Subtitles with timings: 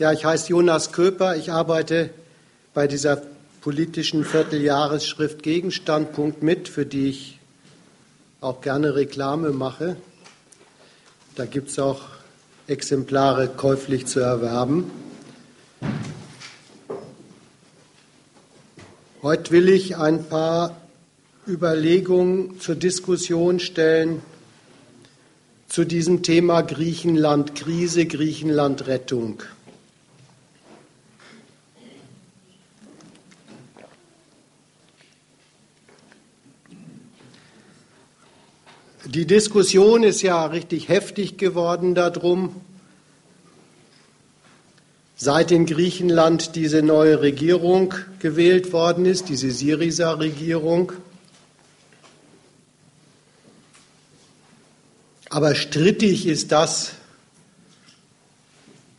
[0.00, 1.36] Ja, ich heiße Jonas Köper.
[1.36, 2.08] Ich arbeite
[2.72, 3.20] bei dieser
[3.60, 7.38] politischen Vierteljahresschrift Gegenstandpunkt mit, für die ich
[8.40, 9.96] auch gerne Reklame mache.
[11.34, 12.00] Da gibt es auch
[12.66, 14.90] Exemplare käuflich zu erwerben.
[19.20, 20.80] Heute will ich ein paar
[21.46, 24.22] Überlegungen zur Diskussion stellen
[25.68, 28.06] zu diesem Thema Griechenland Krise,
[39.12, 42.54] Die Diskussion ist ja richtig heftig geworden darum,
[45.16, 50.92] seit in Griechenland diese neue Regierung gewählt worden ist, diese Syriza-Regierung.
[55.28, 56.92] Aber strittig ist das,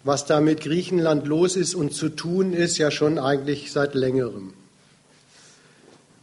[0.04, 4.56] was da mit Griechenland los ist und zu tun ist, ja schon eigentlich seit längerem.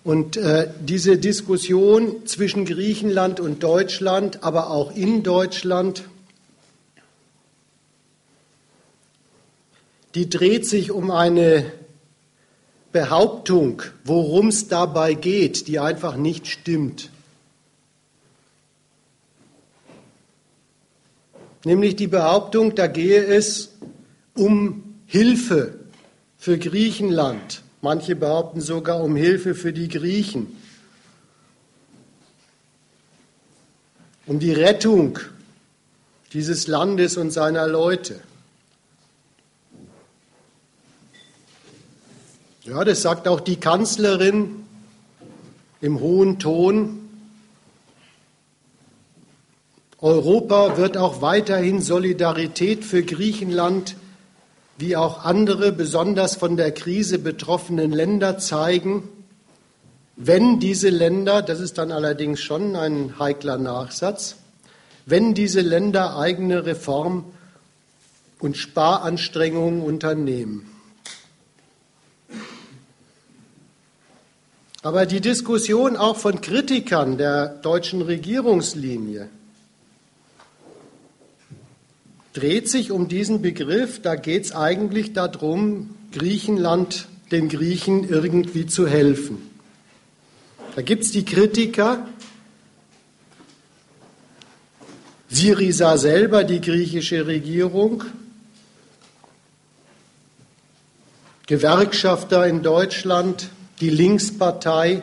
[0.05, 6.05] Und äh, diese Diskussion zwischen Griechenland und Deutschland, aber auch in Deutschland,
[10.15, 11.71] die dreht sich um eine
[12.93, 17.11] Behauptung, worum es dabei geht, die einfach nicht stimmt.
[21.65, 23.75] Nämlich die Behauptung, da gehe es
[24.35, 25.75] um Hilfe
[26.39, 30.57] für Griechenland Manche behaupten sogar um Hilfe für die Griechen,
[34.27, 35.19] um die Rettung
[36.33, 38.21] dieses Landes und seiner Leute.
[42.65, 44.67] Ja, das sagt auch die Kanzlerin
[45.81, 47.09] im hohen Ton.
[50.01, 53.97] Europa wird auch weiterhin Solidarität für Griechenland
[54.79, 59.09] wie auch andere besonders von der Krise betroffenen Länder zeigen,
[60.17, 64.37] wenn diese Länder, das ist dann allerdings schon ein heikler Nachsatz,
[65.05, 67.25] wenn diese Länder eigene Reform-
[68.39, 70.71] und Sparanstrengungen unternehmen.
[74.83, 79.29] Aber die Diskussion auch von Kritikern der deutschen Regierungslinie
[82.39, 84.01] dreht sich um diesen Begriff.
[84.01, 89.51] Da geht es eigentlich darum, Griechenland, den Griechen irgendwie zu helfen.
[90.77, 92.07] Da gibt es die Kritiker,
[95.29, 98.05] Syriza selber, die griechische Regierung,
[101.49, 103.49] Gewerkschafter in Deutschland,
[103.81, 105.03] die Linkspartei,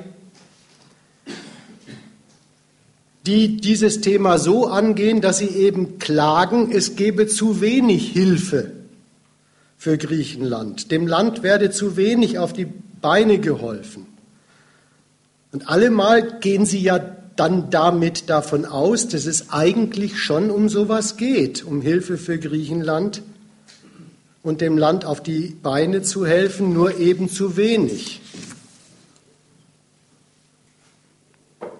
[3.25, 8.71] die dieses Thema so angehen, dass sie eben klagen, es gebe zu wenig Hilfe
[9.77, 10.91] für Griechenland.
[10.91, 12.67] Dem Land werde zu wenig auf die
[13.01, 14.05] Beine geholfen.
[15.51, 16.99] Und allemal gehen sie ja
[17.35, 23.21] dann damit davon aus, dass es eigentlich schon um sowas geht, um Hilfe für Griechenland
[24.41, 28.21] und dem Land auf die Beine zu helfen, nur eben zu wenig.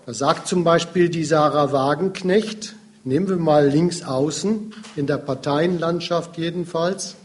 [0.06, 6.38] Da sagt zum Beispiel die Sarah Wagenknecht, nehmen wir mal links außen, in der Parteienlandschaft
[6.38, 7.16] jedenfalls,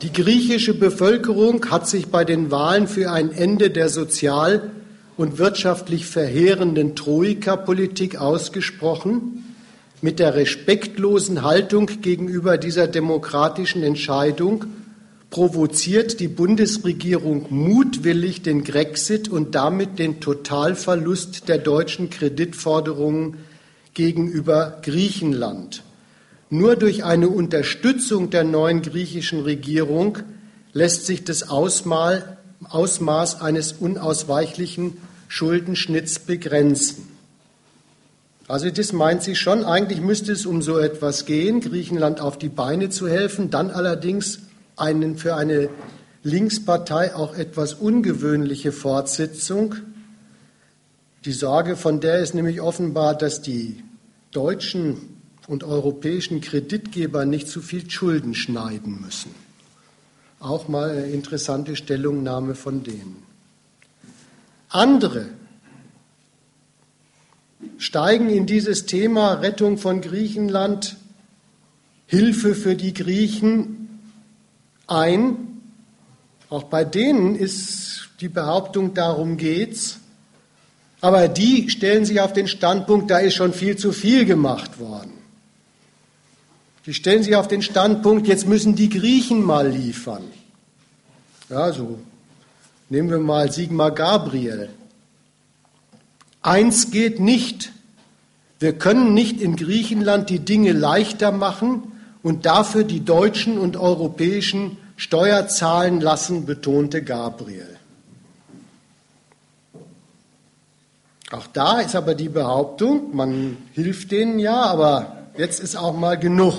[0.00, 4.70] die griechische Bevölkerung hat sich bei den Wahlen für ein Ende der sozial
[5.18, 9.54] und wirtschaftlich verheerenden Troika-Politik ausgesprochen,
[10.00, 14.64] mit der respektlosen Haltung gegenüber dieser demokratischen Entscheidung
[15.30, 23.38] provoziert die Bundesregierung mutwillig den Grexit und damit den Totalverlust der deutschen Kreditforderungen
[23.94, 25.84] gegenüber Griechenland.
[26.50, 30.18] Nur durch eine Unterstützung der neuen griechischen Regierung
[30.72, 34.96] lässt sich das Ausmaß eines unausweichlichen
[35.28, 37.06] Schuldenschnitts begrenzen.
[38.48, 42.48] Also das meint sie schon, eigentlich müsste es um so etwas gehen, Griechenland auf die
[42.48, 44.40] Beine zu helfen, dann allerdings
[44.80, 45.70] einen, für eine
[46.22, 49.76] Linkspartei auch etwas ungewöhnliche Fortsetzung.
[51.24, 53.82] Die Sorge von der ist nämlich offenbar, dass die
[54.30, 55.16] deutschen
[55.48, 59.34] und europäischen Kreditgeber nicht zu viel Schulden schneiden müssen.
[60.38, 63.22] Auch mal eine interessante Stellungnahme von denen.
[64.68, 65.26] Andere
[67.78, 70.96] steigen in dieses Thema Rettung von Griechenland,
[72.06, 73.79] Hilfe für die Griechen
[74.90, 75.62] ein.
[76.48, 80.00] Auch bei denen ist die Behauptung, darum geht's.
[81.00, 85.12] Aber die stellen sich auf den Standpunkt, da ist schon viel zu viel gemacht worden.
[86.86, 90.24] Die stellen sich auf den Standpunkt, jetzt müssen die Griechen mal liefern.
[91.48, 91.98] Ja, so
[92.88, 94.70] nehmen wir mal Sigmar Gabriel.
[96.42, 97.72] Eins geht nicht.
[98.58, 101.92] Wir können nicht in Griechenland die Dinge leichter machen
[102.22, 107.78] und dafür die deutschen und europäischen Steuer zahlen lassen, betonte Gabriel.
[111.30, 116.18] Auch da ist aber die Behauptung, man hilft denen ja, aber jetzt ist auch mal
[116.18, 116.54] genug.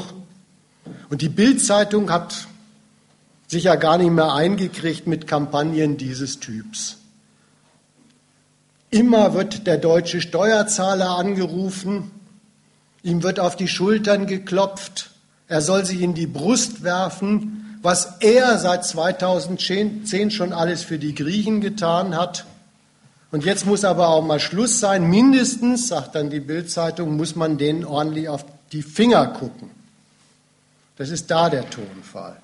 [1.11, 2.47] Und die Bildzeitung hat
[3.45, 6.97] sich ja gar nicht mehr eingekriegt mit Kampagnen dieses Typs.
[8.89, 12.09] Immer wird der deutsche Steuerzahler angerufen,
[13.03, 15.11] ihm wird auf die Schultern geklopft,
[15.47, 21.16] er soll sich in die Brust werfen, was er seit 2010 schon alles für die
[21.16, 22.45] Griechen getan hat.
[23.31, 25.10] Und jetzt muss aber auch mal Schluss sein.
[25.10, 29.72] Mindestens, sagt dann die Bildzeitung, muss man denen ordentlich auf die Finger gucken.
[30.98, 32.38] Das ist da der Tonfall.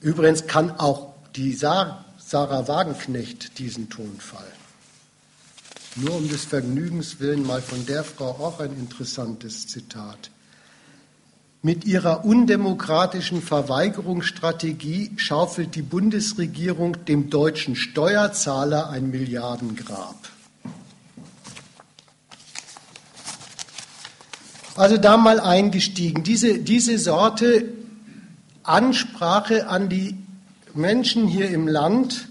[0.00, 2.04] Übrigens kann auch die Sarah
[2.68, 4.51] Wagenknecht diesen Tonfall.
[5.96, 10.30] Nur um des Vergnügens willen mal von der Frau auch ein interessantes Zitat.
[11.60, 20.16] Mit ihrer undemokratischen Verweigerungsstrategie schaufelt die Bundesregierung dem deutschen Steuerzahler ein Milliardengrab.
[24.74, 26.22] Also da mal eingestiegen.
[26.24, 27.68] Diese, diese Sorte
[28.62, 30.16] Ansprache an die
[30.74, 32.28] Menschen hier im Land.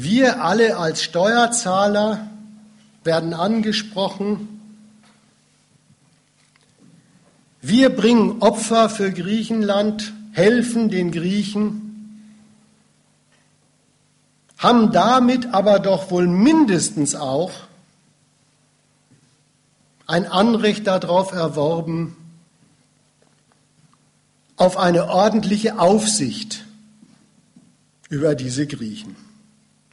[0.00, 2.30] Wir alle als Steuerzahler
[3.02, 4.60] werden angesprochen.
[7.60, 12.22] Wir bringen Opfer für Griechenland, helfen den Griechen,
[14.56, 17.50] haben damit aber doch wohl mindestens auch
[20.06, 22.16] ein Anrecht darauf erworben,
[24.54, 26.64] auf eine ordentliche Aufsicht
[28.08, 29.27] über diese Griechen.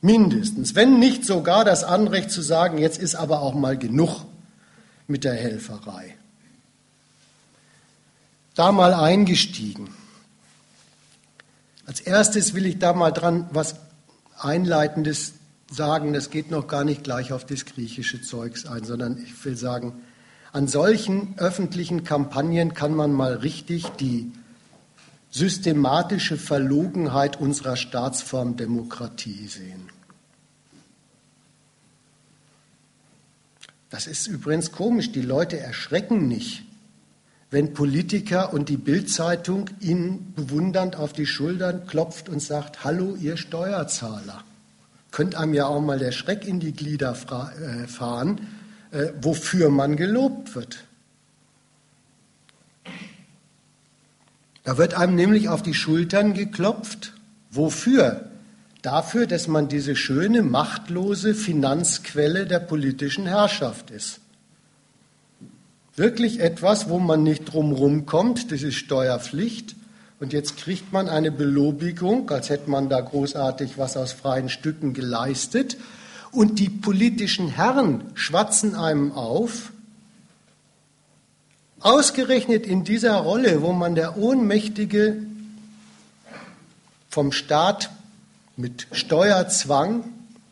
[0.06, 4.24] Mindestens, wenn nicht sogar das Anrecht zu sagen, jetzt ist aber auch mal genug
[5.07, 6.16] mit der Helferei.
[8.54, 9.90] Da mal eingestiegen.
[11.88, 13.78] Als erstes will ich da mal dran was
[14.38, 15.34] Einleitendes
[15.72, 19.57] sagen, das geht noch gar nicht gleich auf das griechische Zeugs ein, sondern ich will
[19.57, 19.94] sagen,
[20.52, 24.31] an solchen öffentlichen Kampagnen kann man mal richtig die
[25.31, 29.94] systematische Verlogenheit unserer Staatsform Demokratie sehen.
[33.95, 36.63] Das ist übrigens komisch, die Leute erschrecken nicht,
[37.50, 43.38] wenn Politiker und die Bildzeitung ihnen bewundernd auf die Schultern klopft und sagt, hallo ihr
[43.38, 44.44] Steuerzahler
[45.12, 48.42] könnte einem ja auch mal der Schreck in die Glieder äh, fahren,
[48.92, 50.83] äh, wofür man gelobt wird.
[54.65, 57.13] Da wird einem nämlich auf die Schultern geklopft.
[57.50, 58.30] Wofür?
[58.85, 64.19] Dafür, dass man diese schöne, machtlose Finanzquelle der politischen Herrschaft ist.
[65.95, 69.75] Wirklich etwas, wo man nicht drumherum kommt, das ist Steuerpflicht.
[70.19, 74.93] Und jetzt kriegt man eine Belobigung, als hätte man da großartig was aus freien Stücken
[74.93, 75.77] geleistet.
[76.31, 79.71] Und die politischen Herren schwatzen einem auf,
[81.80, 85.18] ausgerechnet in dieser Rolle, wo man der ohnmächtige,
[87.09, 87.89] vom Staat
[88.57, 90.04] mit Steuerzwang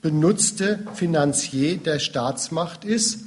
[0.01, 3.21] benutzte Finanzier der Staatsmacht ist,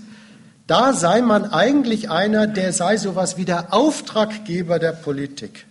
[0.66, 5.66] da sei man eigentlich einer, der sei sowas wie der Auftraggeber der Politik.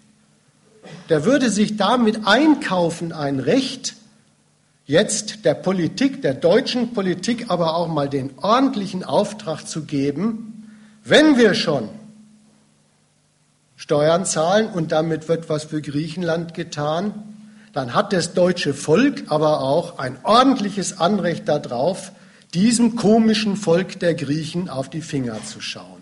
[1.10, 3.96] Der würde sich damit einkaufen, ein Recht,
[4.86, 10.72] jetzt der Politik, der deutschen Politik, aber auch mal den ordentlichen Auftrag zu geben,
[11.04, 11.90] wenn wir schon
[13.76, 17.35] Steuern zahlen und damit wird was für Griechenland getan,
[17.76, 22.14] dann hat das deutsche Volk aber auch ein ordentliches Anrecht darauf,
[22.54, 26.02] diesem komischen Volk der Griechen auf die Finger zu schauen.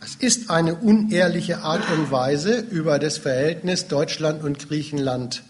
[0.04, 5.44] Es ist eine unehrliche Art und Weise, über das Verhältnis Deutschland und Griechenland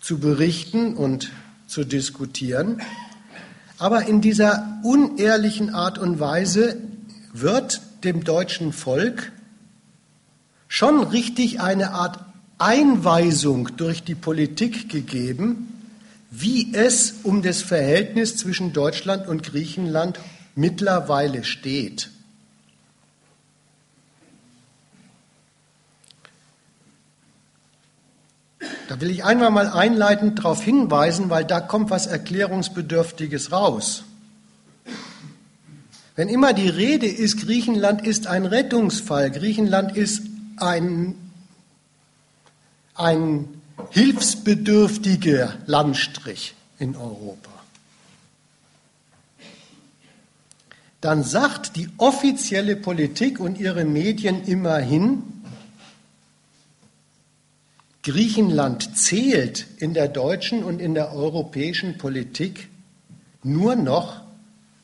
[0.00, 1.30] zu berichten und
[1.66, 2.80] zu diskutieren.
[3.76, 6.78] Aber in dieser unehrlichen Art und Weise
[7.34, 9.30] wird dem deutschen Volk
[10.68, 12.24] schon richtig eine Art
[12.56, 15.75] Einweisung durch die Politik gegeben,
[16.30, 20.18] wie es um das Verhältnis zwischen Deutschland und Griechenland
[20.54, 22.10] mittlerweile steht.
[28.88, 34.04] Da will ich einmal mal einleitend darauf hinweisen, weil da kommt was Erklärungsbedürftiges raus.
[36.14, 40.22] Wenn immer die Rede ist, Griechenland ist ein Rettungsfall, Griechenland ist
[40.56, 41.14] ein,
[42.94, 43.55] ein
[43.90, 47.50] hilfsbedürftiger Landstrich in Europa,
[51.00, 55.22] dann sagt die offizielle Politik und ihre Medien immerhin,
[58.02, 62.68] Griechenland zählt in der deutschen und in der europäischen Politik
[63.42, 64.22] nur noch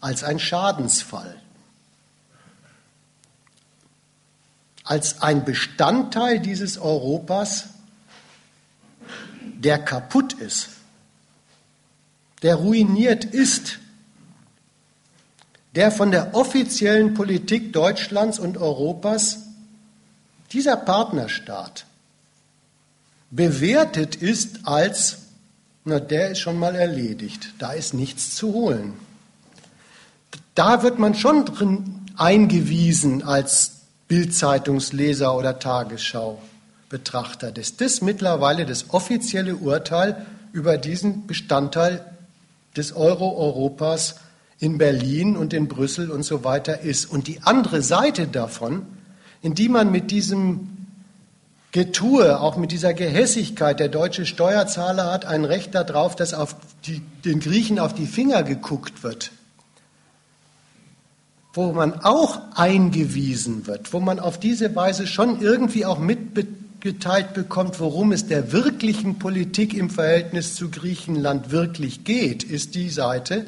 [0.01, 1.41] als ein Schadensfall,
[4.83, 7.72] als ein Bestandteil dieses Europas,
[9.63, 10.69] der kaputt ist,
[12.43, 13.79] der ruiniert ist,
[15.75, 19.39] der von der offiziellen Politik Deutschlands und Europas,
[20.53, 21.87] dieser Partnerstaat,
[23.31, 25.19] bewertet ist als,
[25.85, 28.95] na, der ist schon mal erledigt, da ist nichts zu holen.
[30.55, 35.59] Da wird man schon drin eingewiesen als Bildzeitungsleser oder
[36.93, 42.05] Tagesschau-Betrachter, dass das mittlerweile das offizielle Urteil über diesen Bestandteil
[42.77, 44.17] des Euro-Europas
[44.59, 47.07] in Berlin und in Brüssel und so weiter ist.
[47.07, 48.87] Und die andere Seite davon,
[49.41, 50.69] in die man mit diesem
[51.73, 53.81] Getue, auch mit dieser Gehässigkeit.
[53.81, 58.43] Der deutsche Steuerzahler hat ein Recht darauf, dass auf die, den Griechen auf die Finger
[58.43, 59.33] geguckt wird.
[61.55, 65.99] Wo man auch eingewiesen wird, wo man auf diese Weise schon irgendwie auch
[66.83, 72.91] mitgeteilt bekommt, worum es der wirklichen Politik im Verhältnis zu Griechenland wirklich geht, ist die
[72.91, 73.47] Seite,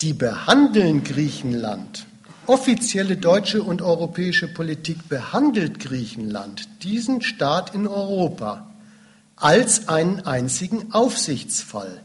[0.00, 2.06] die behandeln Griechenland
[2.46, 8.70] offizielle deutsche und europäische Politik behandelt Griechenland, diesen Staat in Europa,
[9.34, 12.00] als einen einzigen Aufsichtsfall.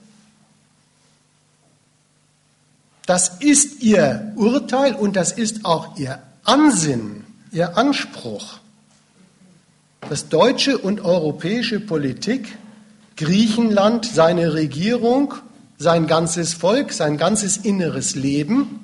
[3.05, 8.60] Das ist ihr Urteil und das ist auch ihr Ansinnen, ihr Anspruch,
[10.09, 12.57] dass deutsche und europäische Politik
[13.17, 15.35] Griechenland, seine Regierung,
[15.77, 18.79] sein ganzes Volk, sein ganzes inneres Leben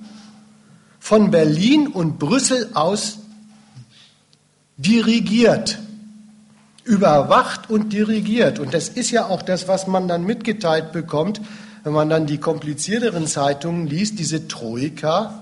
[1.00, 3.20] von Berlin und Brüssel aus
[4.78, 5.80] dirigiert,
[6.84, 8.60] überwacht und dirigiert.
[8.60, 11.42] Und das ist ja auch das, was man dann mitgeteilt bekommt,
[11.84, 15.42] wenn man dann die komplizierteren Zeitungen liest, diese Troika,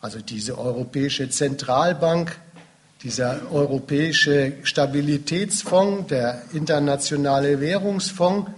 [0.00, 2.38] also diese Europäische Zentralbank,
[3.02, 8.50] dieser Europäische Stabilitätsfonds, der Internationale Währungsfonds,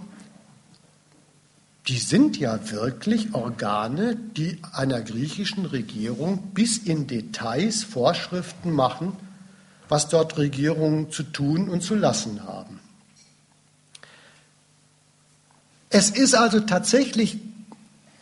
[1.87, 9.13] die sind ja wirklich Organe, die einer griechischen Regierung bis in Details Vorschriften machen,
[9.89, 12.79] was dort Regierungen zu tun und zu lassen haben.
[15.89, 17.39] Es ist also tatsächlich,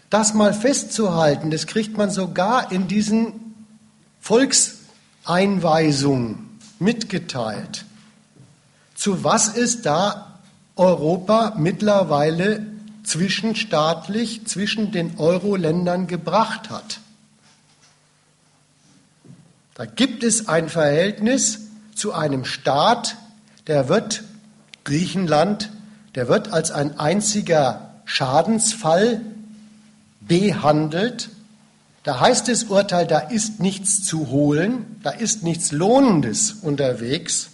[0.10, 3.54] das mal festzuhalten, das kriegt man sogar in diesen
[5.30, 7.86] Volkseinweisungen mitgeteilt,
[8.96, 10.40] zu was es da
[10.76, 12.66] Europa mittlerweile
[13.04, 17.00] zwischenstaatlich zwischen den Euro-Ländern gebracht hat.
[19.76, 23.16] Da gibt es ein Verhältnis zu einem Staat,
[23.68, 24.24] der wird,
[24.84, 25.70] Griechenland,
[26.16, 29.22] der wird als ein einziger Schadensfall
[30.22, 31.30] behandelt.
[32.04, 37.50] Da heißt das Urteil, da ist nichts zu holen, da ist nichts Lohnendes unterwegs.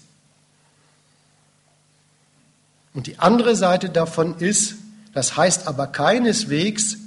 [2.93, 4.75] Und die andere Seite davon ist,
[5.13, 6.97] das heißt aber keineswegs,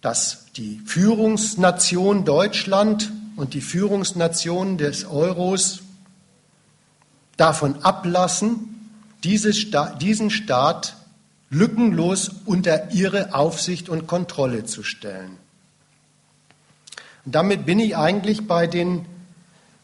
[0.00, 5.80] dass die Führungsnation Deutschland und die Führungsnationen des Euros
[7.36, 8.90] davon ablassen,
[9.24, 10.96] diesen Staat
[11.50, 15.39] lückenlos unter ihre Aufsicht und Kontrolle zu stellen.
[17.24, 19.06] Und damit bin ich eigentlich bei den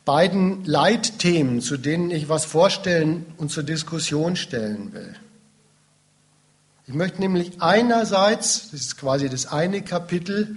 [0.05, 5.15] beiden Leitthemen, zu denen ich was vorstellen und zur Diskussion stellen will.
[6.87, 10.57] Ich möchte nämlich einerseits, das ist quasi das eine Kapitel,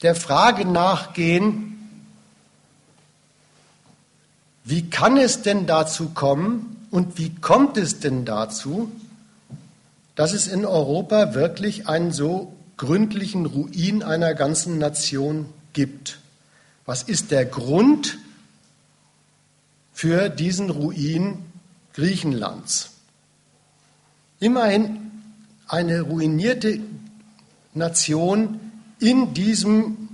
[0.00, 1.72] der Frage nachgehen,
[4.64, 8.90] wie kann es denn dazu kommen und wie kommt es denn dazu,
[10.14, 16.18] dass es in Europa wirklich einen so gründlichen Ruin einer ganzen Nation gibt.
[16.84, 18.18] Was ist der Grund
[19.92, 21.38] für diesen Ruin
[21.92, 22.90] Griechenlands?
[24.40, 25.12] Immerhin
[25.68, 26.80] eine ruinierte
[27.72, 28.58] Nation
[28.98, 30.08] in diesem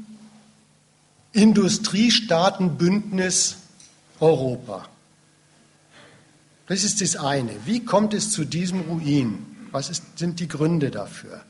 [1.32, 3.56] Industriestaatenbündnis
[4.20, 4.86] Europa.
[6.66, 7.52] Das ist das eine.
[7.64, 9.46] Wie kommt es zu diesem Ruin?
[9.70, 11.40] Was ist, sind die Gründe dafür?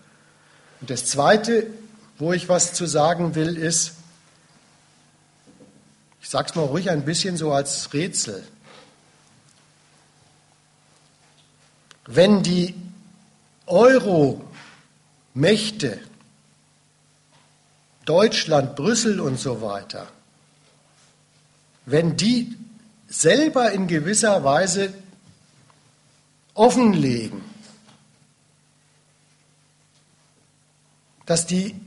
[0.80, 1.66] Und das zweite,
[2.18, 3.94] wo ich was zu sagen will, ist,
[6.20, 8.46] ich sage es mal ruhig ein bisschen so als Rätsel.
[12.06, 12.74] Wenn die
[13.66, 14.40] Euro-Mächte,
[18.04, 20.08] Deutschland, Brüssel und so weiter,
[21.86, 22.56] wenn die
[23.08, 24.92] selber in gewisser Weise
[26.54, 27.42] offenlegen,
[31.28, 31.78] dass die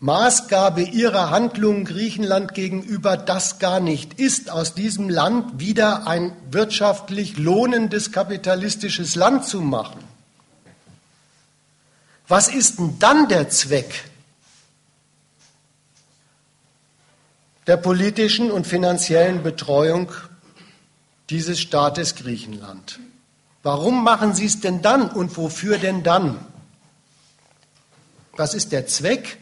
[0.00, 7.38] Maßgabe ihrer Handlungen Griechenland gegenüber das gar nicht ist, aus diesem Land wieder ein wirtschaftlich
[7.38, 9.98] lohnendes kapitalistisches Land zu machen.
[12.28, 14.04] Was ist denn dann der Zweck
[17.66, 20.12] der politischen und finanziellen Betreuung
[21.30, 23.00] dieses Staates Griechenland?
[23.62, 26.51] Warum machen Sie es denn dann und wofür denn dann?
[28.36, 29.38] Was ist der Zweck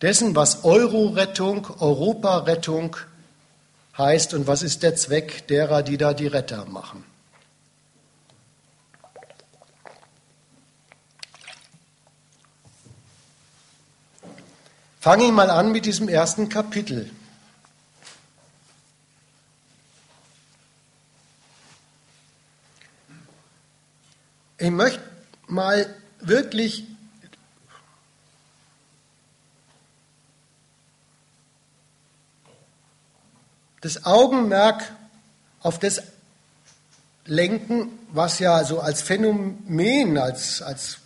[0.00, 2.96] dessen, was Euro-Rettung, Europa-Rettung
[3.96, 7.04] heißt und was ist der Zweck derer, die da die Retter machen.
[15.00, 17.10] Fange ich mal an mit diesem ersten Kapitel.
[24.58, 25.02] Ich möchte
[25.46, 26.84] mal wirklich
[33.80, 34.92] das Augenmerk
[35.60, 36.02] auf das
[37.24, 40.98] lenken, was ja so als Phänomen, als, als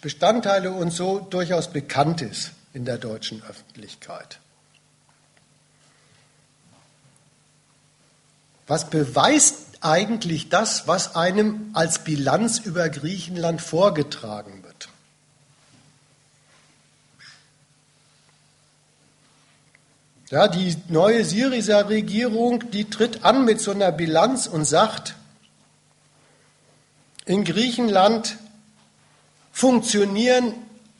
[0.00, 4.38] Bestandteile und so durchaus bekannt ist in der deutschen Öffentlichkeit.
[8.66, 14.88] Was beweist eigentlich das, was einem als Bilanz über Griechenland vorgetragen wird?
[20.30, 25.16] Ja, die neue Syrizer Regierung, die tritt an mit so einer Bilanz und sagt,
[27.26, 28.36] in Griechenland
[29.52, 30.54] funktionieren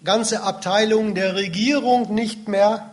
[0.05, 2.93] ganze Abteilungen der Regierung nicht mehr,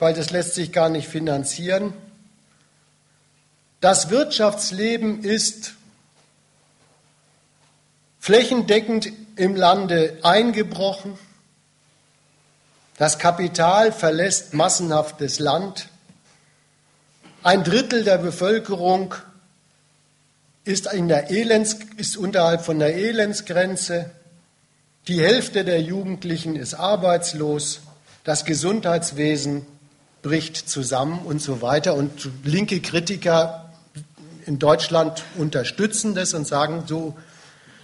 [0.00, 1.92] weil das lässt sich gar nicht finanzieren.
[3.80, 5.74] Das Wirtschaftsleben ist
[8.18, 11.16] flächendeckend im Lande eingebrochen.
[12.98, 15.88] Das Kapital verlässt massenhaft das Land.
[17.44, 19.14] Ein Drittel der Bevölkerung
[20.64, 24.10] ist, Elends, ist unterhalb von der Elendsgrenze.
[25.06, 27.82] Die Hälfte der Jugendlichen ist arbeitslos.
[28.24, 29.64] Das Gesundheitswesen
[30.22, 31.94] bricht zusammen und so weiter.
[31.94, 33.72] Und linke Kritiker
[34.44, 37.16] in Deutschland unterstützen das und sagen, so,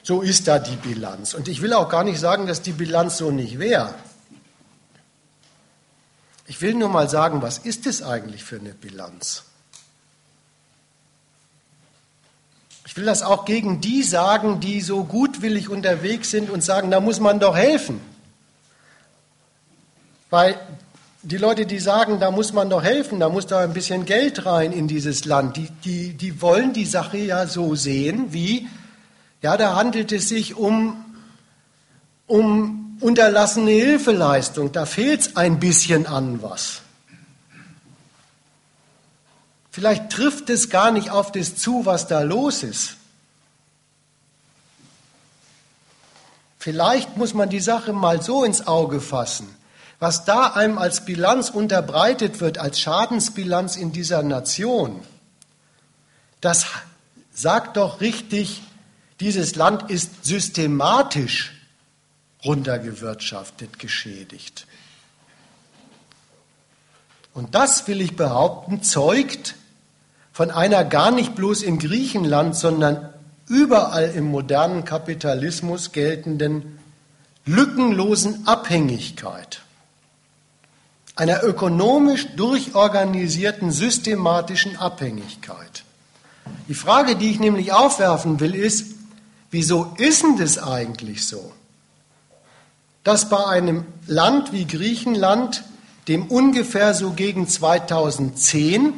[0.03, 1.35] so ist da die Bilanz.
[1.35, 3.94] Und ich will auch gar nicht sagen, dass die Bilanz so nicht wäre.
[6.46, 9.44] Ich will nur mal sagen, was ist es eigentlich für eine Bilanz?
[12.87, 17.00] Ich will das auch gegen die sagen, die so gutwillig unterwegs sind und sagen, da
[17.00, 18.00] muss man doch helfen.
[20.30, 20.61] Weil
[21.22, 24.44] die Leute, die sagen, da muss man doch helfen, da muss doch ein bisschen Geld
[24.44, 28.68] rein in dieses Land, die, die, die wollen die Sache ja so sehen, wie,
[29.40, 31.02] ja, da handelt es sich um,
[32.26, 36.80] um unterlassene Hilfeleistung, da fehlt es ein bisschen an was.
[39.70, 42.96] Vielleicht trifft es gar nicht auf das zu, was da los ist.
[46.59, 49.54] Vielleicht muss man die Sache mal so ins Auge fassen.
[49.98, 55.02] Was da einem als Bilanz unterbreitet wird, als Schadensbilanz in dieser Nation,
[56.40, 56.66] das
[57.33, 58.62] sagt doch richtig,
[59.20, 61.54] dieses Land ist systematisch
[62.44, 64.66] runtergewirtschaftet, geschädigt.
[67.33, 69.57] Und das, will ich behaupten, zeugt
[70.33, 73.09] von einer gar nicht bloß in Griechenland, sondern
[73.48, 76.78] überall im modernen Kapitalismus geltenden
[77.46, 79.62] lückenlosen Abhängigkeit,
[81.14, 85.85] einer ökonomisch durchorganisierten systematischen Abhängigkeit.
[86.68, 88.94] Die Frage, die ich nämlich aufwerfen will, ist,
[89.50, 91.52] wieso ist denn das eigentlich so,
[93.05, 95.62] dass bei einem Land wie Griechenland,
[96.09, 98.95] dem ungefähr so gegen 2010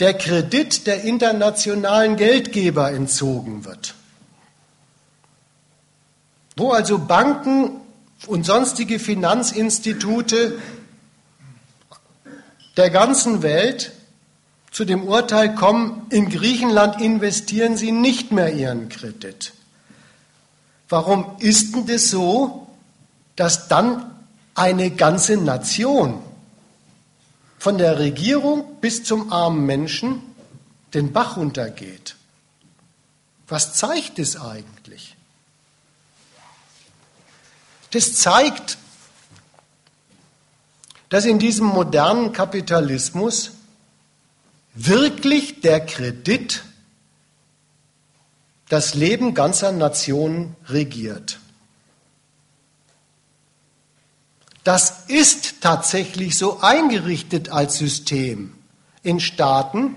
[0.00, 3.94] der Kredit der internationalen Geldgeber entzogen wird.
[6.56, 7.80] Wo also Banken
[8.26, 10.58] und sonstige Finanzinstitute
[12.76, 13.92] der ganzen Welt
[14.70, 19.52] zu dem Urteil kommen, in Griechenland investieren sie nicht mehr ihren Kredit.
[20.88, 22.66] Warum ist denn das so,
[23.36, 24.14] dass dann
[24.54, 26.20] eine ganze Nation
[27.58, 30.22] von der Regierung bis zum armen Menschen
[30.94, 32.16] den Bach runtergeht.
[33.46, 35.16] Was zeigt es eigentlich?
[37.90, 38.78] Das zeigt,
[41.08, 43.52] dass in diesem modernen Kapitalismus
[44.74, 46.62] wirklich der Kredit
[48.68, 51.38] das Leben ganzer Nationen regiert.
[54.64, 58.52] Das ist tatsächlich so eingerichtet als System
[59.02, 59.94] in Staaten,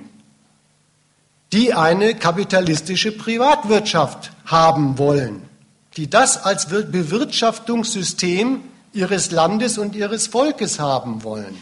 [1.52, 5.42] die eine kapitalistische Privatwirtschaft haben wollen,
[5.98, 11.58] die das als Bewirtschaftungssystem ihres Landes und ihres Volkes haben wollen.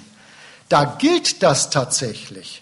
[0.67, 2.62] Da gilt das tatsächlich.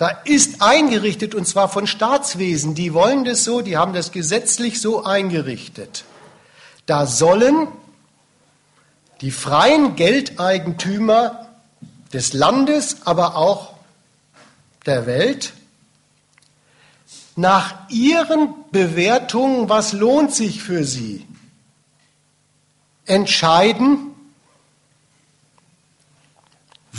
[0.00, 4.80] Da ist eingerichtet, und zwar von Staatswesen, die wollen das so, die haben das gesetzlich
[4.80, 6.06] so eingerichtet.
[6.86, 7.68] Da sollen
[9.20, 11.48] die freien Geldeigentümer
[12.14, 13.74] des Landes, aber auch
[14.86, 15.52] der Welt,
[17.36, 21.26] nach ihren Bewertungen, was lohnt sich für sie,
[23.04, 24.09] entscheiden,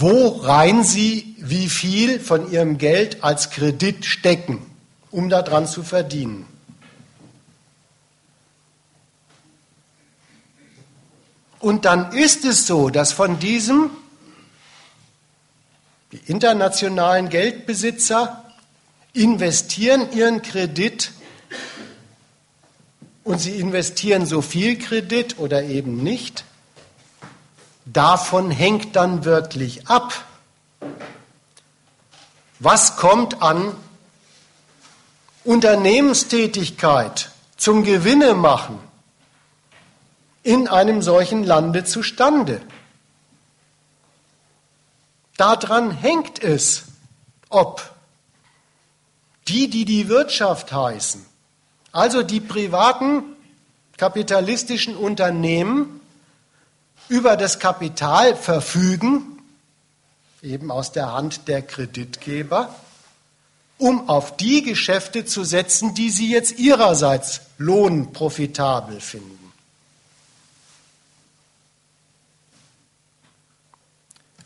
[0.02, 4.66] worein sie wie viel von ihrem Geld als Kredit stecken,
[5.12, 6.46] um daran zu verdienen.
[11.60, 13.92] Und dann ist es so, dass von diesem
[16.12, 18.44] die internationalen Geldbesitzer
[19.14, 21.12] investieren ihren Kredit
[23.24, 26.44] und sie investieren so viel Kredit oder eben nicht.
[27.94, 30.14] Davon hängt dann wirklich ab,
[32.60, 33.76] was kommt an
[35.44, 38.80] Unternehmenstätigkeit zum Gewinne machen
[40.44, 42.62] in einem solchen Lande zustande.
[45.36, 46.84] Daran hängt es,
[47.50, 47.94] ob
[49.48, 51.26] die, die die Wirtschaft heißen,
[51.92, 53.24] also die privaten
[53.98, 56.01] kapitalistischen Unternehmen,
[57.10, 59.40] über das Kapital verfügen,
[60.42, 62.74] eben aus der Hand der Kreditgeber,
[63.78, 69.42] um auf die Geschäfte zu setzen, die sie jetzt ihrerseits lohnprofitabel finden.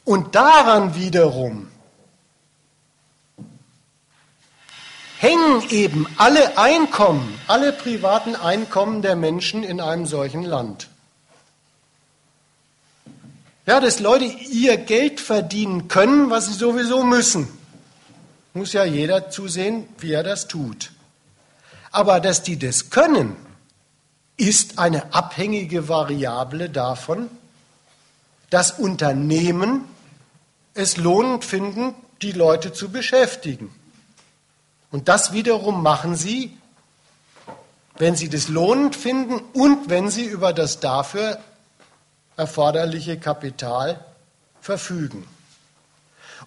[0.05, 1.67] Und daran wiederum
[5.17, 10.89] hängen eben alle Einkommen, alle privaten Einkommen der Menschen in einem solchen Land.
[13.65, 17.47] Ja, dass Leute ihr Geld verdienen können, was sie sowieso müssen.
[18.53, 20.91] Muss ja jeder zusehen, wie er das tut.
[21.91, 23.35] Aber dass die das können,
[24.37, 27.29] ist eine abhängige Variable davon,
[28.49, 29.85] dass Unternehmen
[30.73, 33.73] es lohnend finden, die Leute zu beschäftigen.
[34.91, 36.55] Und das wiederum machen sie,
[37.97, 41.39] wenn sie das lohnend finden und wenn sie über das dafür
[42.37, 44.03] erforderliche Kapital
[44.61, 45.27] verfügen.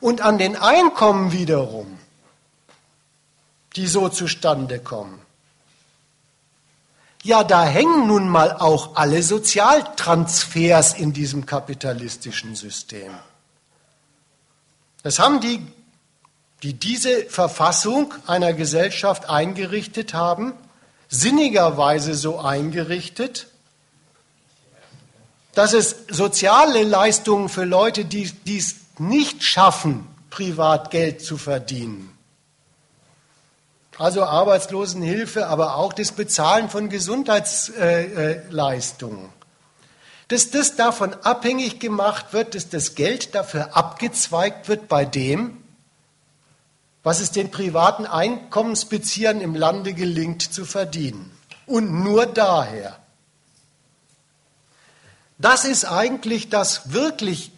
[0.01, 1.99] Und an den Einkommen wiederum,
[3.77, 5.21] die so zustande kommen,
[7.25, 13.13] ja, da hängen nun mal auch alle Sozialtransfers in diesem kapitalistischen System.
[15.03, 15.67] Das haben die,
[16.63, 20.55] die diese Verfassung einer Gesellschaft eingerichtet haben,
[21.09, 23.48] sinnigerweise so eingerichtet,
[25.59, 32.17] dass es soziale Leistungen für Leute, die dies nicht schaffen, privat Geld zu verdienen,
[33.99, 39.31] also Arbeitslosenhilfe, aber auch das Bezahlen von Gesundheitsleistungen,
[40.29, 45.61] dass das davon abhängig gemacht wird, dass das Geld dafür abgezweigt wird bei dem,
[47.03, 51.33] was es den privaten Einkommensbeziehern im Lande gelingt zu verdienen.
[51.67, 52.97] Und nur daher.
[55.39, 57.53] Das ist eigentlich das wirklich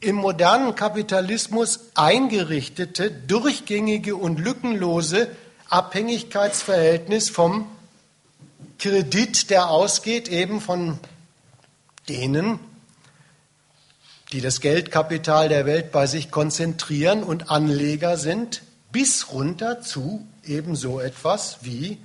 [0.00, 5.28] im modernen Kapitalismus eingerichtete, durchgängige und lückenlose
[5.68, 7.66] Abhängigkeitsverhältnis vom
[8.78, 10.98] Kredit, der ausgeht eben von
[12.08, 12.58] denen,
[14.32, 20.74] die das Geldkapital der Welt bei sich konzentrieren und Anleger sind, bis runter zu eben
[20.74, 21.98] so etwas wie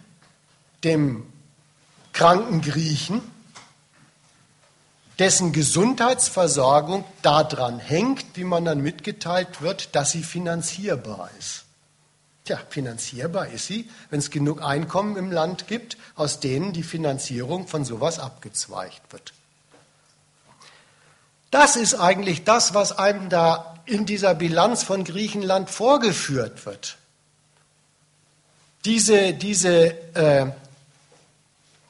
[0.84, 1.26] dem
[2.13, 3.22] kranken Griechen,
[5.22, 11.66] dessen Gesundheitsversorgung daran hängt, wie man dann mitgeteilt wird, dass sie finanzierbar ist.
[12.44, 17.68] Tja, finanzierbar ist sie, wenn es genug Einkommen im Land gibt, aus denen die Finanzierung
[17.68, 19.34] von sowas abgezweigt wird.
[21.52, 26.98] Das ist eigentlich das, was einem da in dieser Bilanz von Griechenland vorgeführt wird.
[28.86, 30.48] Diese, diese äh,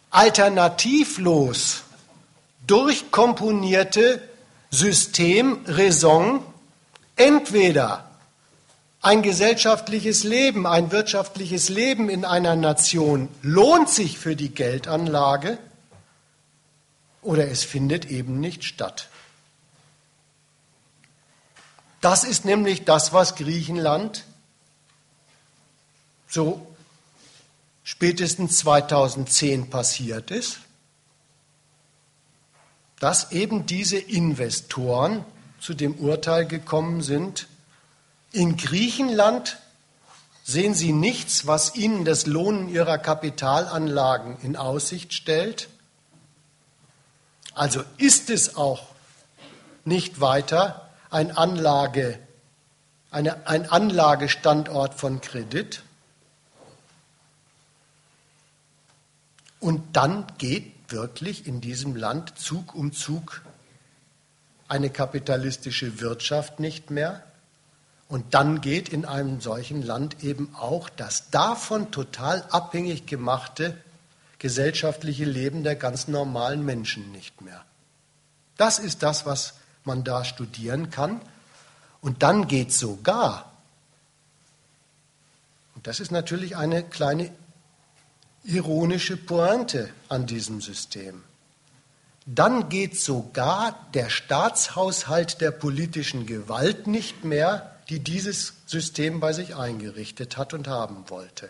[0.09, 1.83] alternativlos
[2.67, 4.21] durchkomponierte
[4.69, 6.45] Systemraison
[7.15, 8.09] entweder
[9.01, 15.57] ein gesellschaftliches Leben, ein wirtschaftliches Leben in einer Nation lohnt sich für die Geldanlage
[17.21, 19.09] oder es findet eben nicht statt.
[21.99, 24.23] Das ist nämlich das, was Griechenland
[26.27, 26.65] so
[27.83, 30.59] spätestens 2010 passiert ist,
[33.01, 35.25] dass eben diese Investoren
[35.59, 37.47] zu dem Urteil gekommen sind,
[38.31, 39.57] in Griechenland
[40.43, 45.67] sehen Sie nichts, was Ihnen das Lohnen Ihrer Kapitalanlagen in Aussicht stellt.
[47.55, 48.85] Also ist es auch
[49.83, 52.19] nicht weiter ein, Anlage,
[53.09, 55.81] eine, ein Anlagestandort von Kredit.
[59.59, 63.41] Und dann geht wirklich in diesem Land Zug um Zug
[64.67, 67.23] eine kapitalistische Wirtschaft nicht mehr.
[68.07, 73.77] Und dann geht in einem solchen Land eben auch das davon total abhängig gemachte
[74.41, 77.63] gesellschaftliche Leben der ganz normalen Menschen nicht mehr.
[78.57, 81.21] Das ist das, was man da studieren kann.
[82.01, 83.51] Und dann geht sogar,
[85.75, 87.31] und das ist natürlich eine kleine
[88.43, 91.23] ironische Pointe an diesem System,
[92.25, 99.57] dann geht sogar der Staatshaushalt der politischen Gewalt nicht mehr die dieses System bei sich
[99.57, 101.49] eingerichtet hat und haben wollte.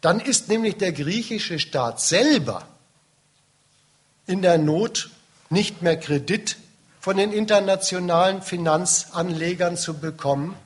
[0.00, 2.66] Dann ist nämlich der griechische Staat selber
[4.26, 5.10] in der Not,
[5.48, 6.56] nicht mehr Kredit
[7.00, 10.56] von den internationalen Finanzanlegern zu bekommen,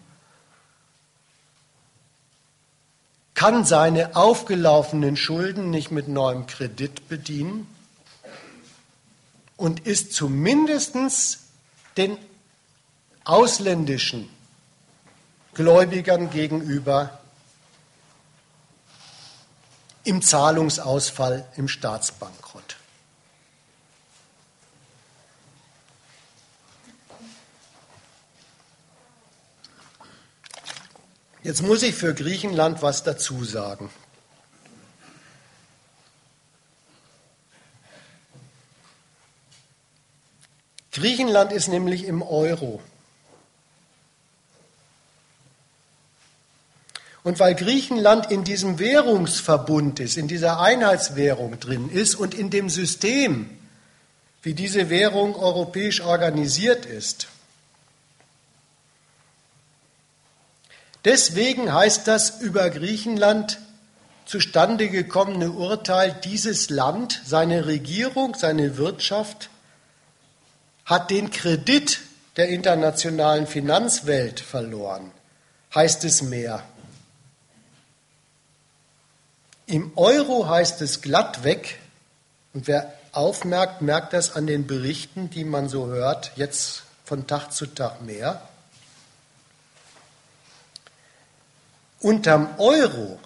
[3.34, 7.66] kann seine aufgelaufenen Schulden nicht mit neuem Kredit bedienen
[9.56, 10.96] und ist zumindest
[11.96, 12.16] den
[13.24, 14.28] ausländischen
[15.54, 17.20] Gläubigern gegenüber
[20.04, 22.79] im Zahlungsausfall, im Staatsbankrott.
[31.42, 33.90] Jetzt muss ich für Griechenland was dazu sagen.
[40.92, 42.82] Griechenland ist nämlich im Euro.
[47.22, 52.68] Und weil Griechenland in diesem Währungsverbund ist, in dieser Einheitswährung drin ist und in dem
[52.68, 53.48] System,
[54.42, 57.28] wie diese Währung europäisch organisiert ist,
[61.04, 63.58] Deswegen heißt das über Griechenland
[64.26, 69.50] zustande gekommene Urteil, dieses Land, seine Regierung, seine Wirtschaft
[70.84, 72.00] hat den Kredit
[72.36, 75.10] der internationalen Finanzwelt verloren,
[75.74, 76.62] heißt es mehr.
[79.66, 81.78] Im Euro heißt es glatt weg,
[82.52, 87.52] und wer aufmerkt, merkt das an den Berichten, die man so hört, jetzt von Tag
[87.52, 88.42] zu Tag mehr.
[92.00, 93.18] Unterm Euro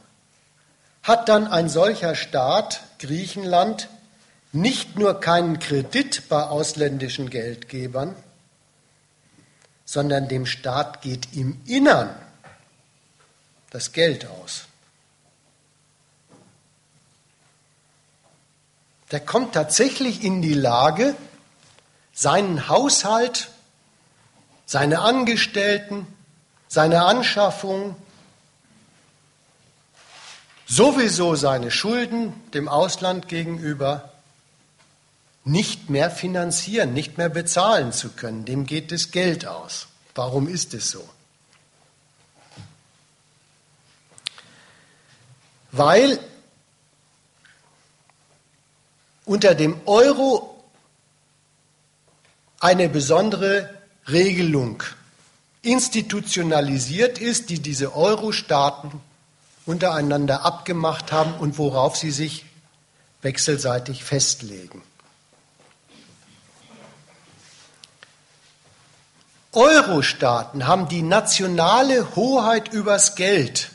[1.03, 3.89] hat dann ein solcher Staat, Griechenland,
[4.53, 8.17] nicht nur keinen Kredit bei ausländischen Geldgebern,
[9.85, 12.15] sondern dem Staat geht im Innern
[13.71, 14.65] das Geld aus.
[19.11, 21.15] Der kommt tatsächlich in die Lage,
[22.13, 23.51] seinen Haushalt,
[24.67, 26.07] seine Angestellten,
[26.69, 27.97] seine Anschaffung,
[30.67, 34.13] sowieso seine Schulden dem Ausland gegenüber
[35.45, 38.45] nicht mehr finanzieren, nicht mehr bezahlen zu können.
[38.45, 39.89] Dem geht das Geld aus.
[40.15, 41.07] Warum ist es so?
[45.71, 46.19] Weil
[49.25, 50.65] unter dem Euro
[52.61, 53.69] eine besondere
[54.09, 54.83] Regelung
[55.63, 59.01] institutionalisiert ist, die diese Euro-Staaten
[59.67, 62.45] untereinander abgemacht haben und worauf sie sich
[63.23, 64.83] wechselseitig festlegen.
[69.53, 73.71] Euro-Staaten haben die nationale Hoheit übers Geld.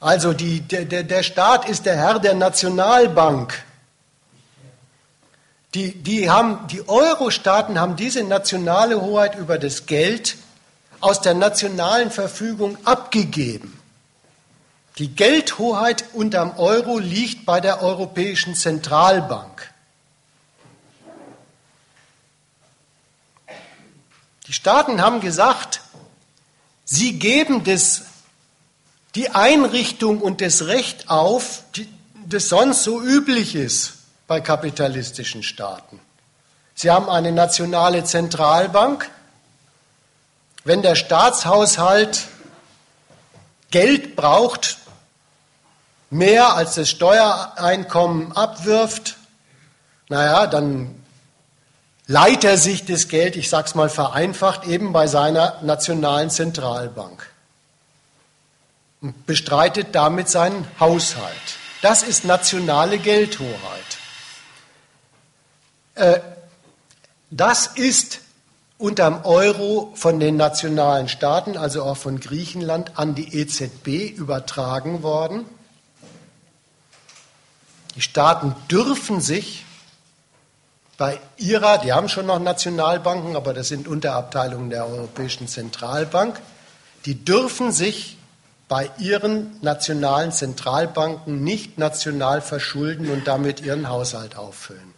[0.00, 3.64] Also die, der, der Staat ist der Herr der Nationalbank.
[5.74, 10.36] Die, die, haben, die Euro-Staaten haben diese nationale Hoheit über das Geld
[11.00, 13.80] aus der nationalen Verfügung abgegeben.
[14.98, 19.72] Die Geldhoheit unterm Euro liegt bei der Europäischen Zentralbank.
[24.46, 25.80] Die Staaten haben gesagt,
[26.84, 28.02] sie geben das,
[29.14, 31.88] die Einrichtung und das Recht auf, die,
[32.26, 33.94] das sonst so üblich ist
[34.26, 36.00] bei kapitalistischen Staaten.
[36.74, 39.08] Sie haben eine nationale Zentralbank,
[40.64, 42.26] wenn der Staatshaushalt
[43.70, 44.78] Geld braucht,
[46.10, 49.16] mehr als das Steuereinkommen abwirft,
[50.08, 51.00] naja, dann
[52.06, 57.30] leiht er sich das Geld, ich sage es mal vereinfacht, eben bei seiner nationalen Zentralbank
[59.00, 61.36] und bestreitet damit seinen Haushalt.
[61.82, 63.98] Das ist nationale Geldhoheit.
[65.94, 66.20] Äh,
[67.30, 68.20] das ist
[68.80, 75.44] unterm Euro von den nationalen Staaten, also auch von Griechenland, an die EZB übertragen worden.
[77.94, 79.66] Die Staaten dürfen sich
[80.96, 86.40] bei ihrer, die haben schon noch Nationalbanken, aber das sind Unterabteilungen der Europäischen Zentralbank,
[87.04, 88.16] die dürfen sich
[88.68, 94.89] bei ihren nationalen Zentralbanken nicht national verschulden und damit ihren Haushalt auffüllen.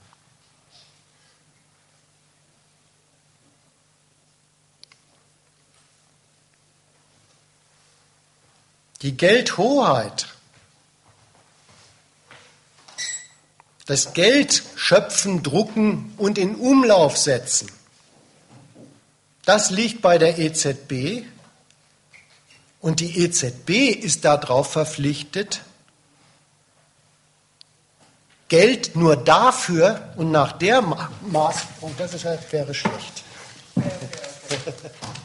[9.03, 10.29] Die Geldhoheit,
[13.87, 17.71] das Geld schöpfen, drucken und in Umlauf setzen,
[19.45, 21.25] das liegt bei der EZB
[22.81, 25.62] und die EZB ist darauf verpflichtet,
[28.49, 33.25] Geld nur dafür und nach der Maß, oh, das ist, wäre schlecht.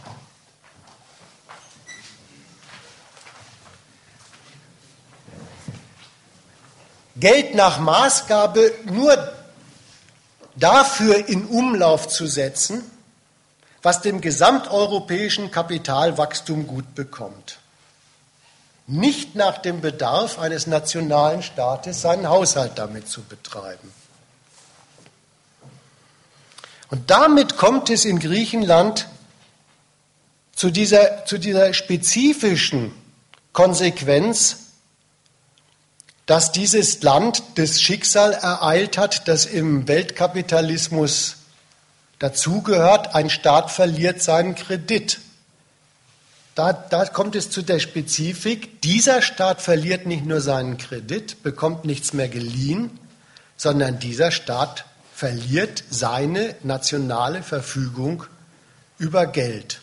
[7.20, 9.34] Geld nach Maßgabe nur
[10.56, 12.84] dafür in Umlauf zu setzen,
[13.82, 17.60] was dem gesamteuropäischen Kapitalwachstum gut bekommt.
[18.88, 23.92] Nicht nach dem Bedarf eines nationalen Staates seinen Haushalt damit zu betreiben.
[26.90, 29.08] Und damit kommt es in Griechenland
[30.56, 32.94] zu dieser, zu dieser spezifischen
[33.54, 34.67] Konsequenz,
[36.28, 41.38] dass dieses Land das Schicksal ereilt hat, das im Weltkapitalismus
[42.19, 45.19] dazugehört, ein Staat verliert seinen Kredit.
[46.54, 51.86] Da, da, kommt es zu der Spezifik, dieser Staat verliert nicht nur seinen Kredit, bekommt
[51.86, 53.00] nichts mehr geliehen,
[53.56, 58.25] sondern dieser Staat verliert seine nationale Verfügung
[58.98, 59.82] über Geld.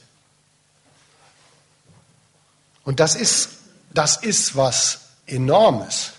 [2.84, 3.49] Und das ist,
[3.95, 6.13] das ist was Enormes.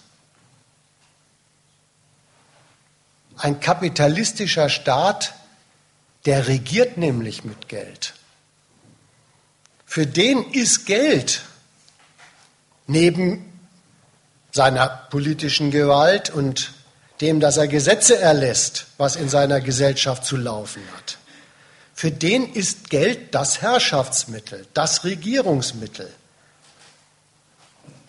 [3.38, 5.34] Ein kapitalistischer Staat,
[6.26, 8.14] der regiert nämlich mit Geld.
[9.86, 11.42] Für den ist Geld
[12.88, 13.52] neben
[14.52, 16.74] seiner politischen Gewalt und
[17.22, 21.18] dem, dass er Gesetze erlässt, was in seiner Gesellschaft zu laufen hat.
[21.94, 26.12] Für den ist Geld das Herrschaftsmittel, das Regierungsmittel.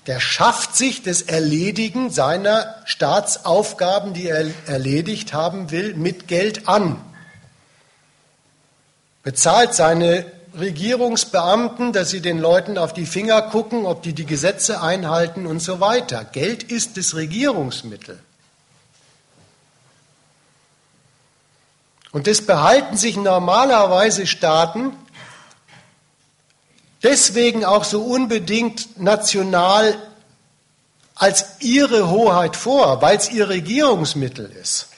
[0.07, 7.01] Der schafft sich das Erledigen seiner Staatsaufgaben, die er erledigt haben will, mit Geld an.
[9.25, 10.25] Bezahlt seine
[10.59, 15.61] Regierungsbeamten, dass sie den Leuten auf die Finger gucken, ob die die Gesetze einhalten und
[15.61, 16.25] so weiter.
[16.25, 18.21] Geld ist das Regierungsmittel.
[22.13, 24.93] Und das behalten sich normalerweise Staaten
[27.07, 29.97] deswegen auch so unbedingt national
[31.15, 34.89] als ihre Hoheit vor, weil es ihr Regierungsmittel ist.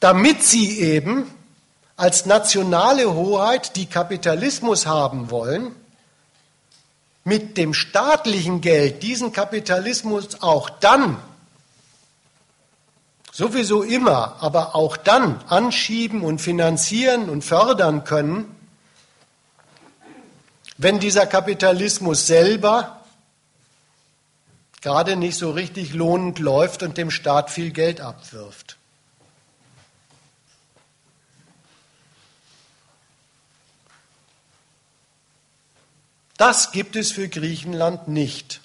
[0.00, 1.28] Damit sie eben
[1.96, 5.74] als nationale Hoheit, die Kapitalismus haben wollen,
[7.24, 11.16] mit dem staatlichen Geld diesen Kapitalismus auch dann
[13.38, 18.52] sowieso immer, aber auch dann anschieben und finanzieren und fördern können,
[20.76, 23.00] wenn dieser Kapitalismus selber
[24.80, 28.76] gerade nicht so richtig lohnend läuft und dem Staat viel Geld abwirft.
[36.36, 38.60] Das gibt es für Griechenland nicht.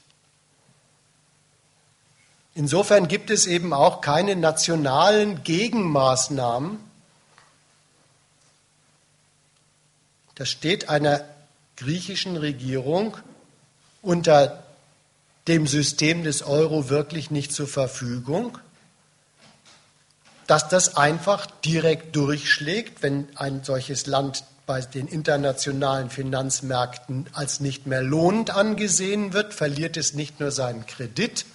[2.55, 6.79] Insofern gibt es eben auch keine nationalen Gegenmaßnahmen.
[10.35, 11.23] Das steht einer
[11.77, 13.17] griechischen Regierung
[14.01, 14.63] unter
[15.47, 18.57] dem System des Euro wirklich nicht zur Verfügung,
[20.47, 27.87] dass das einfach direkt durchschlägt, wenn ein solches Land bei den internationalen Finanzmärkten als nicht
[27.87, 31.45] mehr lohnend angesehen wird, verliert es nicht nur seinen Kredit,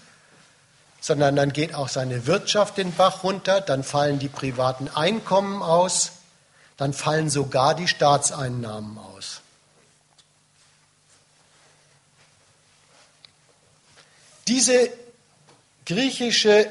[1.00, 6.12] sondern dann geht auch seine Wirtschaft den Bach runter, dann fallen die privaten Einkommen aus,
[6.76, 9.40] dann fallen sogar die Staatseinnahmen aus.
[14.46, 14.90] Diese
[15.84, 16.70] griechische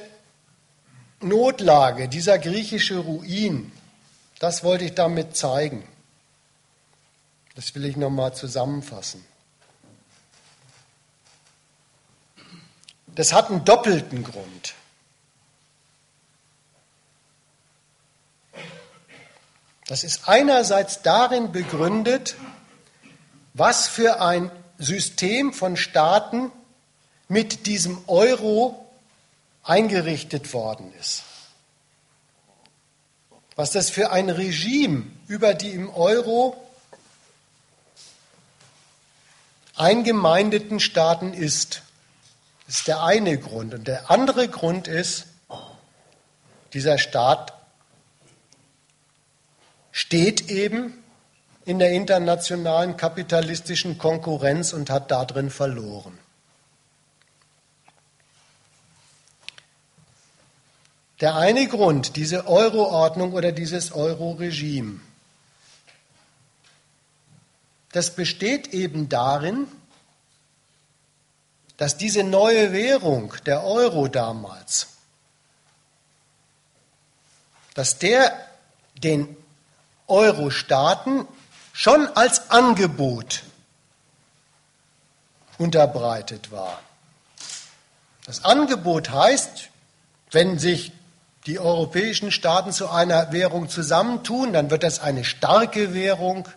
[1.22, 3.72] Notlage, dieser griechische Ruin,
[4.40, 5.88] das wollte ich damit zeigen.
[7.56, 9.26] Das will ich nochmal zusammenfassen.
[13.18, 14.76] Das hat einen doppelten Grund.
[19.88, 22.36] Das ist einerseits darin begründet,
[23.56, 26.52] was für ein System von Staaten
[27.28, 28.88] mit diesem Euro
[29.64, 31.24] eingerichtet worden ist.
[33.56, 36.56] Was das für ein Regime über die im Euro
[39.76, 41.82] eingemeindeten Staaten ist.
[42.68, 43.74] Das ist der eine Grund.
[43.74, 45.26] Und der andere Grund ist,
[46.74, 47.54] dieser Staat
[49.92, 50.94] steht eben
[51.64, 56.18] in der internationalen kapitalistischen Konkurrenz und hat darin verloren.
[61.20, 65.00] Der eine Grund, diese Euro-Ordnung oder dieses Euro-Regime,
[67.92, 69.68] das besteht eben darin,
[71.78, 74.88] dass diese neue Währung, der Euro damals,
[77.76, 78.34] dass der
[79.04, 79.38] den
[80.08, 81.28] Euro-Staaten
[81.74, 83.44] schon als Angebot
[85.60, 86.80] unterbreitet war.
[88.26, 89.70] Das Angebot heißt,
[90.32, 90.92] wenn sich
[91.46, 96.50] die europäischen Staaten zu einer Währung zusammentun, dann wird das eine starke Währung,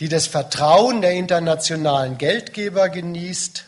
[0.00, 3.66] die das Vertrauen der internationalen Geldgeber genießt.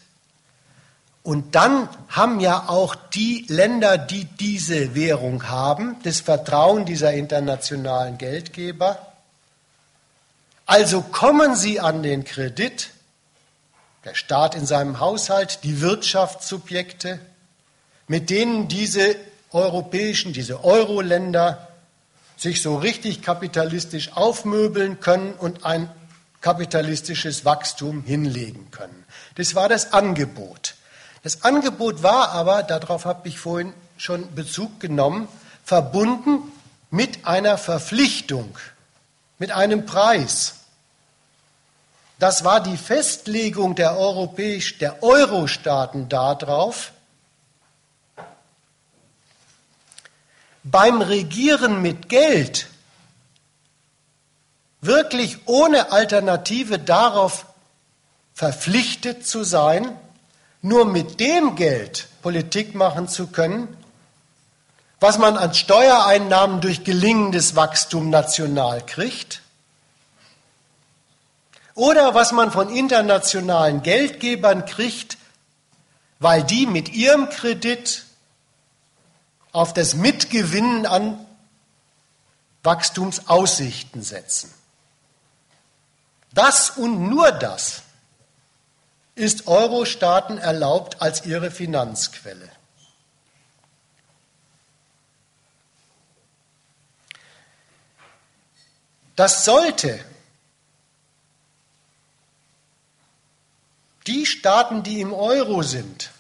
[1.22, 8.18] Und dann haben ja auch die Länder, die diese Währung haben, das Vertrauen dieser internationalen
[8.18, 9.12] Geldgeber.
[10.64, 12.90] Also kommen sie an den Kredit,
[14.04, 17.20] der Staat in seinem Haushalt, die Wirtschaftssubjekte,
[18.08, 19.16] mit denen diese
[19.52, 21.68] europäischen, diese Euro-Länder
[22.36, 25.88] sich so richtig kapitalistisch aufmöbeln können und ein
[26.42, 29.06] kapitalistisches Wachstum hinlegen können.
[29.36, 30.74] Das war das Angebot.
[31.22, 35.28] Das Angebot war aber, darauf habe ich vorhin schon Bezug genommen,
[35.64, 36.42] verbunden
[36.90, 38.58] mit einer Verpflichtung,
[39.38, 40.56] mit einem Preis.
[42.18, 46.92] das war die Festlegung der, Europäisch, der Euro-Staaten darauf,
[50.62, 52.68] beim Regieren mit Geld
[54.82, 57.46] wirklich ohne Alternative darauf
[58.34, 59.96] verpflichtet zu sein,
[60.60, 63.76] nur mit dem Geld Politik machen zu können,
[65.00, 69.42] was man an Steuereinnahmen durch gelingendes Wachstum national kriegt
[71.74, 75.18] oder was man von internationalen Geldgebern kriegt,
[76.20, 78.04] weil die mit ihrem Kredit
[79.52, 81.24] auf das Mitgewinnen an
[82.62, 84.52] Wachstumsaussichten setzen.
[86.34, 87.82] Das und nur das
[89.14, 92.50] ist Euro-Staaten erlaubt als ihre Finanzquelle.
[99.14, 100.02] Das sollte
[104.06, 106.10] die Staaten, die im Euro sind,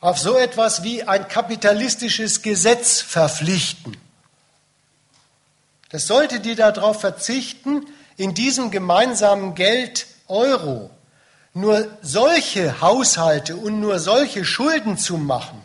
[0.00, 3.96] auf so etwas wie ein kapitalistisches Gesetz verpflichten.
[5.90, 10.90] Das sollte die darauf verzichten, in diesem gemeinsamen Geld Euro
[11.54, 15.62] nur solche Haushalte und nur solche Schulden zu machen,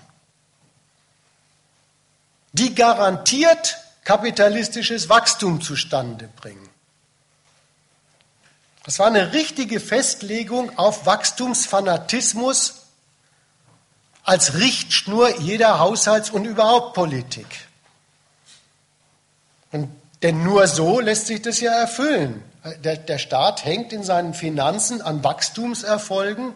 [2.53, 6.69] die garantiert kapitalistisches Wachstum zustande bringen.
[8.83, 12.81] Das war eine richtige Festlegung auf Wachstumsfanatismus
[14.23, 17.67] als Richtschnur jeder Haushalts- und überhaupt Politik.
[19.71, 19.89] Und
[20.23, 22.43] denn nur so lässt sich das ja erfüllen.
[22.83, 26.53] Der, der Staat hängt in seinen Finanzen an Wachstumserfolgen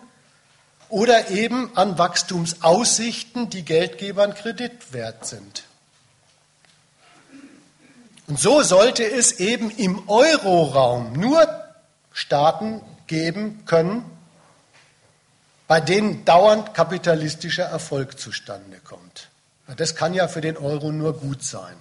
[0.90, 5.64] oder eben an Wachstumsaussichten, die Geldgebern Kredit wert sind.
[8.28, 11.48] Und so sollte es eben im Euroraum nur
[12.12, 14.04] Staaten geben können,
[15.68, 19.30] bei denen dauernd kapitalistischer Erfolg zustande kommt.
[19.78, 21.76] Das kann ja für den Euro nur gut sein.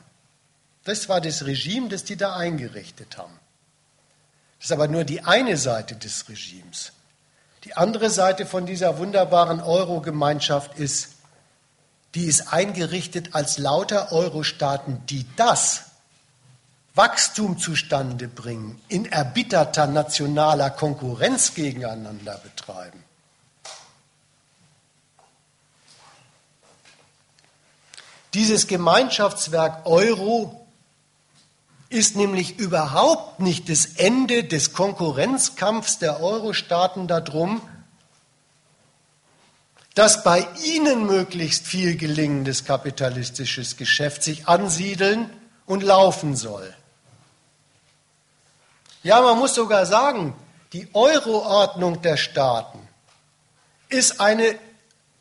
[0.85, 3.32] Das war das Regime, das die da eingerichtet haben.
[4.59, 6.93] Das ist aber nur die eine Seite des Regimes.
[7.64, 11.12] Die andere Seite von dieser wunderbaren Euro-Gemeinschaft ist,
[12.14, 15.85] die ist eingerichtet als lauter Euro-Staaten, die das
[16.95, 23.03] Wachstum zustande bringen, in erbitterter nationaler Konkurrenz gegeneinander betreiben.
[28.35, 30.64] Dieses Gemeinschaftswerk Euro
[31.95, 37.62] ist nämlich überhaupt nicht das Ende des Konkurrenzkampfs der Euro-Staaten darum,
[39.95, 45.30] dass bei ihnen möglichst viel gelingendes kapitalistisches Geschäft sich ansiedeln
[45.66, 46.74] und laufen soll.
[49.05, 50.34] Ja, man muss sogar sagen,
[50.72, 52.80] die Euroordnung der Staaten
[53.88, 54.59] ist eine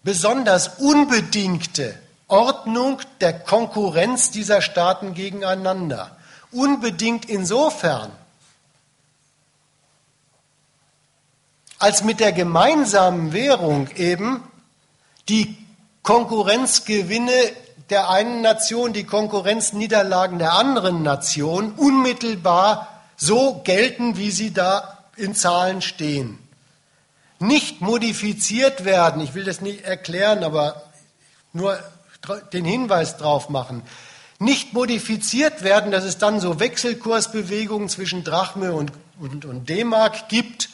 [0.02, 6.18] besonders unbedingte Ordnung der Konkurrenz dieser Staaten gegeneinander.
[6.54, 8.12] Unbedingt insofern,
[11.80, 14.42] als mit der gemeinsamen Währung eben
[15.28, 15.58] die
[16.04, 17.32] Konkurrenzgewinne
[17.90, 22.88] der einen Nation, die Konkurrenzniederlagen der anderen Nation unmittelbar
[23.18, 26.40] so gelten, wie sie da in Zahlen stehen.
[27.40, 30.84] Nicht modifiziert werden, ich will das nicht erklären, aber
[31.52, 31.78] nur
[32.54, 33.84] den Hinweis drauf machen,
[34.44, 40.70] nicht modifiziert werden, dass es dann so Wechselkursbewegungen zwischen Drachme und, und, und D-Mark gibt.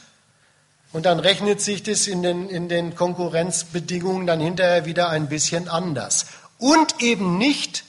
[0.91, 5.70] Und dann rechnet sich das in den, in den Konkurrenzbedingungen dann hinterher wieder ein bisschen
[5.70, 6.26] anders.
[6.57, 7.84] Und eben nicht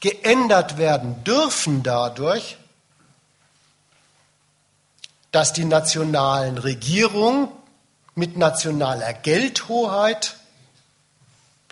[0.00, 2.58] geändert werden dürfen dadurch,
[5.32, 7.48] dass die nationalen Regierungen
[8.14, 10.36] mit nationaler Geldhoheit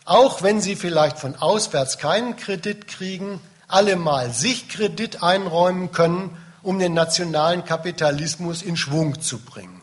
[0.05, 6.79] auch wenn sie vielleicht von auswärts keinen Kredit kriegen, allemal sich Kredit einräumen können, um
[6.79, 9.83] den nationalen Kapitalismus in Schwung zu bringen.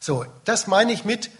[0.00, 1.30] So, das meine ich mit,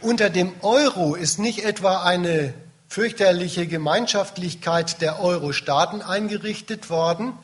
[0.00, 2.54] unter dem Euro ist nicht etwa eine
[2.88, 7.34] fürchterliche Gemeinschaftlichkeit der Euro-Staaten eingerichtet worden,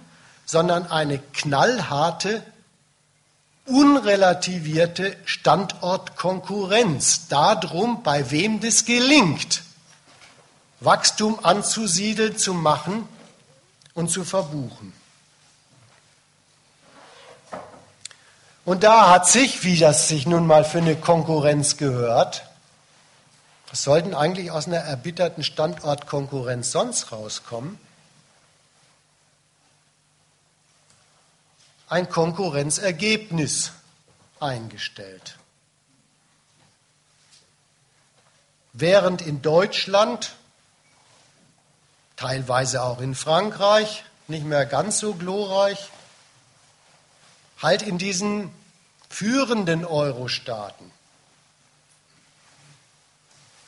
[0.46, 2.42] sondern eine knallharte,
[3.66, 9.65] unrelativierte Standortkonkurrenz darum, bei wem das gelingt.
[10.80, 13.08] Wachstum anzusiedeln, zu machen
[13.94, 14.92] und zu verbuchen.
[18.64, 22.44] Und da hat sich, wie das sich nun mal für eine Konkurrenz gehört,
[23.70, 27.78] was sollten eigentlich aus einer erbitterten Standortkonkurrenz sonst rauskommen?
[31.88, 33.72] ein Konkurrenzergebnis
[34.40, 35.38] eingestellt.
[38.72, 40.36] Während in Deutschland,
[42.16, 45.90] teilweise auch in Frankreich, nicht mehr ganz so glorreich,
[47.62, 48.50] halt in diesen
[49.08, 50.90] führenden Euro-Staaten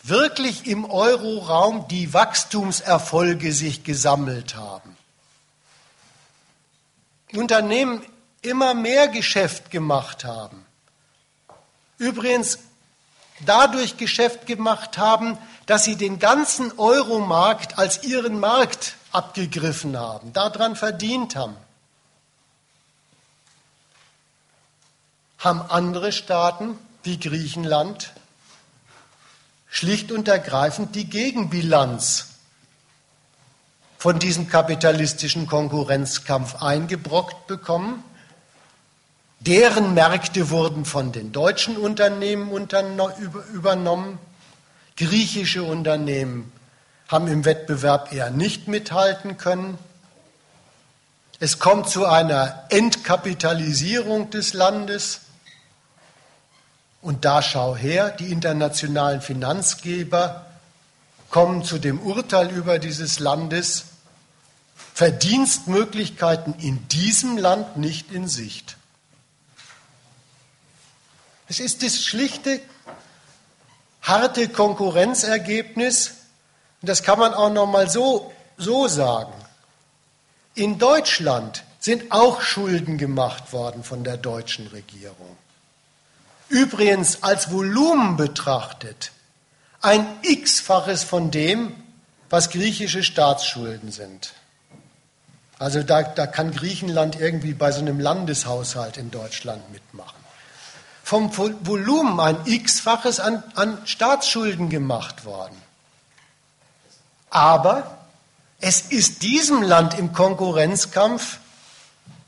[0.09, 4.97] wirklich im Euroraum die Wachstumserfolge sich gesammelt haben.
[7.35, 8.05] Unternehmen
[8.43, 10.65] immer mehr Geschäft gemacht haben.
[11.99, 12.59] Übrigens
[13.41, 15.37] dadurch Geschäft gemacht haben,
[15.69, 21.57] dass sie den ganzen Euromarkt als ihren Markt abgegriffen haben, daran verdient haben.
[25.37, 28.15] Haben andere Staaten wie Griechenland
[29.69, 32.29] schlicht und ergreifend die Gegenbilanz
[33.99, 38.03] von diesem kapitalistischen Konkurrenzkampf eingebrockt bekommen.
[39.41, 42.51] Deren Märkte wurden von den deutschen Unternehmen
[43.53, 44.19] übernommen.
[44.99, 46.53] Griechische Unternehmen
[47.07, 49.79] haben im Wettbewerb eher nicht mithalten können.
[51.39, 55.21] Es kommt zu einer Entkapitalisierung des Landes.
[57.01, 60.47] Und da schau her, die internationalen Finanzgeber
[61.31, 63.85] kommen zu dem Urteil über dieses Landes,
[64.95, 68.77] Verdienstmöglichkeiten in diesem Land nicht in Sicht.
[71.47, 72.61] Es ist das schlichte,
[74.09, 76.15] harte Konkurrenzergebnis,
[76.81, 79.33] und das kann man auch noch mal so, so sagen.
[80.55, 85.37] In Deutschland sind auch Schulden gemacht worden von der deutschen Regierung.
[86.49, 89.13] Übrigens als Volumen betrachtet
[89.81, 91.75] ein x-faches von dem,
[92.31, 94.33] was griechische Staatsschulden sind.
[95.59, 100.18] Also da, da kann Griechenland irgendwie bei so einem Landeshaushalt in Deutschland mitmachen.
[101.09, 105.57] Vom Volumen ein x-faches an, an Staatsschulden gemacht worden.
[107.31, 108.07] Aber
[108.61, 111.39] es ist diesem Land im Konkurrenzkampf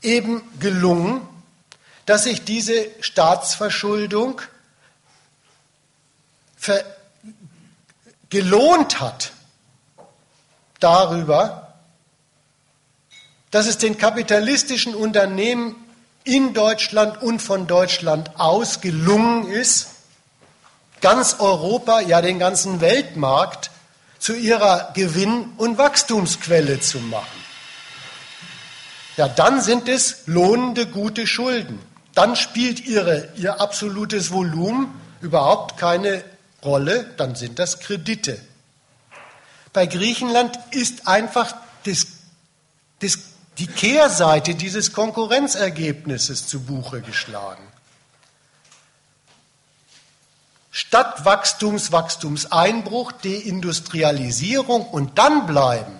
[0.01, 1.21] eben gelungen,
[2.07, 4.41] dass sich diese Staatsverschuldung
[8.31, 9.31] gelohnt hat
[10.79, 11.75] darüber,
[13.51, 15.75] dass es den kapitalistischen Unternehmen
[16.23, 19.87] in Deutschland und von Deutschland aus gelungen ist,
[21.01, 23.71] ganz Europa, ja den ganzen Weltmarkt
[24.19, 27.25] zu ihrer Gewinn- und Wachstumsquelle zu machen.
[29.17, 31.79] Ja, dann sind es lohnende, gute Schulden
[32.13, 36.23] dann spielt ihre, ihr absolutes Volumen überhaupt keine
[36.63, 38.39] Rolle, dann sind das Kredite.
[39.73, 41.55] Bei Griechenland ist einfach
[41.85, 42.07] das,
[42.99, 43.17] das,
[43.61, 47.61] die Kehrseite dieses Konkurrenzergebnisses zu Buche geschlagen.
[50.71, 55.93] Statt Wachstums, Wachstumseinbruch, Deindustrialisierung und dann bleiben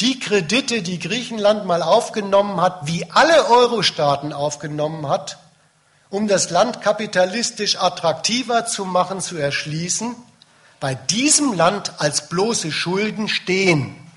[0.00, 5.36] die Kredite, die Griechenland mal aufgenommen hat, wie alle Euro-Staaten aufgenommen hat,
[6.08, 10.16] um das Land kapitalistisch attraktiver zu machen, zu erschließen,
[10.80, 14.09] bei diesem Land als bloße Schulden stehen.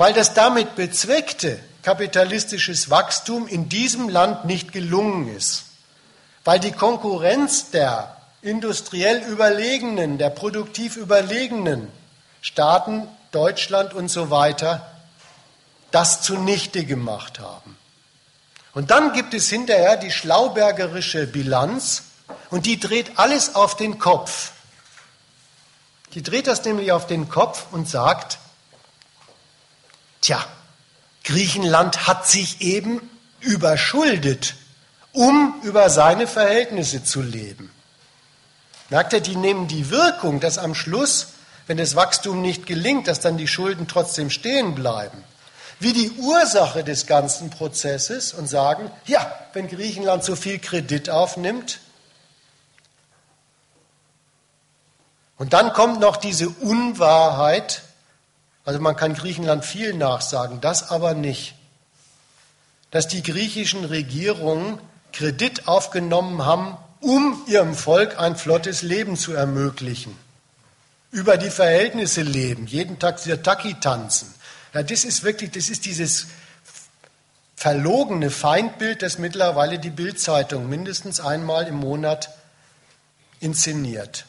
[0.00, 5.64] Weil das damit bezweckte kapitalistisches Wachstum in diesem Land nicht gelungen ist.
[6.42, 11.92] Weil die Konkurrenz der industriell Überlegenen, der produktiv Überlegenen
[12.40, 14.90] Staaten, Deutschland und so weiter,
[15.90, 17.76] das zunichte gemacht haben.
[18.72, 22.04] Und dann gibt es hinterher die schlaubergerische Bilanz
[22.48, 24.52] und die dreht alles auf den Kopf.
[26.14, 28.38] Die dreht das nämlich auf den Kopf und sagt,
[30.20, 30.44] tja,
[31.24, 33.00] Griechenland hat sich eben
[33.40, 34.54] überschuldet,
[35.12, 37.70] um über seine Verhältnisse zu leben.
[38.88, 41.28] Merkt ihr, die nehmen die Wirkung, dass am Schluss
[41.70, 45.22] wenn das Wachstum nicht gelingt, dass dann die Schulden trotzdem stehen bleiben,
[45.78, 51.78] wie die Ursache des ganzen Prozesses und sagen, ja, wenn Griechenland so viel Kredit aufnimmt,
[55.38, 57.82] und dann kommt noch diese Unwahrheit,
[58.64, 61.54] also man kann Griechenland viel nachsagen, das aber nicht,
[62.90, 64.78] dass die griechischen Regierungen
[65.12, 70.16] Kredit aufgenommen haben, um ihrem Volk ein flottes Leben zu ermöglichen
[71.10, 74.32] über die Verhältnisse leben, jeden Tag Sirtaki tanzen.
[74.72, 76.28] Ja, das ist wirklich, das ist dieses
[77.56, 82.30] verlogene Feindbild, das mittlerweile die Bildzeitung mindestens einmal im Monat
[83.40, 84.26] inszeniert.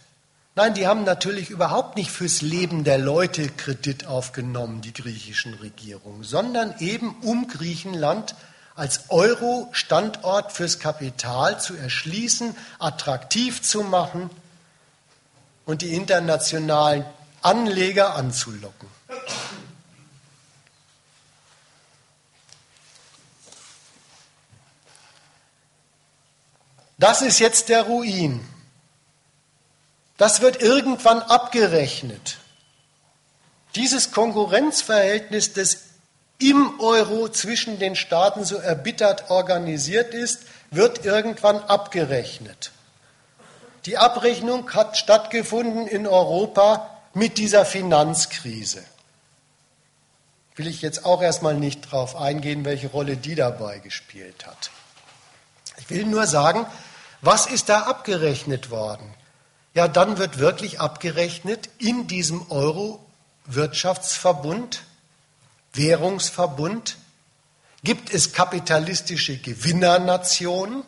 [0.53, 6.23] Nein, die haben natürlich überhaupt nicht fürs Leben der Leute Kredit aufgenommen, die griechischen Regierungen,
[6.23, 8.35] sondern eben um Griechenland
[8.75, 14.29] als Euro-Standort fürs Kapital zu erschließen, attraktiv zu machen
[15.65, 17.05] und die internationalen
[17.41, 18.89] Anleger anzulocken.
[26.97, 28.50] Das ist jetzt der Ruin.
[30.21, 32.37] Das wird irgendwann abgerechnet.
[33.73, 35.85] Dieses Konkurrenzverhältnis, das
[36.37, 42.69] im Euro zwischen den Staaten so erbittert organisiert ist, wird irgendwann abgerechnet.
[43.87, 48.83] Die Abrechnung hat stattgefunden in Europa mit dieser Finanzkrise.
[50.55, 54.69] Will ich jetzt auch erstmal nicht darauf eingehen, welche Rolle die dabei gespielt hat.
[55.79, 56.67] Ich will nur sagen,
[57.21, 59.15] was ist da abgerechnet worden?
[59.73, 64.83] Ja, dann wird wirklich abgerechnet in diesem Euro-Wirtschaftsverbund,
[65.73, 66.97] Währungsverbund,
[67.83, 70.83] gibt es kapitalistische Gewinnernationen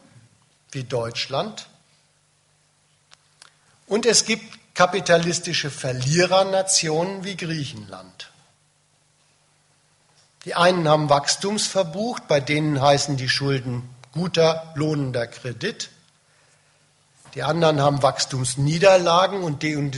[0.71, 1.69] wie Deutschland
[3.87, 8.31] und es gibt kapitalistische Verlierernationen wie Griechenland.
[10.45, 15.89] Die einen haben Wachstums verbucht, bei denen heißen die Schulden guter, lohnender Kredit.
[17.33, 19.91] Die anderen haben Wachstumsniederlagen und De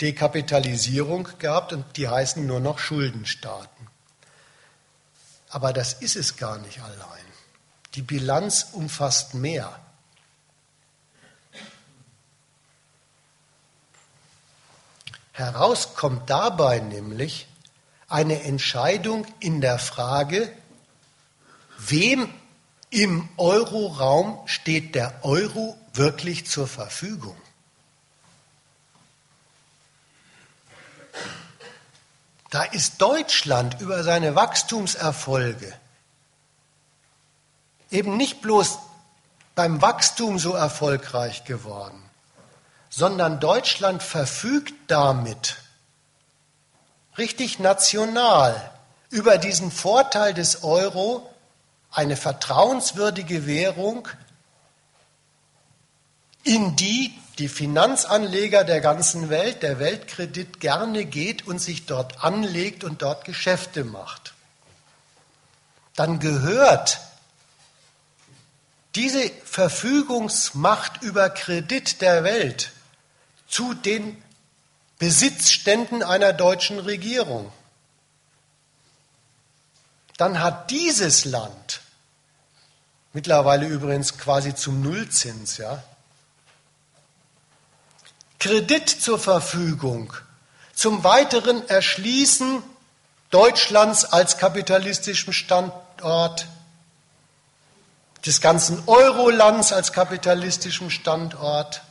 [0.00, 3.88] Dekapitalisierung gehabt und die heißen nur noch Schuldenstaaten.
[5.50, 7.24] Aber das ist es gar nicht allein.
[7.94, 9.78] Die Bilanz umfasst mehr.
[15.32, 17.46] Heraus kommt dabei nämlich
[18.08, 20.52] eine Entscheidung in der Frage,
[21.78, 22.28] wem
[22.90, 27.36] im Euroraum steht der Euro wirklich zur Verfügung?
[32.50, 35.72] Da ist Deutschland über seine Wachstumserfolge
[37.90, 38.78] eben nicht bloß
[39.54, 42.02] beim Wachstum so erfolgreich geworden,
[42.88, 45.56] sondern Deutschland verfügt damit
[47.18, 48.70] richtig national
[49.10, 51.28] über diesen Vorteil des Euro,
[51.90, 54.08] eine vertrauenswürdige Währung,
[56.44, 62.84] in die die Finanzanleger der ganzen Welt, der Weltkredit gerne geht und sich dort anlegt
[62.84, 64.34] und dort Geschäfte macht.
[65.96, 67.00] Dann gehört
[68.94, 72.72] diese Verfügungsmacht über Kredit der Welt
[73.48, 74.22] zu den
[74.98, 77.50] Besitzständen einer deutschen Regierung.
[80.18, 81.80] Dann hat dieses Land,
[83.14, 85.82] mittlerweile übrigens quasi zum Nullzins, ja,
[88.40, 90.14] Kredit zur Verfügung
[90.74, 92.62] zum weiteren Erschließen
[93.28, 96.46] Deutschlands als kapitalistischem Standort,
[98.24, 101.82] des ganzen Eurolands als kapitalistischem Standort,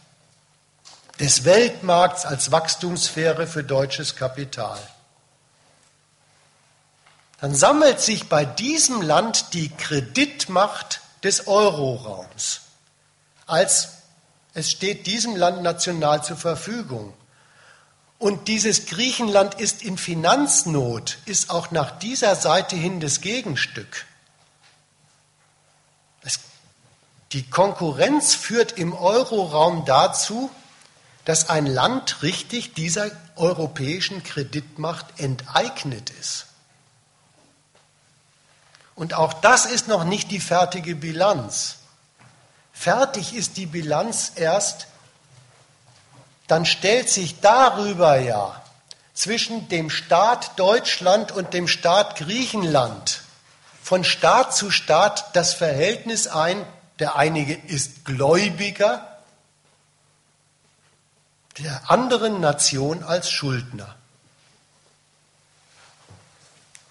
[1.20, 4.80] des Weltmarkts als Wachstumssphäre für deutsches Kapital.
[7.42, 12.62] Dann sammelt sich bei diesem Land die Kreditmacht des Euroraums
[13.46, 13.99] als
[14.54, 17.14] es steht diesem Land national zur Verfügung.
[18.18, 24.06] Und dieses Griechenland ist in Finanznot, ist auch nach dieser Seite hin das Gegenstück.
[26.24, 26.40] Es,
[27.32, 30.52] die Konkurrenz führt im Euroraum dazu,
[31.24, 36.48] dass ein Land richtig dieser europäischen Kreditmacht enteignet ist.
[38.96, 41.79] Und auch das ist noch nicht die fertige Bilanz.
[42.80, 44.88] Fertig ist die Bilanz erst,
[46.48, 48.64] dann stellt sich darüber ja
[49.14, 53.24] zwischen dem Staat Deutschland und dem Staat Griechenland
[53.84, 56.66] von Staat zu Staat das Verhältnis ein,
[57.00, 59.20] der einige ist Gläubiger,
[61.58, 63.94] der anderen Nation als Schuldner.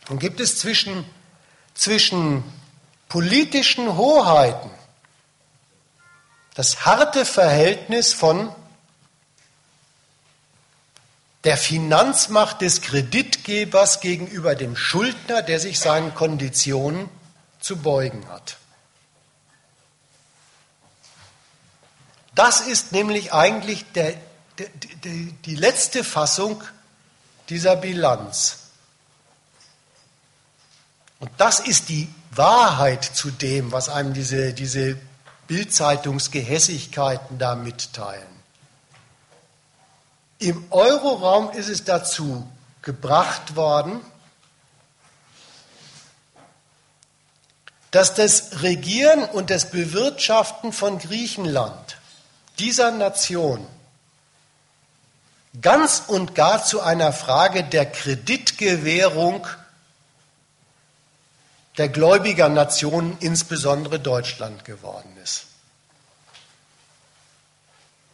[0.06, 1.06] Dann gibt es zwischen,
[1.72, 2.44] zwischen
[3.08, 4.70] politischen Hoheiten
[6.58, 8.52] das harte Verhältnis von
[11.44, 17.08] der Finanzmacht des Kreditgebers gegenüber dem Schuldner, der sich seinen Konditionen
[17.60, 18.56] zu beugen hat.
[22.34, 24.14] Das ist nämlich eigentlich der,
[24.58, 24.68] der,
[25.04, 25.12] der,
[25.44, 26.64] die letzte Fassung
[27.50, 28.64] dieser Bilanz.
[31.20, 34.98] Und das ist die Wahrheit zu dem, was einem diese, diese
[35.48, 38.38] Bildzeitungsgehässigkeiten da mitteilen.
[40.38, 42.48] Im Euroraum ist es dazu
[42.82, 44.00] gebracht worden,
[47.90, 51.96] dass das Regieren und das Bewirtschaften von Griechenland,
[52.58, 53.66] dieser Nation,
[55.60, 59.46] ganz und gar zu einer Frage der Kreditgewährung
[61.78, 65.46] der Gläubigernationen, insbesondere Deutschland, geworden ist.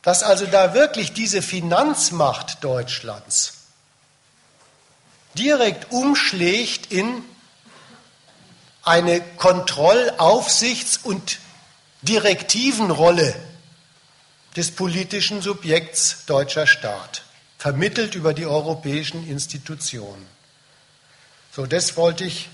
[0.02, 3.54] Dass also da wirklich diese Finanzmacht Deutschlands
[5.34, 7.24] direkt umschlägt in
[8.82, 11.38] eine Kontroll-, Aufsichts- und
[12.02, 13.34] Direktivenrolle
[14.56, 17.22] des politischen Subjekts deutscher Staat,
[17.56, 20.28] vermittelt über die europäischen Institutionen.
[21.50, 22.50] So, das wollte ich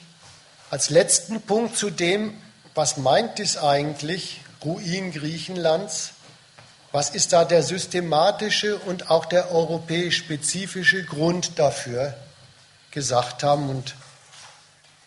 [0.71, 2.41] als letzten Punkt zu dem,
[2.75, 6.13] was meint es eigentlich, Ruin Griechenlands?
[6.93, 12.15] Was ist da der systematische und auch der europäisch spezifische Grund dafür
[12.91, 13.69] gesagt haben?
[13.69, 13.95] Und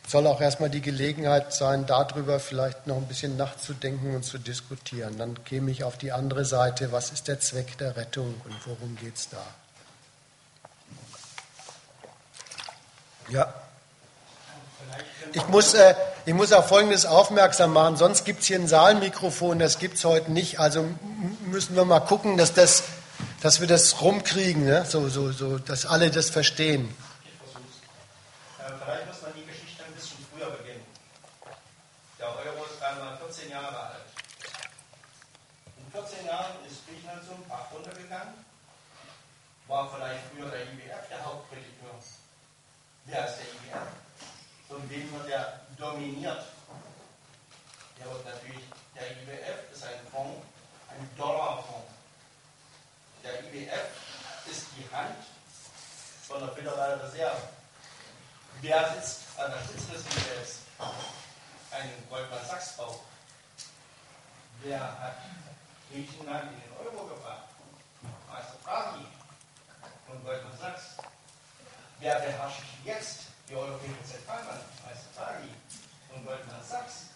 [0.07, 5.17] soll auch erstmal die Gelegenheit sein, darüber vielleicht noch ein bisschen nachzudenken und zu diskutieren.
[5.17, 6.91] Dann käme ich auf die andere Seite.
[6.91, 9.45] Was ist der Zweck der Rettung und worum geht es da?
[13.29, 13.62] Ja.
[15.33, 19.59] Ich muss, äh, ich muss auf Folgendes aufmerksam machen, sonst gibt es hier ein Saalmikrofon,
[19.59, 20.59] das gibt es heute nicht.
[20.59, 20.85] Also
[21.45, 22.83] müssen wir mal gucken, dass, das,
[23.41, 24.85] dass wir das rumkriegen, ne?
[24.87, 26.93] so, so, so, dass alle das verstehen.
[39.73, 41.97] war vielleicht früher der IWF der Hauptkritiker.
[43.05, 44.02] Wer ist der IWF?
[44.73, 46.45] Von wem wird er dominiert?
[47.99, 48.63] Der wird natürlich,
[48.95, 50.41] der IWF ist ein Fonds,
[50.89, 51.91] ein Dollarfonds.
[53.23, 53.87] Der IWF
[54.49, 55.15] ist die Hand
[56.27, 57.49] von der Föderalen Reserve.
[58.61, 60.59] Wer sitzt an der Spitze des IWFs?
[61.69, 62.99] Ein Goldman Sachs Bau.
[64.63, 65.17] Wer hat
[65.91, 67.43] Griechenland in den Euro gebracht?
[68.27, 69.05] Meister Draghi
[70.07, 70.97] von Goldman Sachs.
[71.99, 74.65] Wer beherrscht jetzt die Europäische Zentralbank?
[74.81, 75.53] Meister Draghi
[76.09, 77.13] von Goldman Sachs.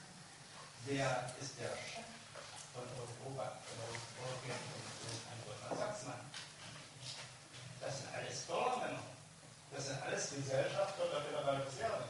[0.86, 2.06] Wer ist der Chef
[2.78, 3.90] von Europa, von der
[4.22, 5.18] Europäischen Kommission?
[5.34, 6.22] Ein Goldman Sachs-Mann.
[7.82, 9.02] Das sind alles Dollarmänner.
[9.74, 12.06] Das sind alles Gesellschafter der Föderalen Reserve.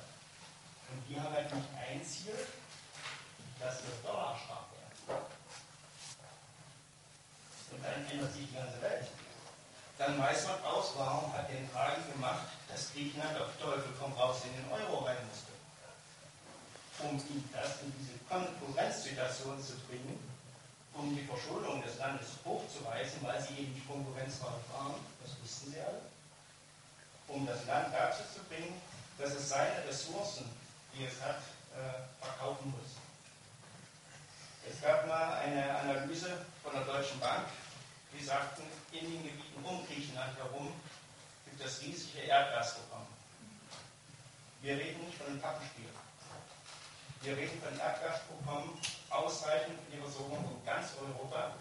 [0.91, 2.35] Und die haben halt nicht ein Ziel,
[3.59, 4.67] dass der Dollar stark
[5.07, 5.23] wird.
[7.71, 9.07] Und dann ändert sich die ganze Welt
[9.97, 14.41] dann weiß man aus, warum hat den Draghi gemacht, dass Griechenland auf Teufel komm raus
[14.45, 15.51] in den Euro rein musste.
[17.01, 20.17] Um ihn das in diese Konkurrenzsituation zu bringen,
[20.93, 23.81] um die Verschuldung des Landes hochzuweisen, weil sie eben die
[24.41, 26.01] Waren, das wussten sie alle,
[27.27, 28.81] um das Land dazu zu bringen,
[29.17, 30.49] dass es seine Ressourcen,
[30.93, 31.41] die es hat,
[31.73, 32.97] äh, verkaufen muss.
[34.69, 37.47] Es gab mal eine Analyse von der Deutschen Bank,
[38.13, 40.73] die sagten, in den Gebieten um Griechenland herum
[41.45, 43.07] gibt es riesige Erdgasprogramme.
[44.61, 45.85] Wir reden nicht von einem Pappenspiel.
[47.21, 48.69] Wir reden von Erdgasprogrammen
[49.09, 51.53] ausreichend für die Versorgung in ganz Europa.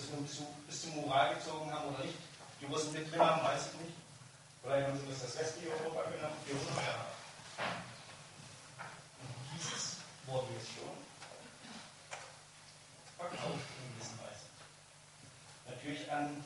[0.00, 2.18] Sie nun bis, bis zum Moral gezogen haben oder nicht,
[2.60, 3.96] die Russen drin haben, weiß ich nicht.
[4.62, 7.06] Vielleicht haben sie das das westliche Europa genannt, wir Europäer.
[9.20, 9.96] Und dieses
[10.26, 10.96] wurde jetzt schon
[13.16, 13.70] verkauft
[15.80, 16.44] natürlich an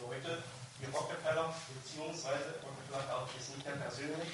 [0.00, 0.42] Leute
[0.78, 4.28] wie Rockefeller, beziehungsweise Rockefeller ich ist nicht mehr persönlich,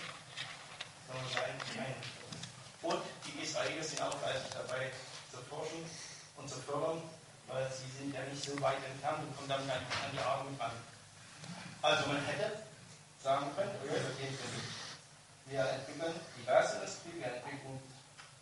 [1.06, 1.94] sondern sein ein.
[2.82, 4.92] Und die Israelis sind auch fleißig dabei
[5.30, 5.84] zu forschen
[6.36, 7.02] und zu fördern,
[7.49, 10.72] weil sie sind ja nicht so weit entfernt und kommen dann an, die Armen ran.
[11.82, 12.66] Also man hätte
[13.22, 13.72] sagen können.
[15.47, 17.80] Wir entwickeln die Gasindustrie, wir entwickeln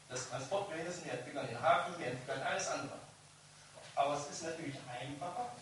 [0.08, 2.98] das Transportwesen, wir entwickeln den Hafen, wir entwickeln alles andere.
[3.94, 5.52] Aber es ist natürlich einfacher,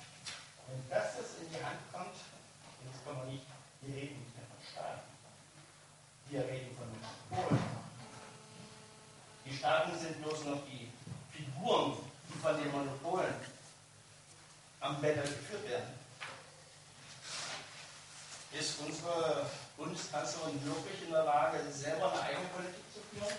[0.68, 2.14] wenn das jetzt in die Hand kommt,
[2.84, 3.46] jetzt können wir nicht,
[3.82, 5.06] wir reden nicht mehr von Staaten.
[6.30, 7.62] Wir reden von Monopolen.
[9.44, 10.90] Die Staaten sind bloß noch die
[11.30, 11.96] Figuren,
[12.32, 13.34] die von den Monopolen
[14.80, 15.98] am Bänder geführt werden.
[18.52, 23.36] Ist unsere Bundeskanzlerin wirklich in der Lage, selber eine eigene Politik zu führen?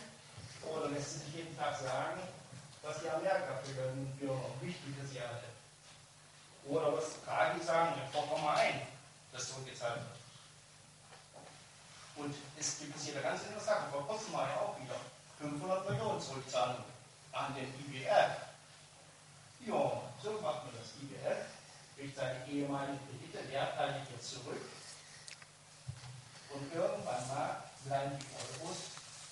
[0.64, 2.22] Oder lässt sie sich jeden Tag sagen,
[2.82, 3.94] dass die Amerika für
[4.62, 5.30] wichtig ist, ja
[6.68, 8.82] oder was Draghi sagen, dann fordern mal ein,
[9.32, 10.06] dass zurückgezahlt wird.
[12.16, 13.92] Und es gibt es hier eine ganz interessante Sache.
[13.92, 14.96] Vor kurzem war ja auch wieder
[15.40, 16.84] 500 Millionen Zurückzahlung
[17.32, 18.53] an den IWF.
[19.66, 20.92] Ja, so macht man das.
[21.00, 21.46] IWF
[21.96, 24.62] kriegt seine ehemaligen Kredite werthaltig jetzt zurück.
[26.50, 28.78] Und irgendwann mal bleiben die Euros,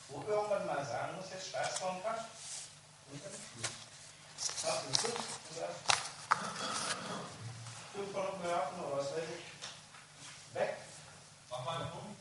[0.08, 2.26] wo irgendwann mal sagen muss, jetzt Staatskontrakt
[3.12, 3.72] und dann Schluss.
[5.00, 5.20] Schluss
[5.50, 5.76] und sagt,
[7.94, 10.78] 500 Milliarden oder was weiß ich, weg.
[11.50, 12.20] Mach mal einen Punkt.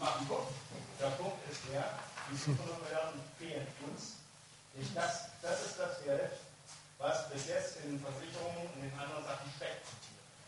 [0.00, 0.52] Mach einen Punkt.
[1.00, 1.98] Der Punkt ist der,
[2.30, 4.14] die 500 Milliarden fehlen uns.
[4.92, 6.32] Das, das ist das Geld,
[6.98, 9.86] was bis jetzt in Versicherungen und in anderen Sachen steckt.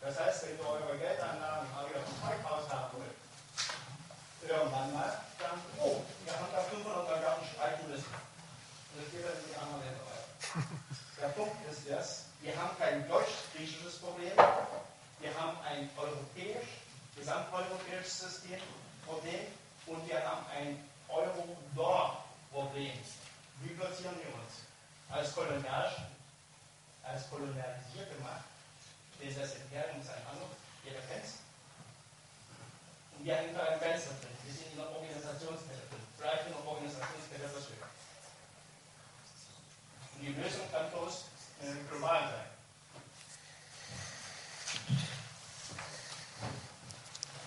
[0.01, 3.17] Das heißt, wenn ihr eure Geldanlagen vom Parkhaus haben wollt,
[4.47, 8.13] irgendwann mal, dann, oh, wir haben da 500 Milliarden streichen müssen.
[8.13, 10.27] Und das geht dann in die anderen Länder weiter.
[11.21, 14.31] Der Punkt ist das, wir haben kein deutsch-griechisches Problem,
[15.19, 16.85] wir haben ein europäisch,
[17.15, 18.61] gesamteuropäisches System,
[19.05, 19.47] Problem
[19.87, 22.93] und wir haben ein Euro-Dollar-Problem.
[23.61, 24.67] Wie platzieren wir uns?
[25.09, 26.07] Als kolonial,
[27.07, 28.45] als kolonialisierte Macht,
[29.19, 31.39] denn das Imperium ist ein anderes, jeder kennt es.
[33.17, 36.63] Und wir haben ein Fenster drin, wir sind in der Organisationskette drin, bleibt in der
[36.67, 37.89] Organisationskette höher.
[40.15, 41.25] Und die Lösung kann bloß
[41.63, 42.47] äh, global sein.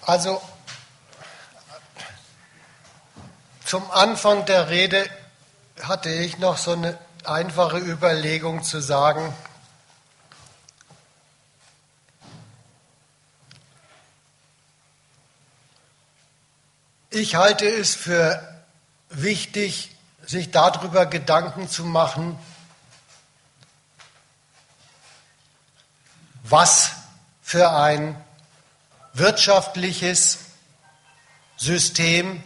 [0.02, 0.42] Also
[3.64, 5.08] zum Anfang der Rede
[5.80, 9.32] hatte ich noch so eine einfache Überlegung zu sagen,
[17.11, 18.40] ich halte es für
[19.08, 19.90] wichtig,
[20.24, 22.38] sich darüber Gedanken zu machen,
[26.44, 26.92] was
[27.42, 28.16] für ein
[29.12, 30.38] wirtschaftliches
[31.56, 32.42] System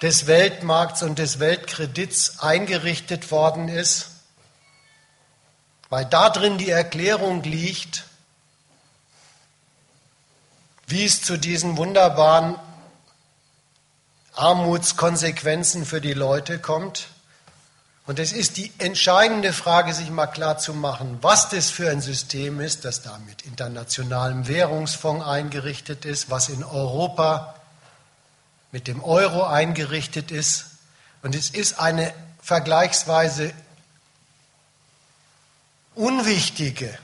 [0.00, 4.10] des Weltmarkts und des Weltkredits eingerichtet worden ist,
[5.90, 8.06] weil darin die Erklärung liegt,
[10.92, 12.56] wie es zu diesen wunderbaren
[14.34, 17.08] Armutskonsequenzen für die Leute kommt.
[18.06, 22.02] Und es ist die entscheidende Frage, sich mal klar zu machen, was das für ein
[22.02, 27.54] System ist, das da mit internationalem Währungsfonds eingerichtet ist, was in Europa
[28.70, 30.66] mit dem Euro eingerichtet ist.
[31.22, 32.12] Und es ist eine
[32.42, 33.54] vergleichsweise
[35.94, 36.98] unwichtige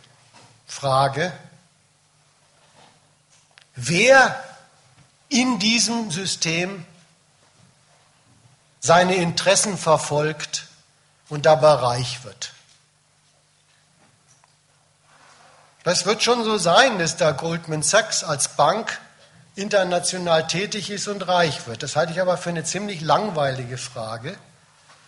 [0.66, 1.32] Frage,
[3.80, 4.42] wer
[5.28, 6.84] in diesem System
[8.80, 10.66] seine Interessen verfolgt
[11.28, 12.52] und dabei reich wird.
[15.84, 19.00] Das wird schon so sein, dass da Goldman Sachs als Bank
[19.54, 21.82] international tätig ist und reich wird.
[21.82, 24.36] Das halte ich aber für eine ziemlich langweilige Frage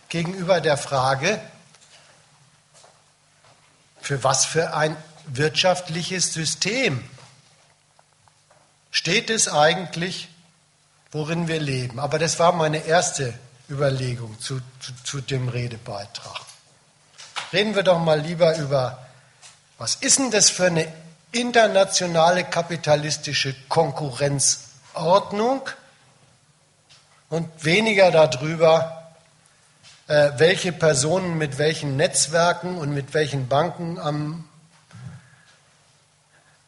[0.08, 1.40] gegenüber der Frage,
[4.00, 4.96] für was für ein
[5.26, 7.08] wirtschaftliches System
[8.90, 10.28] steht es eigentlich,
[11.12, 11.98] worin wir leben.
[11.98, 13.34] Aber das war meine erste
[13.68, 16.40] Überlegung zu, zu, zu dem Redebeitrag.
[17.52, 19.06] Reden wir doch mal lieber über,
[19.78, 20.86] was ist denn das für eine
[21.32, 25.62] internationale kapitalistische Konkurrenzordnung
[27.28, 29.12] und weniger darüber,
[30.08, 34.48] äh, welche Personen mit welchen Netzwerken und mit welchen Banken am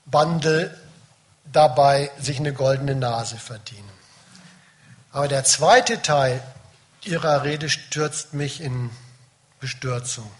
[0.07, 0.77] Bande
[1.45, 3.91] dabei sich eine goldene Nase verdienen.
[5.13, 6.43] Aber der zweite Teil
[7.05, 8.91] Ihrer Rede stürzt mich in
[9.61, 10.31] Bestürzung.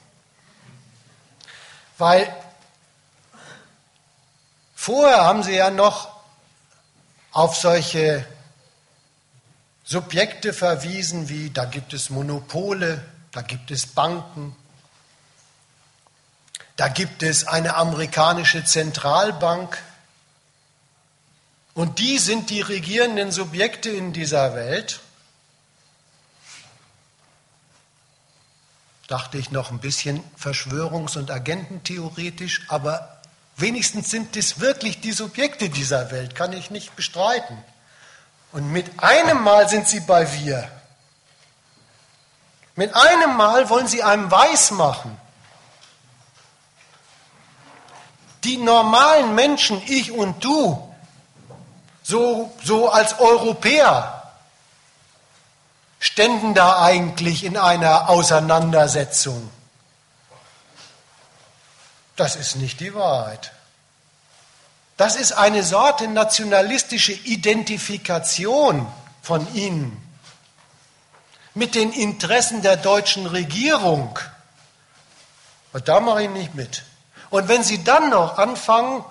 [1.99, 2.33] Weil
[4.85, 6.09] Vorher haben sie ja noch
[7.31, 8.27] auf solche
[9.85, 13.01] Subjekte verwiesen, wie da gibt es Monopole,
[13.31, 14.57] da gibt es Banken,
[16.75, 19.81] da gibt es eine amerikanische Zentralbank.
[21.75, 25.01] Und die sind die regierenden Subjekte in dieser Welt.
[29.09, 33.23] Dachte ich noch ein bisschen verschwörungs- und agententheoretisch, aber
[33.57, 37.63] Wenigstens sind es wirklich die Subjekte dieser Welt, kann ich nicht bestreiten.
[38.51, 40.71] Und mit einem Mal sind sie bei wir.
[42.75, 45.17] Mit einem Mal wollen sie einem weismachen.
[48.45, 50.92] Die normalen Menschen, ich und du,
[52.13, 54.23] so, so als Europäer,
[55.99, 59.51] ständen da eigentlich in einer Auseinandersetzung.
[62.17, 63.53] Das ist nicht die Wahrheit.
[64.99, 68.87] Das ist eine Sorte nationalistische Identifikation
[69.23, 69.97] von ihnen
[71.55, 74.19] mit den Interessen der deutschen Regierung.
[75.73, 76.83] Und da mache ich nicht mit.
[77.31, 79.03] Und wenn Sie dann noch anfangen,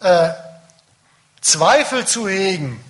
[0.00, 0.30] äh,
[1.46, 2.84] Zweifel zu hegen,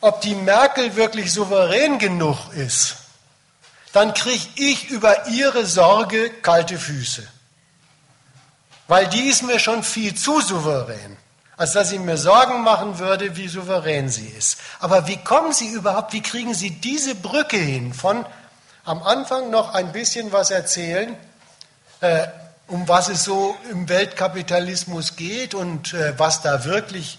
[0.00, 2.96] ob die Merkel wirklich souverän genug ist,
[3.92, 7.22] dann kriege ich über ihre Sorge kalte Füße.
[8.88, 11.16] Weil die ist mir schon viel zu souverän,
[11.56, 14.58] als dass ich mir Sorgen machen würde, wie souverän sie ist.
[14.80, 18.26] Aber wie kommen Sie überhaupt, wie kriegen Sie diese Brücke hin von
[18.84, 21.16] am Anfang noch ein bisschen was erzählen,
[22.00, 22.26] äh,
[22.70, 27.18] um was es so im Weltkapitalismus geht und äh, was da wirklich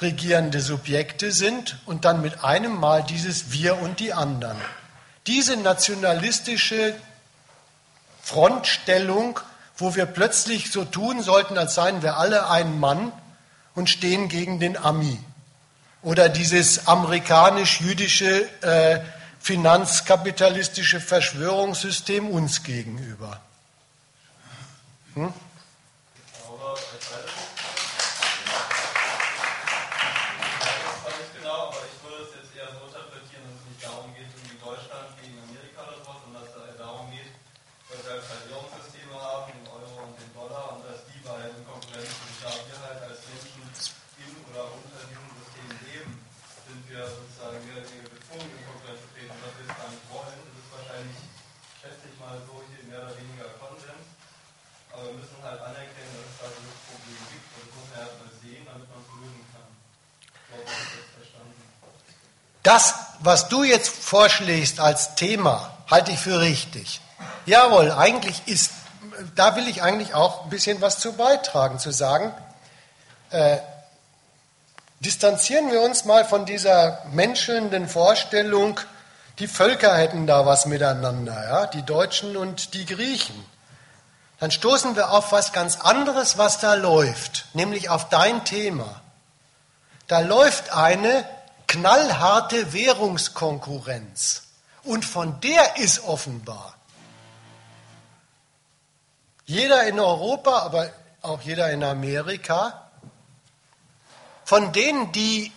[0.00, 4.56] regierende Subjekte sind und dann mit einem Mal dieses Wir und die anderen.
[5.26, 6.94] Diese nationalistische
[8.22, 9.40] Frontstellung,
[9.76, 13.12] wo wir plötzlich so tun sollten, als seien wir alle ein Mann
[13.74, 15.18] und stehen gegen den Ami.
[16.02, 19.00] Oder dieses amerikanisch-jüdische äh,
[19.40, 23.40] finanzkapitalistische Verschwörungssystem uns gegenüber.
[25.14, 25.43] Hm?
[62.64, 67.00] Das, was du jetzt vorschlägst als Thema, halte ich für richtig.
[67.46, 68.72] Jawohl, eigentlich ist,
[69.36, 72.32] da will ich eigentlich auch ein bisschen was zu beitragen, zu sagen,
[73.30, 73.58] äh,
[75.00, 78.80] distanzieren wir uns mal von dieser menschelnden Vorstellung,
[79.40, 83.44] die Völker hätten da was miteinander, ja, die Deutschen und die Griechen.
[84.40, 89.02] Dann stoßen wir auf was ganz anderes, was da läuft, nämlich auf dein Thema.
[90.06, 91.26] Da läuft eine
[91.66, 94.42] knallharte Währungskonkurrenz.
[94.82, 96.74] Und von der ist offenbar
[99.46, 100.90] jeder in Europa, aber
[101.22, 102.90] auch jeder in Amerika,
[104.44, 105.52] von denen, die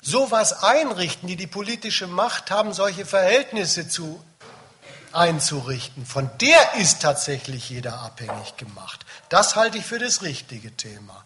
[0.00, 4.22] sowas einrichten, die die politische Macht haben, solche Verhältnisse zu
[5.12, 9.06] einzurichten, von der ist tatsächlich jeder abhängig gemacht.
[9.28, 11.24] Das halte ich für das richtige Thema.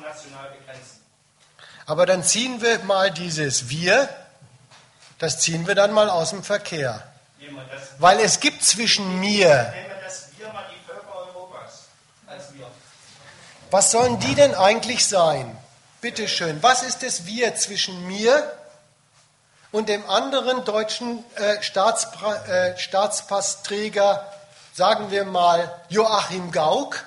[0.00, 1.00] National begrenzen.
[1.86, 4.08] Aber dann ziehen wir mal dieses Wir,
[5.18, 7.06] das ziehen wir dann mal aus dem Verkehr.
[7.98, 9.72] Weil es gibt zwischen mir.
[13.70, 15.56] Was sollen die denn eigentlich sein?
[16.00, 18.52] Bitte schön, was ist das Wir zwischen mir
[19.70, 24.30] und dem anderen deutschen äh, Staatspra äh, Staatspassträger,
[24.74, 27.04] sagen wir mal Joachim Gauck?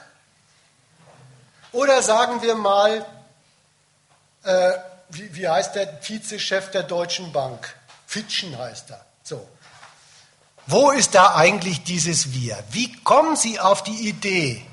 [1.76, 3.06] Oder sagen wir mal,
[4.44, 4.72] äh,
[5.10, 7.76] wie, wie heißt der Vizechef der Deutschen Bank?
[8.08, 9.06] Fitschen heißt er.
[9.24, 9.46] So.
[10.68, 12.58] Wo ist da eigentlich dieses Wir?
[12.70, 14.66] Wie kommen Sie auf die Idee,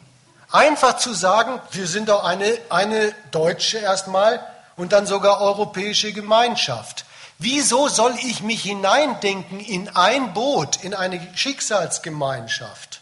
[0.53, 4.39] einfach zu sagen, wir sind doch eine, eine deutsche erstmal
[4.77, 7.05] und dann sogar europäische Gemeinschaft?
[7.39, 13.01] Wieso soll ich mich hineindenken in ein Boot, in eine Schicksalsgemeinschaft?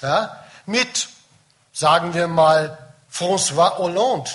[0.00, 1.08] Ja, mit,
[1.74, 2.87] sagen wir mal,
[3.18, 4.30] François Hollande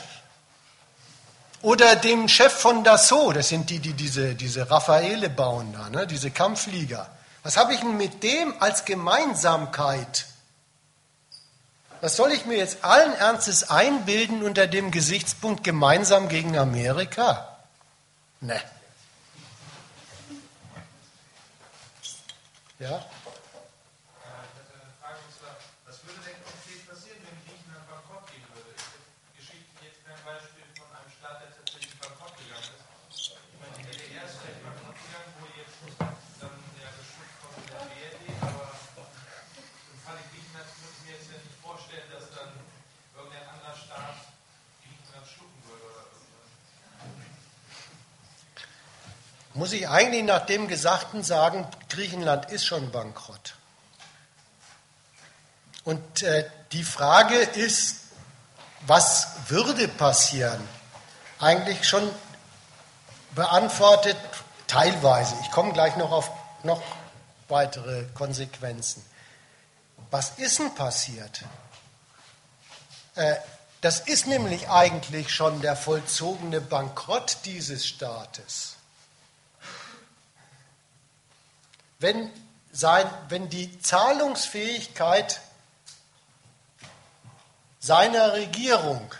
[1.61, 6.05] oder dem Chef von Dassault, das sind die, die diese, diese Raffaele bauen da, ne,
[6.05, 7.09] diese Kampfflieger.
[7.43, 10.25] Was habe ich denn mit dem als Gemeinsamkeit?
[12.01, 17.57] Was soll ich mir jetzt allen Ernstes einbilden unter dem Gesichtspunkt gemeinsam gegen Amerika?
[18.41, 18.59] Ne.
[22.79, 23.05] Ja?
[49.53, 53.55] Muss ich eigentlich nach dem Gesagten sagen, Griechenland ist schon bankrott.
[55.83, 57.97] Und äh, die Frage ist,
[58.87, 60.67] was würde passieren?
[61.39, 62.09] Eigentlich schon
[63.35, 64.17] beantwortet
[64.67, 65.35] teilweise.
[65.41, 66.31] Ich komme gleich noch auf
[66.63, 66.81] noch
[67.49, 69.05] weitere Konsequenzen.
[70.09, 71.43] Was ist denn passiert?
[73.15, 73.35] Äh,
[73.81, 78.72] das ist nämlich eigentlich schon der vollzogene Bankrott dieses Staates.
[82.03, 82.31] Wenn,
[82.71, 85.41] sein, wenn die Zahlungsfähigkeit
[87.79, 89.13] seiner Regierung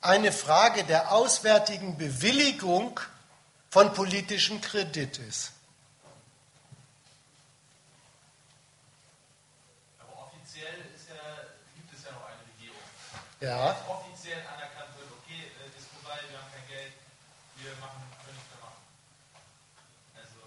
[0.00, 2.98] eine Frage der auswärtigen Bewilligung
[3.68, 5.52] von politischem Kredit ist.
[9.98, 11.20] Aber offiziell ist ja,
[11.76, 12.80] gibt es ja noch eine Regierung.
[13.40, 13.76] Ja.
[13.86, 16.92] Offiziell anerkannt wird, okay, äh, ist vorbei, wir haben kein Geld,
[17.60, 18.82] wir machen, können nichts mehr machen.
[20.16, 20.40] Also,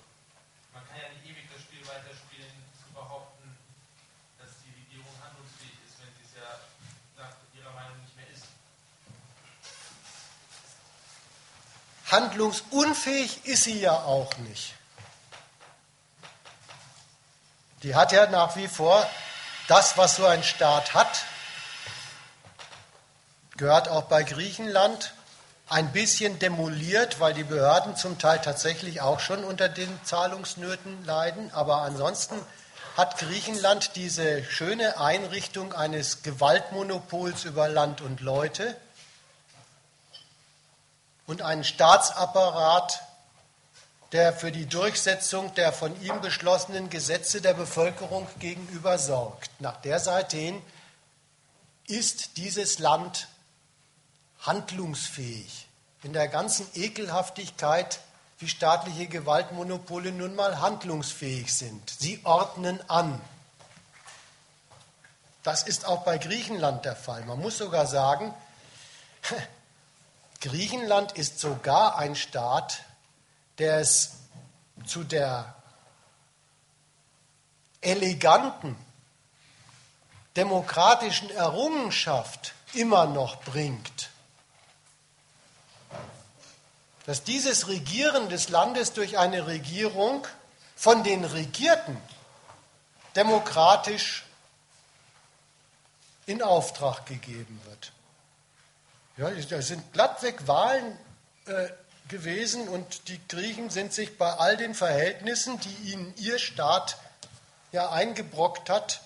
[0.74, 3.46] man kann ja nicht ewig das Spiel weiterspielen, zu behaupten,
[4.40, 6.50] dass die Regierung handlungsfähig ist, wenn sie es ja
[7.20, 8.50] nach ihrer Meinung nicht mehr ist.
[12.12, 14.74] Handlungsunfähig ist sie ja auch nicht.
[17.84, 19.08] Die hat ja nach wie vor
[19.68, 21.24] das, was so ein Staat hat,
[23.58, 25.14] gehört auch bei Griechenland,
[25.70, 31.50] ein bisschen demoliert, weil die Behörden zum Teil tatsächlich auch schon unter den Zahlungsnöten leiden.
[31.54, 32.36] Aber ansonsten
[32.98, 38.76] hat Griechenland diese schöne Einrichtung eines Gewaltmonopols über Land und Leute
[41.28, 43.02] und einen Staatsapparat,
[44.12, 49.50] der für die Durchsetzung der von ihm beschlossenen Gesetze der Bevölkerung gegenüber sorgt.
[49.60, 50.62] Nach der Seite hin
[51.88, 53.28] ist dieses Land
[54.42, 55.68] handlungsfähig
[56.04, 58.00] in der ganzen Ekelhaftigkeit,
[58.40, 61.90] wie staatliche Gewaltmonopole nun mal handlungsfähig sind.
[61.90, 63.22] Sie ordnen an.
[65.44, 67.24] Das ist auch bei Griechenland der Fall.
[67.26, 68.34] Man muss sogar sagen,
[70.42, 72.84] Griechenland ist sogar ein Staat,
[73.60, 74.14] der es
[74.86, 75.56] zu der
[77.82, 78.76] eleganten
[80.36, 84.10] demokratischen Errungenschaft immer noch bringt,
[87.06, 90.26] dass dieses Regieren des Landes durch eine Regierung
[90.76, 91.98] von den Regierten
[93.16, 94.26] demokratisch
[96.26, 97.92] in Auftrag gegeben wird.
[99.22, 100.98] Ja, da sind glattweg Wahlen
[101.46, 101.68] äh,
[102.08, 106.98] gewesen und die Griechen sind sich bei all den Verhältnissen, die ihnen ihr Staat
[107.72, 109.02] ja eingebrockt hat,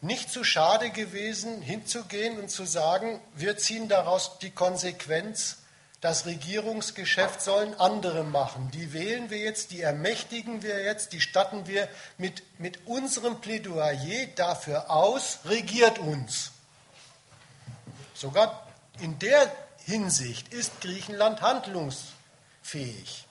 [0.00, 5.58] nicht zu schade gewesen, hinzugehen und zu sagen, wir ziehen daraus die Konsequenz,
[6.00, 8.72] das Regierungsgeschäft sollen andere machen.
[8.74, 14.26] Die wählen wir jetzt, die ermächtigen wir jetzt, die statten wir mit, mit unserem Plädoyer
[14.34, 16.50] dafür aus, regiert uns.
[18.14, 18.63] Sogar
[19.00, 19.50] in der
[19.84, 23.26] Hinsicht ist Griechenland handlungsfähig.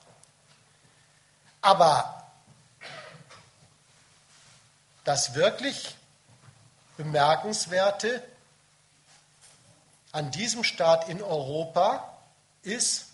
[1.61, 2.23] Aber
[5.03, 5.95] das wirklich
[6.97, 8.21] Bemerkenswerte
[10.11, 12.17] an diesem Staat in Europa
[12.61, 13.07] ist,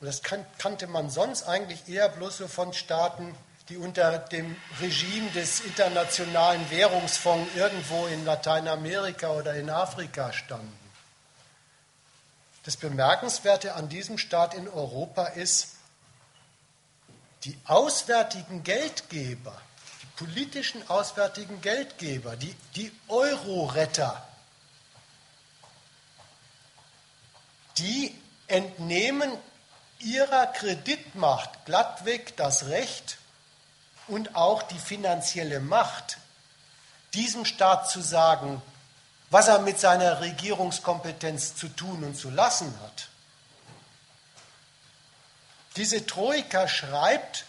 [0.00, 3.34] und das kannte man sonst eigentlich eher bloß so von Staaten,
[3.68, 10.79] die unter dem Regime des Internationalen Währungsfonds irgendwo in Lateinamerika oder in Afrika standen.
[12.64, 15.76] Das Bemerkenswerte an diesem Staat in Europa ist,
[17.44, 19.60] die auswärtigen Geldgeber,
[20.02, 24.26] die politischen auswärtigen Geldgeber, die, die Euro-Retter,
[27.78, 28.14] die
[28.46, 29.32] entnehmen
[30.00, 33.18] ihrer Kreditmacht glattweg das Recht
[34.06, 36.18] und auch die finanzielle Macht,
[37.14, 38.60] diesem Staat zu sagen,
[39.30, 43.08] was er mit seiner Regierungskompetenz zu tun und zu lassen hat.
[45.76, 47.44] Diese Troika schreibt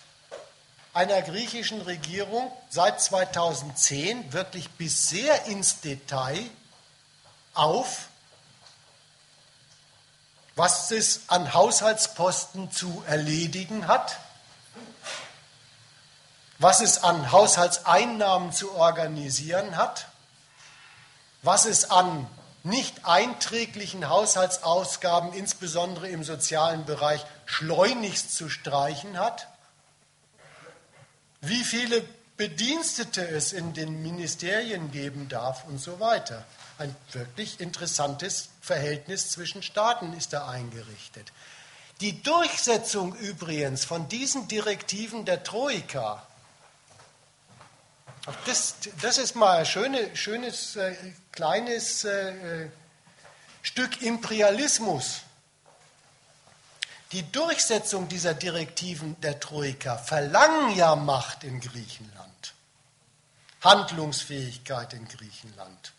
[0.94, 6.40] einer griechischen Regierung seit 2010 wirklich bis sehr ins Detail
[7.56, 8.08] auf,
[10.56, 14.20] was es an Haushaltsposten zu erledigen hat,
[16.60, 20.11] was es an Haushaltseinnahmen zu organisieren hat,
[21.44, 22.28] was es an
[22.64, 29.48] nicht einträglichen Haushaltsausgaben, insbesondere im sozialen Bereich, schleunigst zu streichen hat,
[31.42, 32.04] wie viele
[32.38, 36.46] Bedienstete es in den Ministerien geben darf und so weiter.
[36.78, 41.32] Ein wirklich interessantes Verhältnis zwischen Staaten ist da eingerichtet.
[42.00, 46.26] Die Durchsetzung übrigens von diesen Direktiven der Troika,
[48.46, 50.96] das, das ist mal ein schöne, schönes äh,
[51.32, 52.70] kleines äh,
[53.64, 55.22] Stück Imperialismus.
[57.12, 62.54] Die Durchsetzung dieser Direktiven der Troika verlangen ja Macht in Griechenland,
[63.62, 65.94] Handlungsfähigkeit in Griechenland.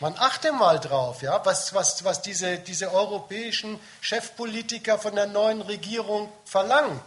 [0.00, 5.60] Man achte mal drauf, ja, was, was, was diese, diese europäischen Chefpolitiker von der neuen
[5.60, 6.98] Regierung verlangen.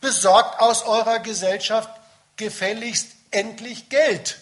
[0.00, 1.90] Besorgt aus eurer Gesellschaft
[2.36, 4.38] gefälligst endlich Geld.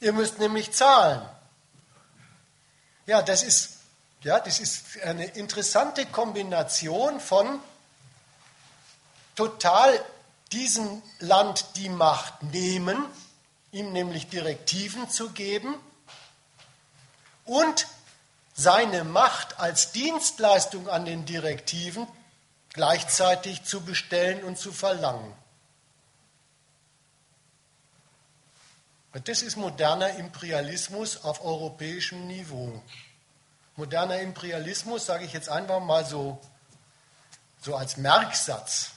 [0.00, 1.22] Ihr müsst nämlich zahlen.
[3.06, 3.76] Ja, das ist,
[4.22, 7.60] ja, das ist eine interessante Kombination von
[9.34, 10.04] total
[10.52, 13.04] diesem Land die Macht nehmen,
[13.72, 15.74] ihm nämlich Direktiven zu geben
[17.44, 17.86] und
[18.54, 22.06] seine Macht als Dienstleistung an den Direktiven
[22.76, 25.34] gleichzeitig zu bestellen und zu verlangen.
[29.24, 32.82] Das ist moderner Imperialismus auf europäischem Niveau.
[33.76, 36.38] Moderner Imperialismus, sage ich jetzt einfach mal so,
[37.62, 38.90] so als Merksatz,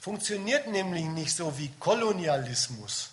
[0.00, 3.10] funktioniert nämlich nicht so wie Kolonialismus.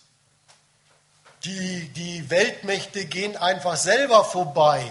[1.44, 4.90] Die, die Weltmächte gehen einfach selber vorbei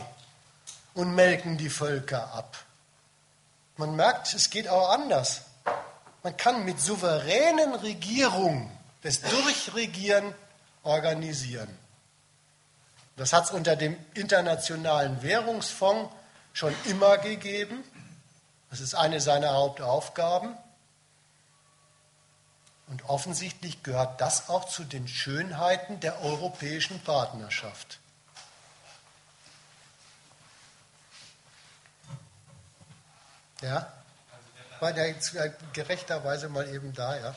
[0.93, 2.59] und melken die Völker ab.
[3.81, 5.41] Man merkt, es geht auch anders.
[6.23, 8.71] Man kann mit souveränen Regierungen
[9.01, 10.35] das Durchregieren
[10.83, 11.79] organisieren.
[13.17, 16.15] Das hat es unter dem Internationalen Währungsfonds
[16.53, 17.83] schon immer gegeben.
[18.69, 20.55] Das ist eine seiner Hauptaufgaben.
[22.89, 27.99] Und offensichtlich gehört das auch zu den Schönheiten der europäischen Partnerschaft.
[33.61, 33.93] Ja?
[34.81, 35.15] War der
[35.73, 37.35] gerechterweise mal eben da, ja?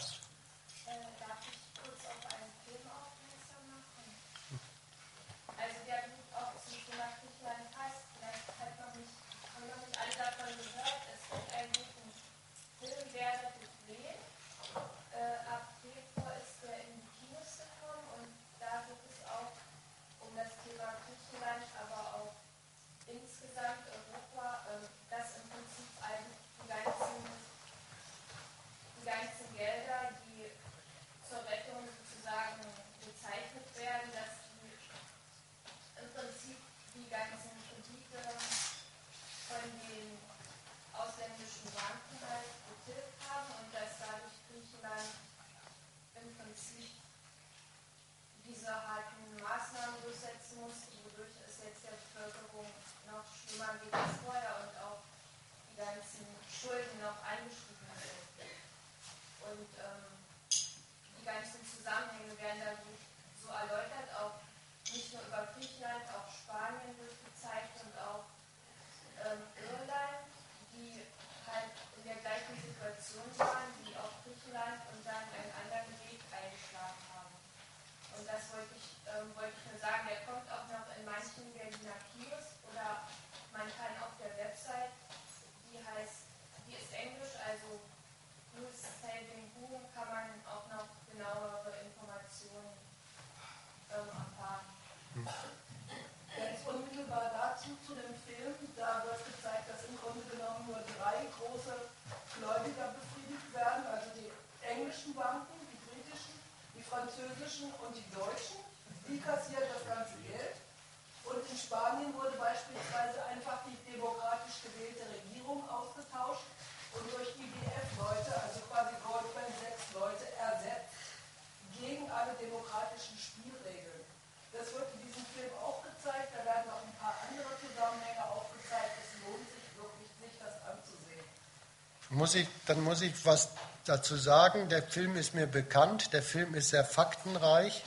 [132.23, 133.49] Muss ich, dann muss ich was
[133.83, 134.69] dazu sagen.
[134.69, 137.83] Der Film ist mir bekannt, der Film ist sehr faktenreich,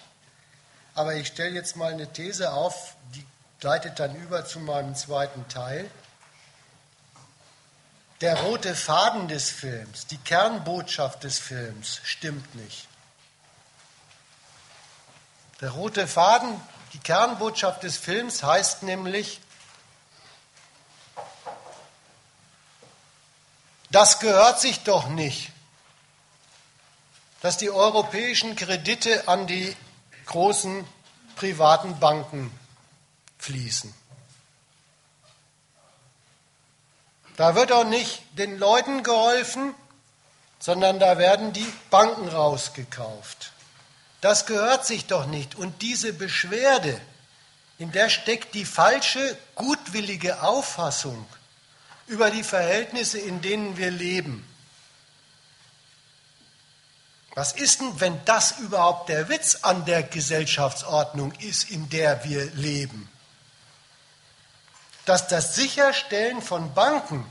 [0.94, 3.24] aber ich stelle jetzt mal eine These auf, die
[3.62, 5.90] leitet dann über zu meinem zweiten Teil.
[8.20, 12.88] Der rote Faden des Films, die Kernbotschaft des Films stimmt nicht.
[15.62, 16.60] Der rote Faden,
[16.92, 19.40] die Kernbotschaft des Films heißt nämlich,
[23.96, 25.50] Das gehört sich doch nicht,
[27.40, 29.74] dass die europäischen Kredite an die
[30.26, 30.86] großen
[31.34, 32.50] privaten Banken
[33.38, 33.94] fließen.
[37.38, 39.74] Da wird auch nicht den Leuten geholfen,
[40.58, 43.52] sondern da werden die Banken rausgekauft.
[44.20, 45.54] Das gehört sich doch nicht.
[45.54, 47.00] Und diese Beschwerde,
[47.78, 51.24] in der steckt die falsche, gutwillige Auffassung,
[52.06, 54.46] über die Verhältnisse, in denen wir leben.
[57.34, 62.46] Was ist denn, wenn das überhaupt der Witz an der Gesellschaftsordnung ist, in der wir
[62.52, 63.10] leben?
[65.04, 67.26] Dass das Sicherstellen von Banken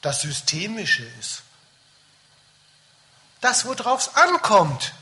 [0.00, 1.42] das Systemische ist.
[3.40, 4.94] Das, worauf es ankommt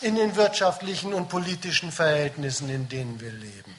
[0.00, 3.74] in den wirtschaftlichen und politischen Verhältnissen, in denen wir leben.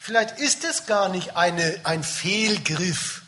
[0.00, 3.22] Vielleicht ist es gar nicht eine, ein Fehlgriff,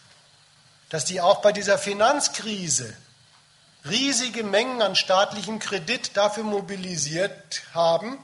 [0.89, 2.97] dass die auch bei dieser Finanzkrise
[3.85, 8.19] riesige Mengen an staatlichem Kredit dafür mobilisiert haben,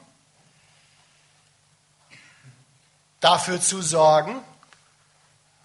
[3.21, 4.43] dafür zu sorgen,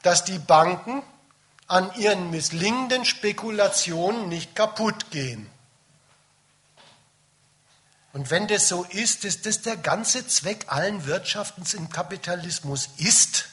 [0.04, 1.04] dass die Banken
[1.68, 5.50] an ihren misslingenden Spekulationen nicht kaputt gehen.
[8.14, 13.46] Und wenn das so ist, dass das der ganze Zweck allen Wirtschaftens im Kapitalismus ist,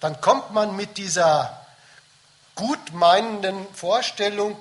[0.00, 1.64] dann kommt man mit dieser
[2.54, 4.56] gutmeinenden Vorstellung,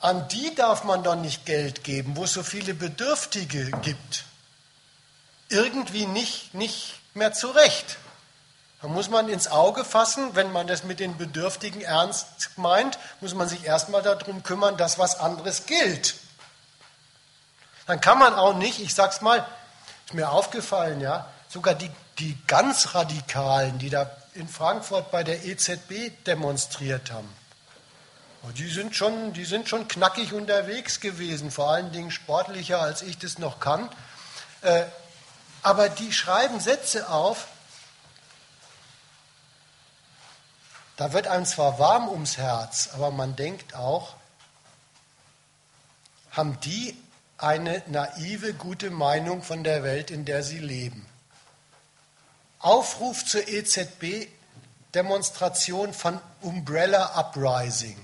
[0.00, 4.24] an die darf man doch nicht Geld geben, wo es so viele Bedürftige gibt,
[5.48, 7.98] irgendwie nicht, nicht mehr zurecht.
[8.82, 13.32] Da muss man ins Auge fassen, wenn man das mit den Bedürftigen ernst meint, muss
[13.32, 16.16] man sich erstmal darum kümmern, dass was anderes gilt.
[17.86, 19.46] Dann kann man auch nicht, ich sag's mal,
[20.06, 25.44] ist mir aufgefallen, ja, sogar die, die ganz Radikalen, die da in Frankfurt bei der
[25.44, 27.32] EZB demonstriert haben,
[28.42, 33.02] oh, die sind schon, die sind schon knackig unterwegs gewesen, vor allen Dingen sportlicher, als
[33.02, 33.88] ich das noch kann.
[34.62, 34.84] Äh,
[35.62, 37.46] aber die schreiben Sätze auf,
[41.02, 44.14] Da wird einem zwar warm ums Herz, aber man denkt auch,
[46.30, 46.96] haben die
[47.38, 51.04] eine naive, gute Meinung von der Welt, in der sie leben.
[52.60, 54.28] Aufruf zur EZB,
[54.94, 57.98] Demonstration von Umbrella Uprising.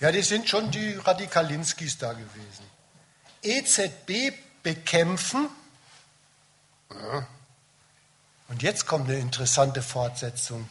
[0.00, 2.64] Ja, die sind schon die Radikalinskis da gewesen.
[3.40, 5.48] EZB bekämpfen,
[6.90, 7.24] ja,
[8.52, 10.68] und jetzt kommt eine interessante Fortsetzung.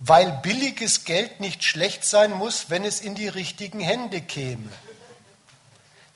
[0.00, 4.68] Weil billiges Geld nicht schlecht sein muss, wenn es in die richtigen Hände käme.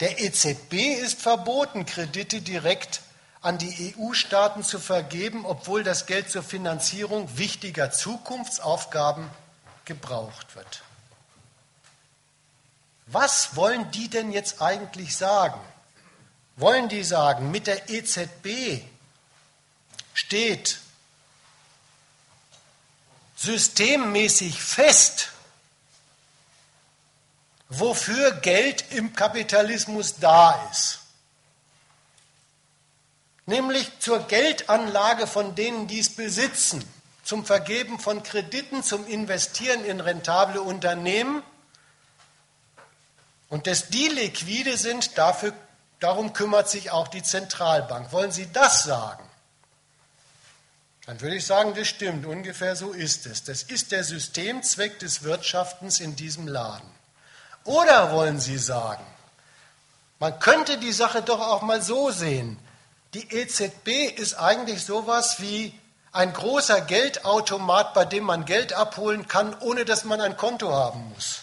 [0.00, 3.02] Der EZB ist verboten, Kredite direkt
[3.40, 9.30] an die EU-Staaten zu vergeben, obwohl das Geld zur Finanzierung wichtiger Zukunftsaufgaben
[9.84, 10.82] gebraucht wird.
[13.06, 15.60] Was wollen die denn jetzt eigentlich sagen?
[16.56, 18.82] Wollen die sagen, mit der EZB
[20.14, 20.78] steht
[23.36, 25.30] systemmäßig fest,
[27.68, 31.00] wofür Geld im Kapitalismus da ist.
[33.46, 36.82] Nämlich zur Geldanlage von denen, die es besitzen,
[37.24, 41.42] zum Vergeben von Krediten, zum Investieren in rentable Unternehmen.
[43.50, 45.52] Und dass die liquide sind, dafür,
[46.00, 48.12] darum kümmert sich auch die Zentralbank.
[48.12, 49.23] Wollen Sie das sagen?
[51.06, 53.44] Dann würde ich sagen, das stimmt, ungefähr so ist es.
[53.44, 56.88] Das ist der Systemzweck des Wirtschaftens in diesem Laden.
[57.64, 59.04] Oder wollen Sie sagen,
[60.18, 62.58] man könnte die Sache doch auch mal so sehen.
[63.12, 65.78] Die EZB ist eigentlich sowas wie
[66.12, 71.10] ein großer Geldautomat, bei dem man Geld abholen kann, ohne dass man ein Konto haben
[71.12, 71.40] muss.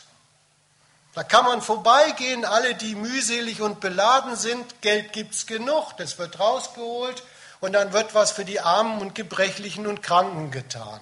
[1.13, 6.17] Da kann man vorbeigehen, alle, die mühselig und beladen sind, Geld gibt es genug, das
[6.17, 7.21] wird rausgeholt
[7.61, 10.99] und dann wird was für die Armen und Gebrechlichen und Kranken getan.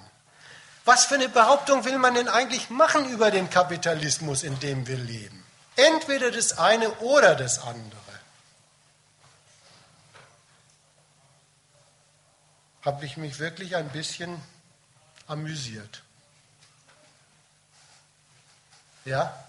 [0.85, 4.97] Was für eine Behauptung will man denn eigentlich machen über den Kapitalismus, in dem wir
[4.97, 5.43] leben?
[5.75, 7.97] Entweder das eine oder das andere.
[12.83, 14.41] Habe ich mich wirklich ein bisschen
[15.27, 16.03] amüsiert.
[19.05, 19.45] Ja?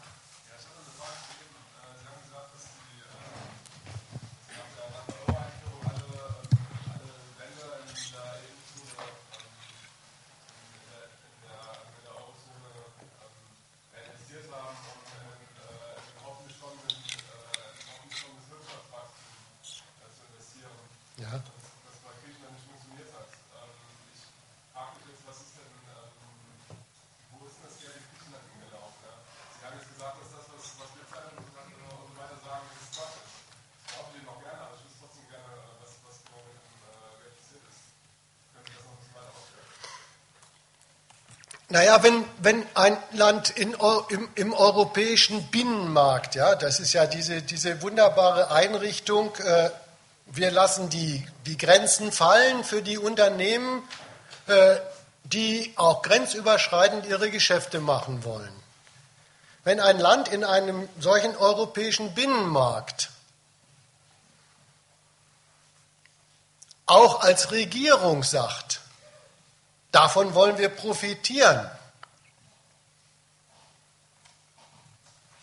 [41.72, 43.76] Naja, wenn, wenn ein Land in,
[44.08, 49.70] im, im, europäischen Binnenmarkt, ja, das ist ja diese, diese wunderbare Einrichtung, äh,
[50.26, 53.84] wir lassen die, die Grenzen fallen für die Unternehmen,
[54.48, 54.78] äh,
[55.22, 58.52] die auch grenzüberschreitend ihre Geschäfte machen wollen.
[59.62, 63.10] Wenn ein Land in einem solchen europäischen Binnenmarkt
[66.86, 68.80] auch als Regierung sagt,
[69.92, 71.70] davon wollen wir profitieren.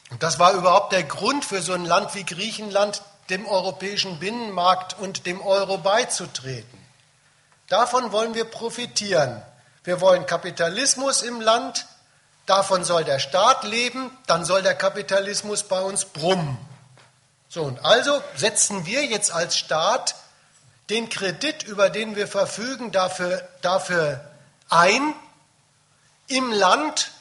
[0.09, 4.97] Und das war überhaupt der Grund für so ein Land wie Griechenland, dem europäischen Binnenmarkt
[4.99, 6.79] und dem Euro beizutreten.
[7.67, 9.41] Davon wollen wir profitieren.
[9.83, 11.85] Wir wollen Kapitalismus im Land,
[12.45, 16.57] davon soll der Staat leben, dann soll der Kapitalismus bei uns brummen.
[17.49, 20.15] So, und also setzen wir jetzt als Staat
[20.89, 24.23] den Kredit, über den wir verfügen, dafür, dafür
[24.69, 25.13] ein,
[26.27, 27.11] im Land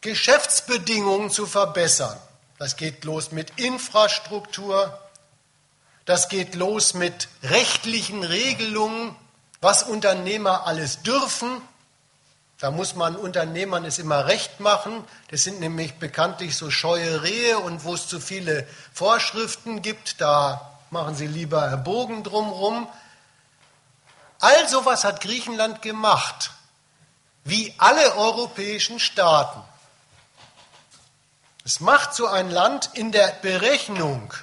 [0.00, 2.18] Geschäftsbedingungen zu verbessern.
[2.58, 4.98] Das geht los mit Infrastruktur,
[6.04, 9.14] das geht los mit rechtlichen Regelungen,
[9.60, 11.60] was Unternehmer alles dürfen.
[12.58, 15.04] Da muss man Unternehmern es immer recht machen.
[15.30, 20.78] Das sind nämlich bekanntlich so scheue Rehe und wo es zu viele Vorschriften gibt, da
[20.90, 22.88] machen sie lieber Bogen drumherum.
[24.42, 26.50] All sowas hat Griechenland gemacht,
[27.44, 29.62] wie alle europäischen Staaten.
[31.64, 34.34] Es macht so ein Land in der Berechnung.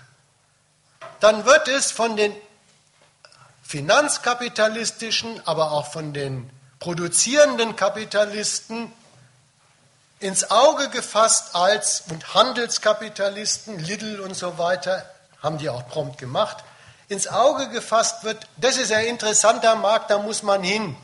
[1.19, 2.33] Dann wird es von den
[3.61, 6.49] finanzkapitalistischen, aber auch von den
[6.79, 8.93] produzierenden Kapitalisten
[10.21, 15.13] ins Auge gefasst als und Handelskapitalisten, Lidl und so weiter,
[15.43, 16.63] haben die auch prompt gemacht,
[17.09, 20.95] ins Auge gefasst wird, das ist ein interessanter Markt, da muss man hin.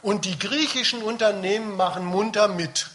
[0.00, 2.90] Und die griechischen Unternehmen machen munter mit.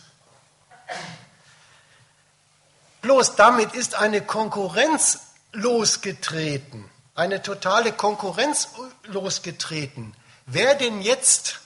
[3.01, 5.19] Bloß damit ist eine Konkurrenz
[5.51, 8.69] losgetreten, eine totale Konkurrenz
[9.03, 10.15] losgetreten.
[10.45, 11.59] Wer denn jetzt,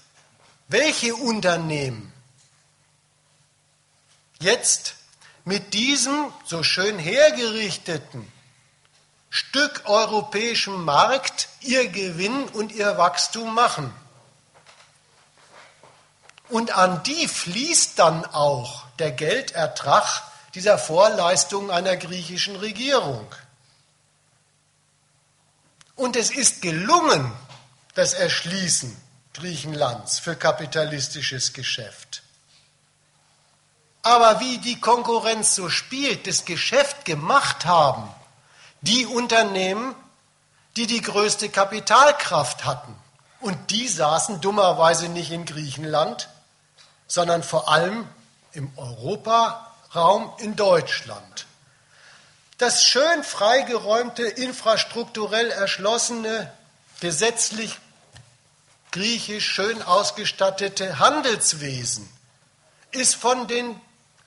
[0.68, 2.14] welche Unternehmen
[4.40, 4.96] jetzt
[5.46, 8.32] mit diesem so schön hergerichteten
[9.30, 13.94] Stück europäischen Markt ihr Gewinn und ihr Wachstum machen?
[16.50, 23.28] Und an die fließt dann auch der Geldertrag dieser Vorleistungen einer griechischen Regierung.
[25.96, 27.32] Und es ist gelungen,
[27.96, 28.96] das Erschließen
[29.34, 32.23] Griechenlands für kapitalistisches Geschäft.
[34.04, 38.08] Aber wie die Konkurrenz so spielt, das Geschäft gemacht haben,
[38.82, 39.96] die Unternehmen,
[40.76, 42.94] die die größte Kapitalkraft hatten.
[43.40, 46.30] Und die saßen dummerweise nicht in Griechenland,
[47.08, 48.08] sondern vor allem
[48.52, 51.46] im Europaraum in Deutschland.
[52.58, 56.52] Das schön freigeräumte, infrastrukturell erschlossene,
[57.00, 57.78] gesetzlich
[58.92, 62.08] griechisch schön ausgestattete Handelswesen
[62.92, 63.80] ist von den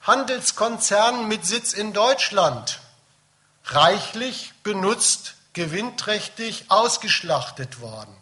[0.07, 2.79] Handelskonzernen mit Sitz in Deutschland
[3.65, 8.15] reichlich benutzt, gewinnträchtig ausgeschlachtet worden.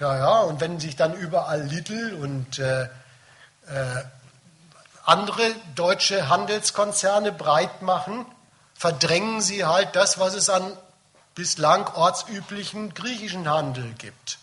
[0.00, 2.88] Ja, ja, und wenn sich dann überall Lidl und äh, äh,
[5.04, 8.24] andere deutsche Handelskonzerne breit machen,
[8.74, 10.76] verdrängen sie halt das, was es an
[11.34, 14.38] bislang ortsüblichen griechischen Handel gibt.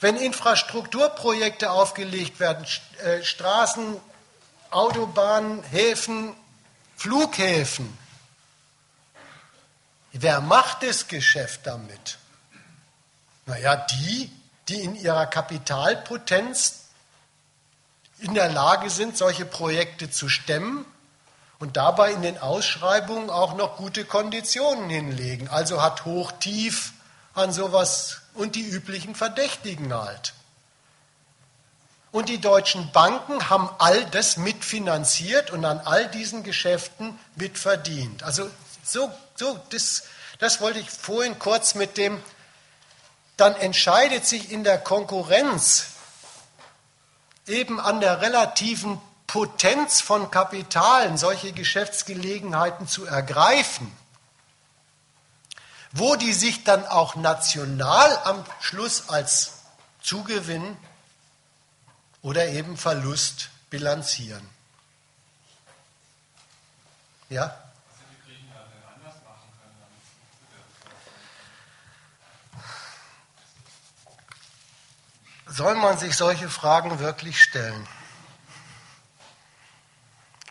[0.00, 2.64] Wenn Infrastrukturprojekte aufgelegt werden,
[3.04, 3.96] äh, Straßen,
[4.70, 6.34] Autobahnen, Häfen,
[6.96, 7.96] Flughäfen,
[10.12, 12.18] wer macht das Geschäft damit?
[13.46, 14.30] Naja, die,
[14.68, 16.86] die in ihrer Kapitalpotenz
[18.18, 20.84] in der Lage sind, solche Projekte zu stemmen
[21.58, 25.48] und dabei in den Ausschreibungen auch noch gute Konditionen hinlegen.
[25.48, 26.92] Also hat hoch, tief
[27.34, 30.34] an sowas und die üblichen Verdächtigen halt.
[32.12, 38.22] Und die deutschen Banken haben all das mitfinanziert und an all diesen Geschäften mitverdient.
[38.22, 38.48] Also
[38.82, 40.04] so, so das,
[40.38, 42.22] das wollte ich vorhin kurz mit dem,
[43.36, 45.88] dann entscheidet sich in der Konkurrenz
[47.46, 53.92] eben an der relativen Potenz von Kapitalen solche Geschäftsgelegenheiten zu ergreifen,
[55.92, 59.52] wo die sich dann auch national am Schluss als
[60.00, 60.76] Zugewinn
[62.26, 64.44] oder eben Verlust bilanzieren.
[67.28, 67.56] Ja?
[75.46, 77.86] Soll man sich solche Fragen wirklich stellen?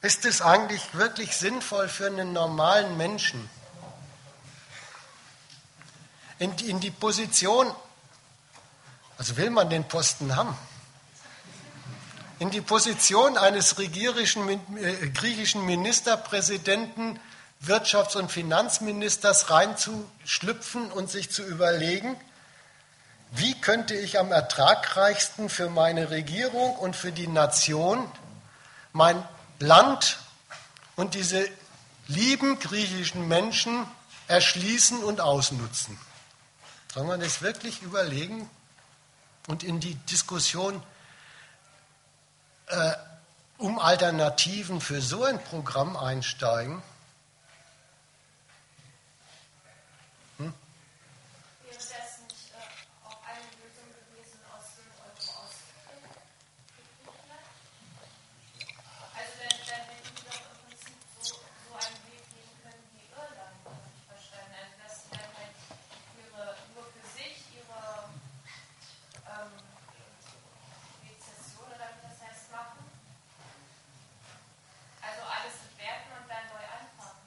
[0.01, 3.49] Ist es eigentlich wirklich sinnvoll für einen normalen Menschen,
[6.39, 7.69] in, in die Position,
[9.17, 10.57] also will man den Posten haben,
[12.39, 13.87] in die Position eines äh,
[15.13, 17.19] griechischen Ministerpräsidenten,
[17.65, 22.15] Wirtschafts- und Finanzministers reinzuschlüpfen und sich zu überlegen,
[23.31, 28.09] wie könnte ich am ertragreichsten für meine Regierung und für die Nation
[28.93, 29.21] mein
[29.59, 30.19] Land
[30.95, 31.47] und diese
[32.07, 33.85] lieben griechischen Menschen
[34.27, 35.97] erschließen und ausnutzen.
[36.93, 38.49] Sollen wir das wirklich überlegen
[39.47, 40.81] und in die Diskussion
[42.67, 42.91] äh,
[43.57, 46.81] um Alternativen für so ein Programm einsteigen?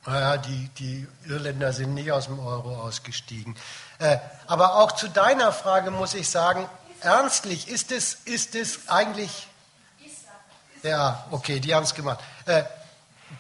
[0.09, 3.57] Naja, die, die Irländer sind nicht aus dem Euro ausgestiegen.
[3.99, 6.69] Äh, aber auch zu deiner Frage muss ich sagen,
[7.01, 9.47] ernstlich, ist es, ist es eigentlich.
[10.83, 12.20] Ja, okay, die haben es gemacht.
[12.47, 12.62] Äh,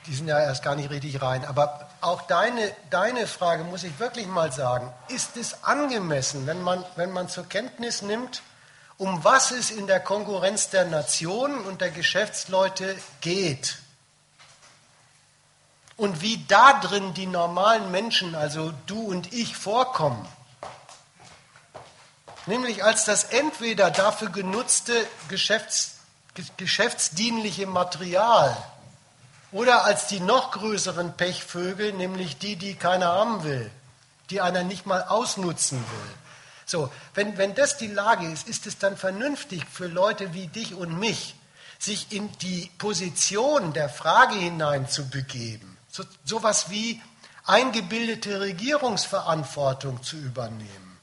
[0.06, 1.44] die sind ja erst gar nicht richtig rein.
[1.44, 6.84] Aber auch deine, deine Frage muss ich wirklich mal sagen, ist es angemessen, wenn man,
[6.96, 8.42] wenn man zur Kenntnis nimmt,
[8.98, 13.78] um was es in der Konkurrenz der Nationen und der Geschäftsleute geht?
[15.98, 20.26] Und wie da drin die normalen Menschen, also du und ich, vorkommen.
[22.46, 24.94] Nämlich als das entweder dafür genutzte
[25.28, 25.96] Geschäfts,
[26.56, 28.56] geschäftsdienliche Material
[29.50, 33.70] oder als die noch größeren Pechvögel, nämlich die, die keiner haben will,
[34.30, 36.14] die einer nicht mal ausnutzen will.
[36.64, 40.74] So, wenn, wenn das die Lage ist, ist es dann vernünftig für Leute wie dich
[40.74, 41.34] und mich,
[41.78, 47.02] sich in die Position der Frage hinein zu begeben so, sowas wie
[47.44, 51.00] eingebildete Regierungsverantwortung zu übernehmen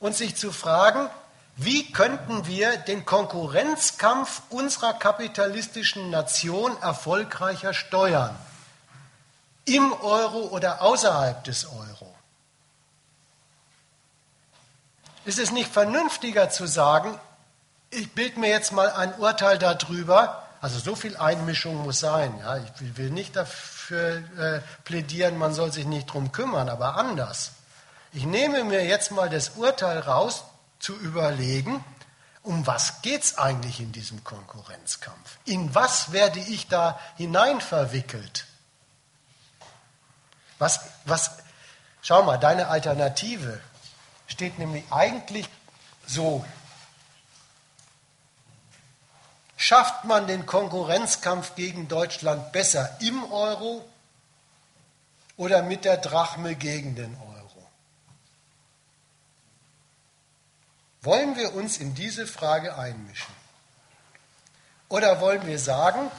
[0.00, 1.08] und sich zu fragen,
[1.56, 8.36] wie könnten wir den Konkurrenzkampf unserer kapitalistischen Nation erfolgreicher steuern?
[9.64, 12.14] Im Euro oder außerhalb des Euro?
[15.24, 17.18] Ist es nicht vernünftiger zu sagen,
[17.88, 22.36] ich bilde mir jetzt mal ein Urteil darüber, also so viel Einmischung muss sein.
[22.40, 26.96] Ja, ich will nicht dafür für äh, plädieren, man soll sich nicht drum kümmern, aber
[26.96, 27.52] anders.
[28.12, 30.44] Ich nehme mir jetzt mal das Urteil raus,
[30.78, 31.82] zu überlegen,
[32.42, 35.38] um was geht es eigentlich in diesem Konkurrenzkampf?
[35.46, 38.46] In was werde ich da hinein verwickelt?
[40.58, 41.38] Was, was,
[42.02, 43.60] schau mal, deine Alternative
[44.26, 45.48] steht nämlich eigentlich
[46.06, 46.44] so
[49.64, 53.82] Schafft man den Konkurrenzkampf gegen Deutschland besser im Euro
[55.38, 57.66] oder mit der Drachme gegen den Euro?
[61.00, 63.34] Wollen wir uns in diese Frage einmischen?
[64.90, 66.10] Oder wollen wir sagen,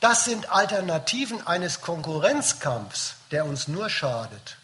[0.00, 4.56] das sind Alternativen eines Konkurrenzkampfs, der uns nur schadet?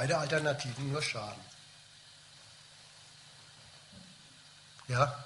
[0.00, 1.42] Beide Alternativen nur schaden.
[4.88, 5.24] Ja?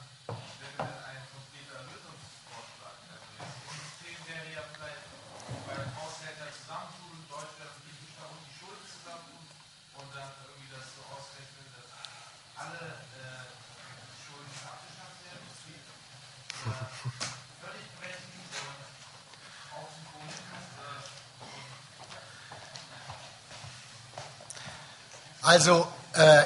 [25.54, 26.42] Also äh,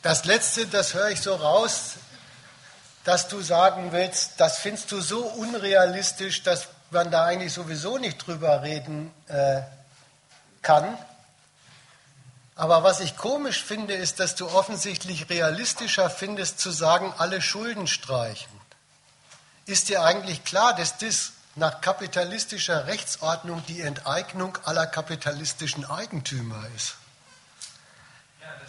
[0.00, 1.96] das Letzte, das höre ich so raus,
[3.04, 8.26] dass du sagen willst, das findest du so unrealistisch, dass man da eigentlich sowieso nicht
[8.26, 9.60] drüber reden äh,
[10.62, 10.96] kann.
[12.54, 17.86] Aber was ich komisch finde, ist, dass du offensichtlich realistischer findest, zu sagen, alle Schulden
[17.86, 18.58] streichen.
[19.66, 26.94] Ist dir eigentlich klar, dass das nach kapitalistischer Rechtsordnung die Enteignung aller kapitalistischen Eigentümer ist?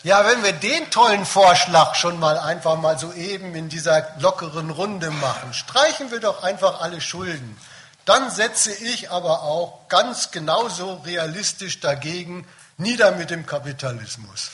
[0.04, 4.70] Ja, wenn wir den tollen Vorschlag schon mal einfach mal so eben in dieser lockeren
[4.70, 7.58] Runde machen, streichen wir doch einfach alle Schulden.
[8.06, 12.48] Dann setze ich aber auch ganz genauso realistisch dagegen,
[12.78, 14.52] nieder mit dem Kapitalismus.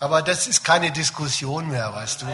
[0.00, 2.26] Aber das ist keine Diskussion mehr, weißt du.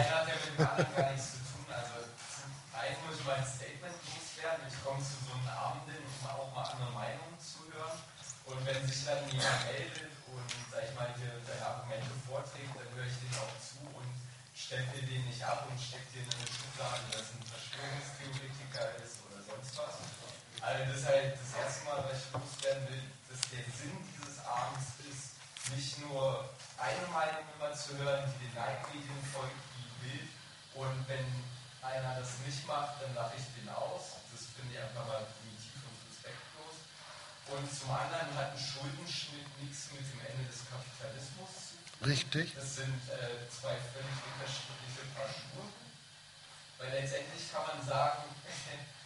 [8.65, 13.05] wenn sich dann jemand meldet und, sag ich mal, hier seine Argumente vorträgt, dann höre
[13.05, 14.09] ich den auch zu und
[14.57, 19.39] stempel den nicht ab und stecke den in eine Schublade, dass ein Verschwörungstheoretiker ist oder
[19.45, 19.95] sonst was.
[20.65, 24.41] Also das ist halt das erste Mal, was ich loswerden will, dass der Sinn dieses
[24.41, 25.37] Abends ist,
[25.69, 26.49] nicht nur
[26.81, 30.29] eine Meinung immer zu hören, die den Leitmedien folgt, wie wild,
[30.77, 31.25] und wenn
[31.81, 34.21] einer das nicht macht, dann lache ich den aus.
[34.29, 36.85] Das finde ich einfach mal primitiv und respektlos.
[37.49, 42.01] Und zum anderen hat ein Schuldenschnitt nichts mit dem Ende des Kapitalismus zu tun.
[42.05, 42.53] Richtig.
[42.53, 45.65] Das sind äh, zwei völlig unterschiedliche Paar Schuhe.
[46.77, 48.27] Weil letztendlich kann man sagen,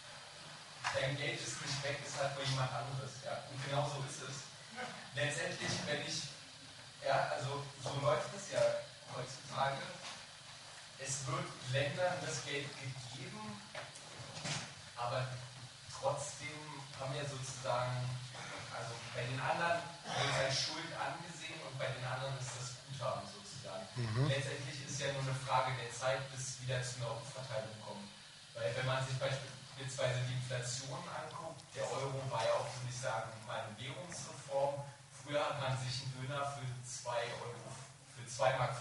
[0.96, 3.22] dein Geld ist nicht weg, es hat nur jemand anderes.
[3.24, 3.44] Ja?
[3.46, 4.50] Und genau so ist es.
[5.14, 6.26] Letztendlich, wenn ich,
[7.06, 8.60] ja, also so läuft es ja
[9.14, 9.78] heutzutage,
[11.00, 13.40] es wird Ländern das Geld gegeben,
[14.96, 15.24] aber
[15.88, 16.60] trotzdem
[17.00, 18.04] haben wir sozusagen,
[18.76, 22.68] also bei den anderen wird es als Schuld angesehen und bei den anderen ist das
[22.84, 23.88] Guthaben sozusagen.
[23.96, 24.28] Mhm.
[24.28, 28.04] Letztendlich ist ja nur eine Frage der Zeit, bis wieder zu einer Umverteilung kommt.
[28.52, 33.00] Weil wenn man sich beispielsweise die Inflation anguckt, der Euro war ja auch, würde ich
[33.00, 34.84] sagen, mal eine Währungsreform.
[35.16, 37.08] Früher hat man sich einen Döner für 2
[37.40, 37.64] Euro,
[38.12, 38.76] für 2,50 Mark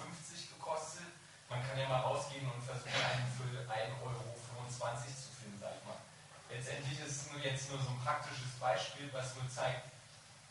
[0.51, 1.07] gekostet
[1.49, 5.85] man kann ja mal rausgehen und versuchen, einen für 1,25 Euro zu finden, sag ich
[5.89, 5.97] mal.
[6.49, 9.89] Letztendlich ist es nur jetzt nur so ein praktisches Beispiel, was nur zeigt,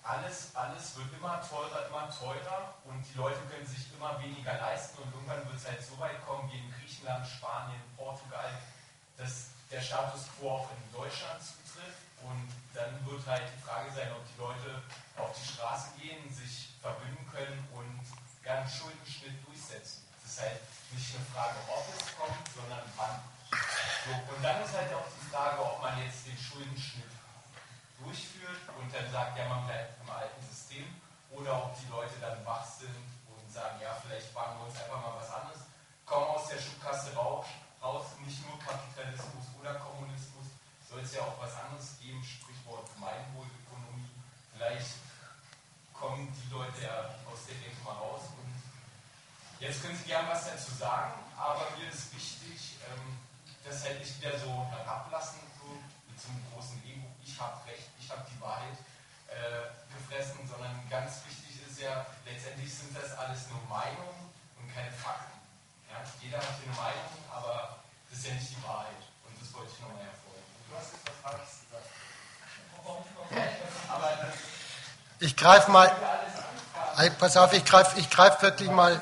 [0.03, 4.99] alles, alles wird immer teurer, immer teurer und die Leute können sich immer weniger leisten
[5.03, 8.51] und irgendwann wird es halt so weit kommen wie in Griechenland, Spanien, Portugal,
[9.19, 14.11] dass der Status quo auch in Deutschland zutrifft und dann wird halt die Frage sein,
[14.13, 14.83] ob die Leute
[15.19, 18.01] auf die Straße gehen, sich verbünden können und
[18.43, 20.09] gar einen Schuldenschnitt durchsetzen.
[20.23, 20.61] Das ist halt
[20.93, 23.21] nicht eine Frage, ob es kommt, sondern wann.
[24.05, 27.13] So, und dann ist halt auch die Frage, ob man jetzt den Schuldenschnitt
[28.01, 30.87] durchführt und dann sagt, ja, man bleibt im alten System,
[31.31, 35.01] oder ob die Leute dann wach sind und sagen, ja, vielleicht wagen wir uns einfach
[35.01, 35.61] mal was anderes,
[36.07, 37.47] kommen aus der Schubkasse raus,
[37.83, 40.49] raus nicht nur Kapitalismus oder Kommunismus,
[40.89, 44.09] soll es ja auch was anderes geben, Sprichwort Gemeinwohlökonomie.
[44.57, 44.97] Vielleicht
[45.93, 48.23] kommen die Leute ja aus der Denke mal raus
[49.59, 53.19] Jetzt können Sie gerne was dazu sagen, aber mir ist wichtig, ähm,
[53.67, 55.67] das halt nicht wieder so herablassen, so
[56.07, 58.79] mit so einem großen Ego, ich habe Recht, ich habe die Wahrheit
[59.27, 64.31] äh, gefressen, sondern ganz wichtig ist ja, letztendlich sind das alles nur Meinungen
[64.63, 65.43] und keine Fakten.
[65.91, 66.07] Ja?
[66.23, 69.03] Jeder hat hier eine Meinung, aber das ist ja nicht die Wahrheit.
[69.27, 70.55] Und das wollte ich nochmal hervorheben.
[70.71, 71.91] Du hast jetzt was Falsches gesagt.
[73.91, 74.33] Aber
[75.29, 75.91] ich greife mal.
[77.19, 78.99] Pass auf, ich greife ich greif wirklich mal.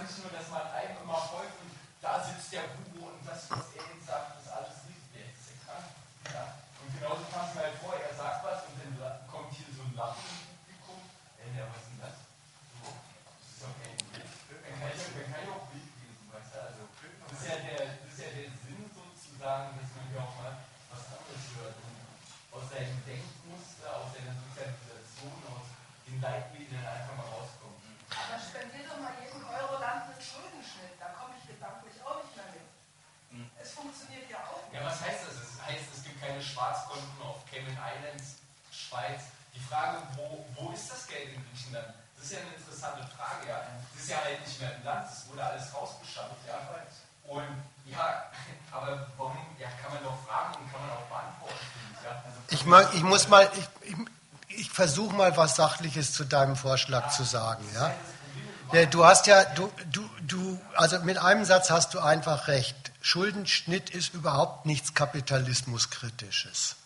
[55.36, 57.64] Was Sachliches zu deinem Vorschlag zu sagen.
[57.74, 58.86] Ja?
[58.86, 62.76] Du hast ja, du, du, du, also mit einem Satz hast du einfach recht.
[63.00, 66.76] Schuldenschnitt ist überhaupt nichts Kapitalismuskritisches,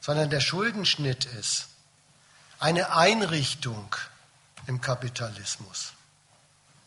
[0.00, 1.68] sondern der Schuldenschnitt ist
[2.58, 3.94] eine Einrichtung
[4.66, 5.92] im Kapitalismus.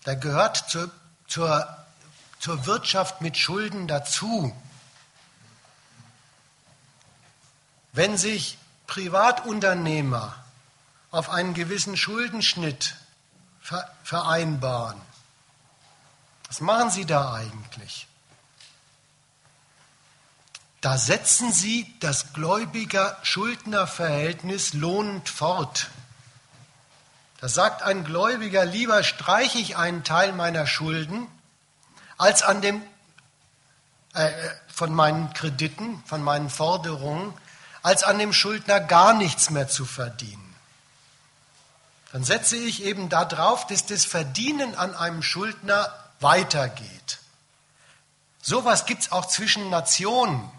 [0.06, 0.92] Der gehört zur,
[1.28, 1.68] zur,
[2.40, 4.56] zur Wirtschaft mit Schulden dazu.
[7.94, 8.58] Wenn sich
[8.88, 10.36] Privatunternehmer
[11.16, 12.96] auf einen gewissen Schuldenschnitt
[14.04, 15.00] vereinbaren,
[16.48, 18.10] was machen sie da eigentlich?
[20.82, 25.90] Da setzen sie das Gläubiger-Schuldner-Verhältnis lohnend fort.
[27.40, 31.28] Da sagt ein Gläubiger, lieber streiche ich einen Teil meiner Schulden,
[32.18, 32.82] als an dem,
[34.14, 34.30] äh,
[34.68, 37.34] von meinen Krediten, von meinen Forderungen,
[37.82, 40.45] als an dem Schuldner gar nichts mehr zu verdienen.
[42.16, 47.20] Dann setze ich eben darauf, dass das Verdienen an einem Schuldner weitergeht.
[48.42, 50.50] Sowas gibt es auch zwischen Nationen.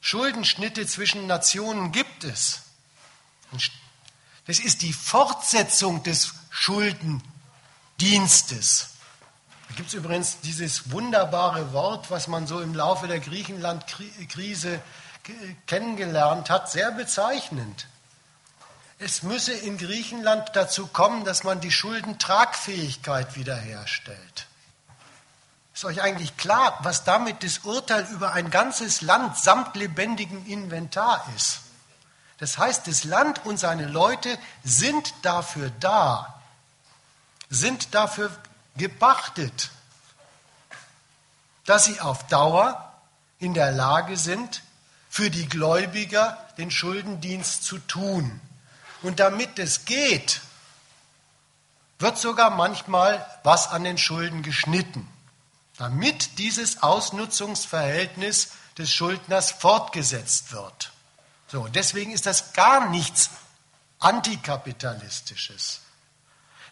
[0.00, 2.62] Schuldenschnitte zwischen Nationen gibt es.
[4.46, 8.92] Das ist die Fortsetzung des Schuldendienstes.
[9.68, 14.80] Da gibt es übrigens dieses wunderbare Wort, was man so im Laufe der Griechenland-Krise
[15.66, 17.88] kennengelernt hat, sehr bezeichnend.
[19.02, 24.46] Es müsse in Griechenland dazu kommen, dass man die Schuldentragfähigkeit wiederherstellt.
[25.72, 31.26] Ist euch eigentlich klar, was damit das Urteil über ein ganzes Land samt lebendigem Inventar
[31.34, 31.60] ist?
[32.36, 36.38] Das heißt, das Land und seine Leute sind dafür da,
[37.48, 38.30] sind dafür
[38.76, 39.70] gepachtet,
[41.64, 42.92] dass sie auf Dauer
[43.38, 44.62] in der Lage sind,
[45.08, 48.42] für die Gläubiger den Schuldendienst zu tun.
[49.02, 50.40] Und damit es geht,
[51.98, 55.08] wird sogar manchmal was an den Schulden geschnitten,
[55.76, 60.92] damit dieses Ausnutzungsverhältnis des Schuldners fortgesetzt wird.
[61.48, 63.30] So, deswegen ist das gar nichts
[63.98, 65.80] Antikapitalistisches.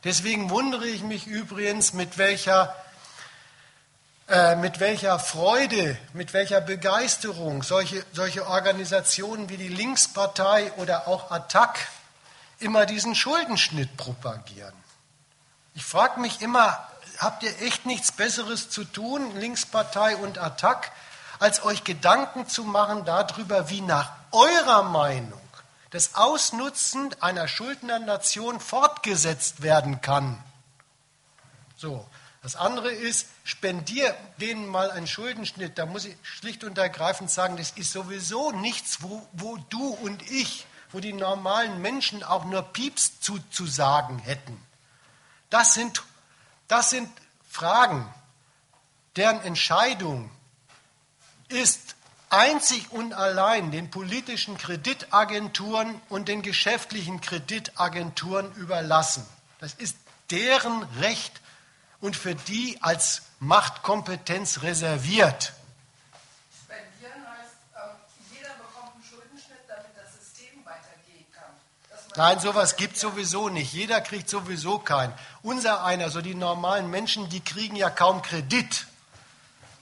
[0.05, 2.74] Deswegen wundere ich mich übrigens, mit welcher,
[4.28, 11.30] äh, mit welcher Freude, mit welcher Begeisterung solche, solche Organisationen wie die Linkspartei oder auch
[11.30, 11.88] Attac
[12.59, 14.74] immer diesen Schuldenschnitt propagieren.
[15.74, 20.90] Ich frage mich immer, habt ihr echt nichts Besseres zu tun, Linkspartei und Attac,
[21.39, 25.40] als euch Gedanken zu machen darüber, wie nach eurer Meinung
[25.90, 30.43] das Ausnutzen einer Schuldnernation fortgesetzt werden kann.
[31.76, 32.06] So,
[32.43, 35.78] das andere ist, spendier denen mal einen Schuldenschnitt.
[35.78, 40.22] Da muss ich schlicht und ergreifend sagen, das ist sowieso nichts, wo, wo du und
[40.30, 44.60] ich, wo die normalen Menschen auch nur Pieps zu, zu sagen hätten.
[45.51, 46.02] Das sind,
[46.66, 47.09] das sind
[47.48, 48.06] Fragen,
[49.16, 50.31] deren Entscheidung
[51.48, 51.97] ist
[52.31, 59.27] einzig und allein den politischen Kreditagenturen und den geschäftlichen Kreditagenturen überlassen.
[59.60, 59.97] Das ist
[60.31, 61.40] deren Recht
[62.01, 65.52] und für die als Machtkompetenz reserviert.
[66.65, 67.97] Spendieren heißt, ähm,
[68.31, 71.51] jeder bekommt einen Schuldenschnitt, damit das System weitergehen kann.
[72.18, 73.72] Nein, sowas gibt es sowieso nicht.
[73.72, 75.12] Jeder kriegt sowieso keinen.
[75.40, 78.88] Unser einer, so die normalen Menschen, die kriegen ja kaum Kredit.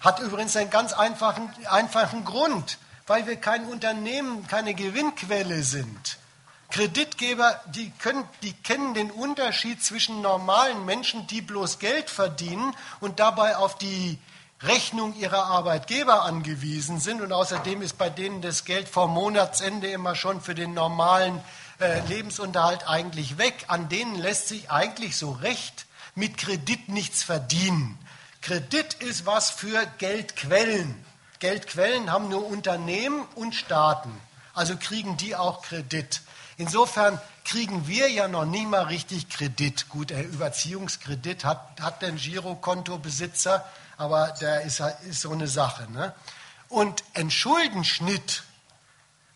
[0.00, 2.76] Hat übrigens einen ganz einfachen, einfachen Grund,
[3.06, 6.18] weil wir kein Unternehmen, keine Gewinnquelle sind.
[6.70, 13.18] Kreditgeber, die, können, die kennen den Unterschied zwischen normalen Menschen, die bloß Geld verdienen und
[13.18, 14.18] dabei auf die
[14.60, 17.22] Rechnung ihrer Arbeitgeber angewiesen sind.
[17.22, 21.40] Und außerdem ist bei denen das Geld vor Monatsende immer schon für den normalen
[21.81, 23.65] äh, Lebensunterhalt eigentlich weg.
[23.69, 27.98] An denen lässt sich eigentlich so recht mit Kredit nichts verdienen.
[28.40, 31.05] Kredit ist was für Geldquellen.
[31.39, 34.11] Geldquellen haben nur Unternehmen und Staaten.
[34.55, 36.23] Also kriegen die auch Kredit.
[36.57, 39.89] Insofern kriegen wir ja noch nie mal richtig Kredit.
[39.90, 43.65] Gut, der Überziehungskredit hat, hat den Girokontobesitzer,
[43.98, 45.90] aber der ist, ist so eine Sache.
[45.93, 46.15] Ne?
[46.69, 48.44] Und ein Schuldenschnitt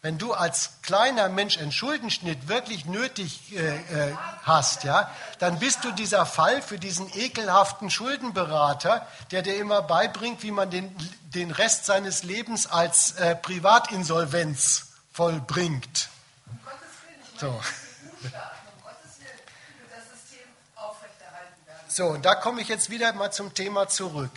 [0.03, 5.85] wenn du als kleiner Mensch einen Schuldenschnitt wirklich nötig äh, äh, hast, ja, dann bist
[5.85, 10.95] du dieser Fall für diesen ekelhaften Schuldenberater, der dir immer beibringt, wie man den,
[11.35, 16.09] den Rest seines Lebens als äh, Privatinsolvenz vollbringt.
[17.39, 17.61] So.
[21.89, 24.31] So, und da komme ich jetzt wieder mal zum Thema zurück.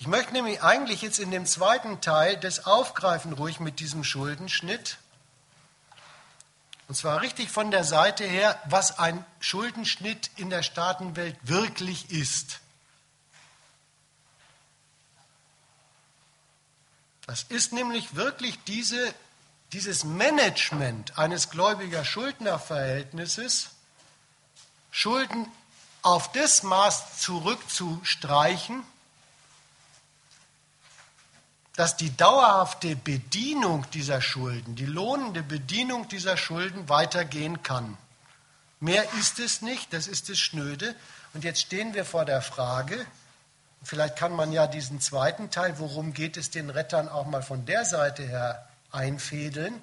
[0.00, 4.96] Ich möchte nämlich eigentlich jetzt in dem zweiten Teil das aufgreifen, ruhig mit diesem Schuldenschnitt.
[6.88, 12.60] Und zwar richtig von der Seite her, was ein Schuldenschnitt in der Staatenwelt wirklich ist.
[17.26, 19.12] Das ist nämlich wirklich diese,
[19.74, 23.72] dieses Management eines Gläubiger-Schuldner-Verhältnisses,
[24.90, 25.46] Schulden
[26.00, 28.82] auf das Maß zurückzustreichen,
[31.80, 37.96] dass die dauerhafte Bedienung dieser Schulden, die lohnende Bedienung dieser Schulden weitergehen kann.
[38.80, 40.94] Mehr ist es nicht, das ist das Schnöde.
[41.32, 43.06] Und jetzt stehen wir vor der Frage,
[43.82, 47.64] vielleicht kann man ja diesen zweiten Teil, worum geht es den Rettern, auch mal von
[47.64, 49.80] der Seite her einfädeln.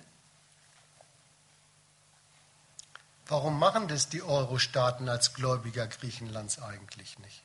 [3.26, 7.42] Warum machen das die Euro-Staaten als Gläubiger Griechenlands eigentlich nicht?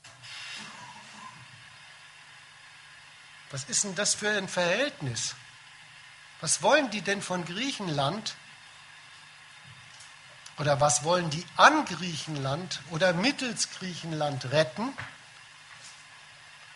[3.52, 5.34] Was ist denn das für ein Verhältnis?
[6.40, 8.34] Was wollen die denn von Griechenland?
[10.58, 14.92] Oder was wollen die an Griechenland oder mittels Griechenland retten,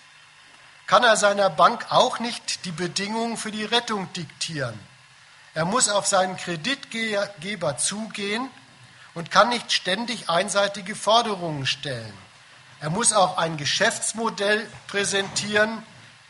[0.87, 4.79] kann er seiner Bank auch nicht die Bedingungen für die Rettung diktieren.
[5.55, 8.49] Er muss auf seinen Kreditgeber zugehen
[9.13, 12.15] und kann nicht ständig einseitige Forderungen stellen.
[12.79, 15.83] Er muss auch ein Geschäftsmodell präsentieren,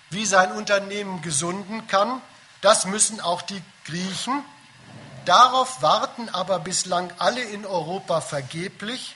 [0.08, 2.22] wie sein Unternehmen gesunden kann.
[2.62, 4.42] Das müssen auch die Griechen.
[5.26, 9.14] Darauf warten aber bislang alle in Europa vergeblich.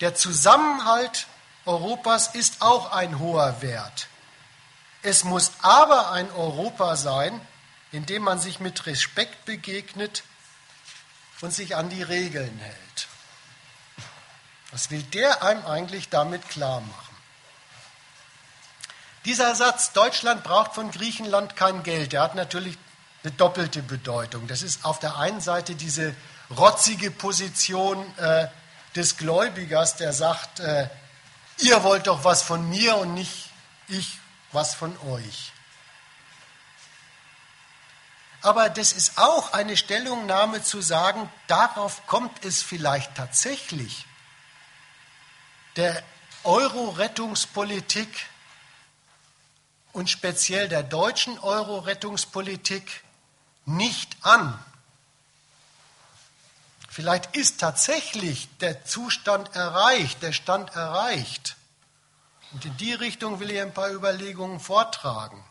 [0.00, 1.26] Der Zusammenhalt
[1.64, 4.08] Europas ist auch ein hoher Wert.
[5.02, 7.40] Es muss aber ein Europa sein,
[7.92, 10.22] indem man sich mit Respekt begegnet
[11.40, 13.08] und sich an die Regeln hält.
[14.70, 17.16] Was will der einem eigentlich damit klar machen?
[19.24, 22.76] Dieser Satz, Deutschland braucht von Griechenland kein Geld, der hat natürlich
[23.24, 24.46] eine doppelte Bedeutung.
[24.46, 26.14] Das ist auf der einen Seite diese
[26.56, 28.46] rotzige Position äh,
[28.96, 30.88] des Gläubigers, der sagt, äh,
[31.58, 33.50] ihr wollt doch was von mir und nicht
[33.88, 34.18] ich
[34.52, 35.52] was von euch.
[38.42, 44.06] Aber das ist auch eine Stellungnahme zu sagen, darauf kommt es vielleicht tatsächlich
[45.76, 46.02] der
[46.44, 48.08] Euro-Rettungspolitik
[49.92, 53.02] und speziell der deutschen Euro-Rettungspolitik
[53.64, 54.62] nicht an.
[56.96, 61.56] Vielleicht ist tatsächlich der Zustand erreicht, der Stand erreicht.
[62.52, 65.44] Und in die Richtung will ich ein paar Überlegungen vortragen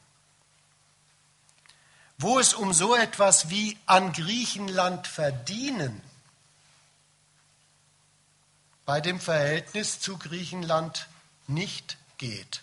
[2.17, 6.01] wo es um so etwas wie an Griechenland verdienen
[8.85, 11.07] bei dem Verhältnis zu Griechenland
[11.47, 12.61] nicht geht.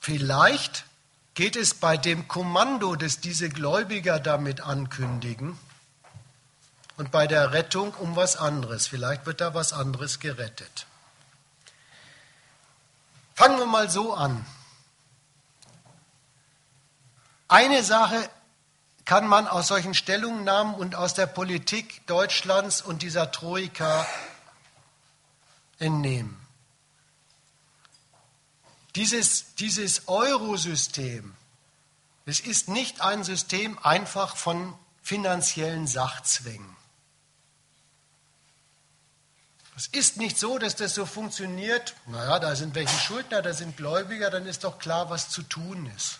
[0.00, 0.86] Vielleicht
[1.40, 5.58] geht es bei dem Kommando, das diese Gläubiger damit ankündigen,
[6.98, 8.86] und bei der Rettung um was anderes.
[8.86, 10.84] Vielleicht wird da was anderes gerettet.
[13.34, 14.44] Fangen wir mal so an.
[17.48, 18.28] Eine Sache
[19.06, 24.06] kann man aus solchen Stellungnahmen und aus der Politik Deutschlands und dieser Troika
[25.78, 26.39] entnehmen.
[28.96, 31.34] Dieses, dieses Eurosystem,
[32.26, 36.76] es ist nicht ein System einfach von finanziellen Sachzwängen.
[39.76, 43.78] Es ist nicht so, dass das so funktioniert, naja, da sind welche Schuldner, da sind
[43.78, 46.18] Gläubiger, dann ist doch klar, was zu tun ist.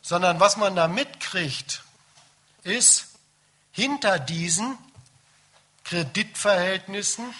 [0.00, 1.82] Sondern was man da mitkriegt,
[2.62, 3.08] ist,
[3.70, 4.78] hinter diesen
[5.84, 7.34] Kreditverhältnissen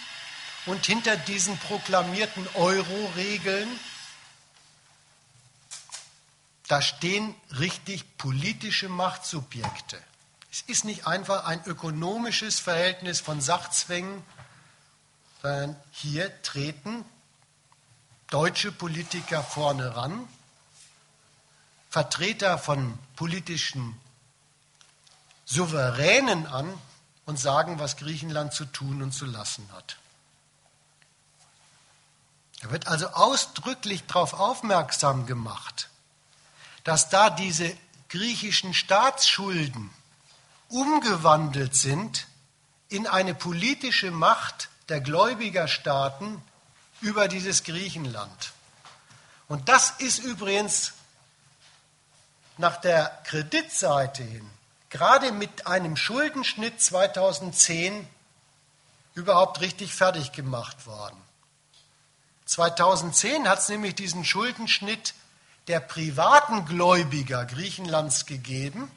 [0.67, 3.69] und hinter diesen proklamierten Euro-Regeln,
[6.67, 9.97] da stehen richtig politische Machtsubjekte.
[10.51, 14.21] Es ist nicht einfach ein ökonomisches Verhältnis von Sachzwängen,
[15.41, 17.05] sondern hier treten
[18.29, 20.27] deutsche Politiker vorne ran,
[21.89, 23.97] Vertreter von politischen
[25.45, 26.73] Souveränen an
[27.25, 29.97] und sagen, was Griechenland zu tun und zu lassen hat.
[32.67, 35.87] Da wird also ausdrücklich darauf aufmerksam gemacht,
[36.83, 37.73] dass da diese
[38.09, 39.89] griechischen Staatsschulden
[40.67, 42.27] umgewandelt sind
[42.89, 46.41] in eine politische Macht der Gläubigerstaaten
[46.99, 48.51] über dieses Griechenland.
[49.47, 50.91] Und das ist übrigens
[52.57, 54.49] nach der Kreditseite hin,
[54.89, 58.05] gerade mit einem Schuldenschnitt 2010
[59.13, 61.26] überhaupt richtig fertig gemacht worden.
[62.47, 65.13] 2010 hat es nämlich diesen Schuldenschnitt
[65.67, 68.89] der privaten Gläubiger Griechenlands gegeben.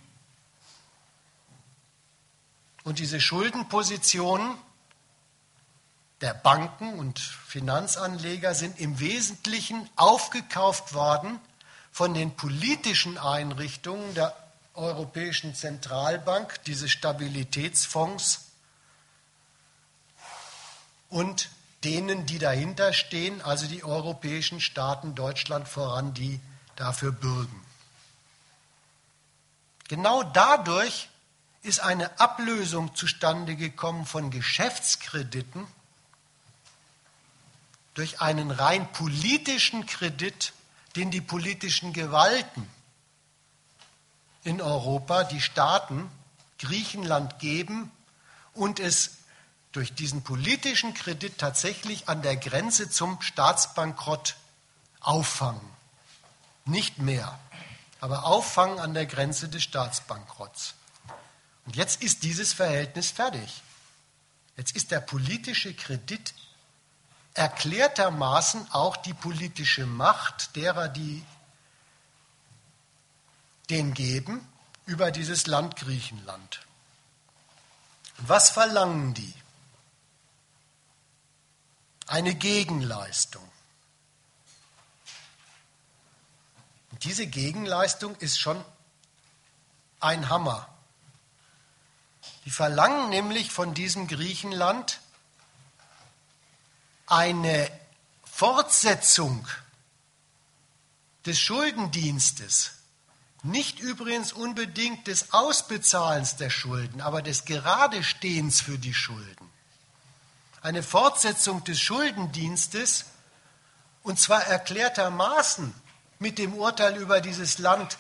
[2.85, 4.57] Und diese Schuldenpositionen
[6.21, 11.41] der Banken und Finanzanleger sind im Wesentlichen aufgekauft worden
[11.91, 14.37] von den politischen Einrichtungen der
[14.75, 18.45] Europäischen Zentralbank, dieses Stabilitätsfonds
[21.09, 21.51] und
[21.85, 26.41] denen, die dahinter stehen, also die europäischen Staaten, Deutschland voran, die
[26.77, 27.65] dafür bürgen.
[29.89, 31.09] Genau dadurch
[31.63, 35.67] ist eine Ablösung zustande gekommen von Geschäftskrediten
[37.95, 40.53] durch einen rein politischen Kredit,
[40.97, 42.69] den die politischen Gewalten
[44.43, 46.11] in Europa, die Staaten,
[46.59, 47.91] Griechenland geben
[48.55, 49.19] und es
[49.73, 54.37] durch diesen politischen Kredit tatsächlich an der Grenze zum Staatsbankrott
[55.01, 55.61] auffangen.
[56.65, 57.39] Nicht mehr,
[58.01, 60.75] aber auffangen an der Grenze des Staatsbankrotts.
[61.67, 63.63] Und jetzt ist dieses Verhältnis fertig.
[64.57, 66.35] Jetzt ist der politische Kredit
[67.35, 71.25] erklärtermaßen auch die politische Macht derer, die
[73.71, 74.47] den geben,
[74.85, 76.61] über dieses Land Griechenland.
[78.19, 79.33] Was verlangen die?
[82.11, 83.49] Eine Gegenleistung.
[86.91, 88.65] Und diese Gegenleistung ist schon
[90.01, 90.69] ein Hammer.
[92.45, 94.99] Die verlangen nämlich von diesem Griechenland
[97.07, 97.71] eine
[98.25, 99.47] Fortsetzung
[101.27, 102.73] des Schuldendienstes,
[103.45, 109.50] nicht übrigens unbedingt des Ausbezahlens der Schulden, aber des Geradestehens für die Schulden.
[110.63, 113.07] Eine Fortsetzung des Schuldendienstes,
[114.03, 115.75] und zwar erklärtermaßen
[116.19, 117.99] mit dem Urteil über dieses Land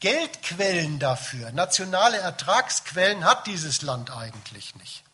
[0.00, 5.04] Geldquellen dafür, nationale Ertragsquellen hat dieses Land eigentlich nicht.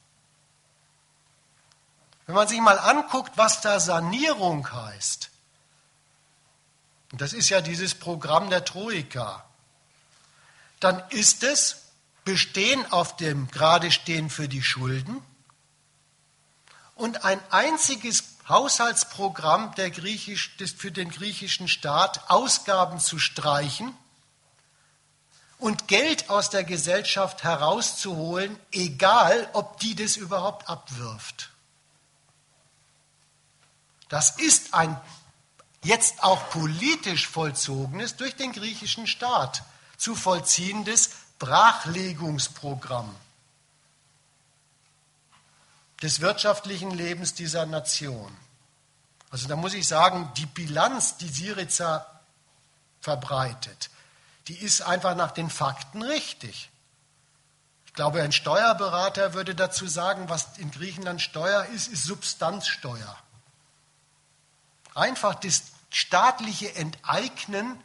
[2.26, 5.30] Wenn man sich mal anguckt, was da Sanierung heißt,
[7.12, 9.44] und das ist ja dieses Programm der Troika,
[10.80, 11.82] dann ist es
[12.24, 15.22] Bestehen auf dem Geradestehen für die Schulden
[16.96, 23.94] und ein einziges Haushaltsprogramm Griechisch, für den griechischen Staat, Ausgaben zu streichen
[25.58, 31.50] und Geld aus der Gesellschaft herauszuholen, egal ob die das überhaupt abwirft.
[34.08, 34.98] Das ist ein
[35.82, 39.62] jetzt auch politisch vollzogenes, durch den griechischen Staat
[39.96, 43.14] zu vollziehendes Brachlegungsprogramm
[46.02, 48.36] des wirtschaftlichen Lebens dieser Nation.
[49.30, 52.06] Also da muss ich sagen, die Bilanz, die Syriza
[53.00, 53.90] verbreitet,
[54.48, 56.70] die ist einfach nach den Fakten richtig.
[57.86, 63.16] Ich glaube, ein Steuerberater würde dazu sagen, was in Griechenland Steuer ist, ist Substanzsteuer.
[64.94, 67.80] Einfach das staatliche Enteignen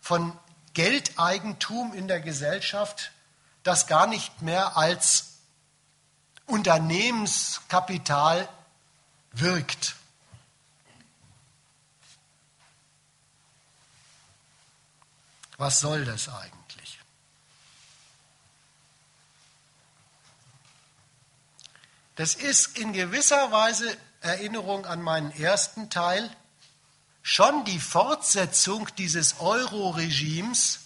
[0.00, 0.36] von
[0.74, 3.10] Geldeigentum in der Gesellschaft,
[3.62, 5.29] das gar nicht mehr als
[6.50, 8.48] Unternehmenskapital
[9.32, 9.96] wirkt.
[15.56, 16.98] Was soll das eigentlich?
[22.16, 26.30] Das ist in gewisser Weise Erinnerung an meinen ersten Teil
[27.22, 30.80] schon die Fortsetzung dieses Euro-Regimes.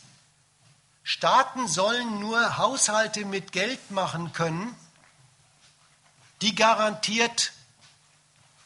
[1.02, 4.74] Staaten sollen nur Haushalte mit Geld machen können,
[6.44, 7.52] die garantiert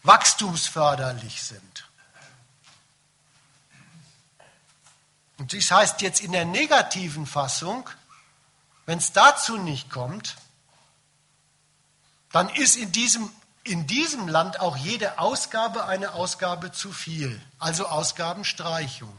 [0.02, 1.88] wachstumsförderlich sind.
[5.36, 7.88] Und dies heißt jetzt in der negativen Fassung,
[8.86, 10.34] wenn es dazu nicht kommt,
[12.32, 13.30] dann ist in diesem
[13.62, 19.16] in diesem Land auch jede Ausgabe eine Ausgabe zu viel, also Ausgabenstreichung.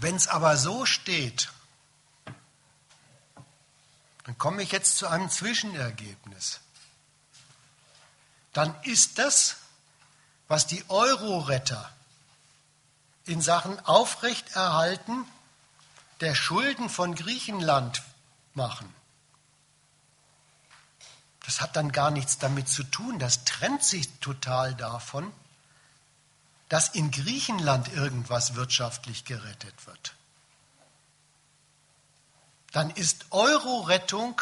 [0.00, 1.50] Wenn es aber so steht,
[4.24, 6.60] dann komme ich jetzt zu einem Zwischenergebnis.
[8.54, 9.56] Dann ist das,
[10.48, 11.92] was die Euro-Retter
[13.26, 15.26] in Sachen Aufrechterhalten
[16.20, 18.02] der Schulden von Griechenland
[18.54, 18.92] machen.
[21.44, 25.30] Das hat dann gar nichts damit zu tun, das trennt sich total davon,
[26.70, 30.14] dass in Griechenland irgendwas wirtschaftlich gerettet wird.
[32.72, 34.40] Dann ist Euro-Rettung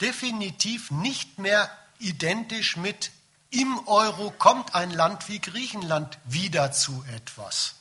[0.00, 3.10] definitiv nicht mehr identisch mit
[3.50, 7.74] im Euro kommt ein Land wie Griechenland wieder zu etwas.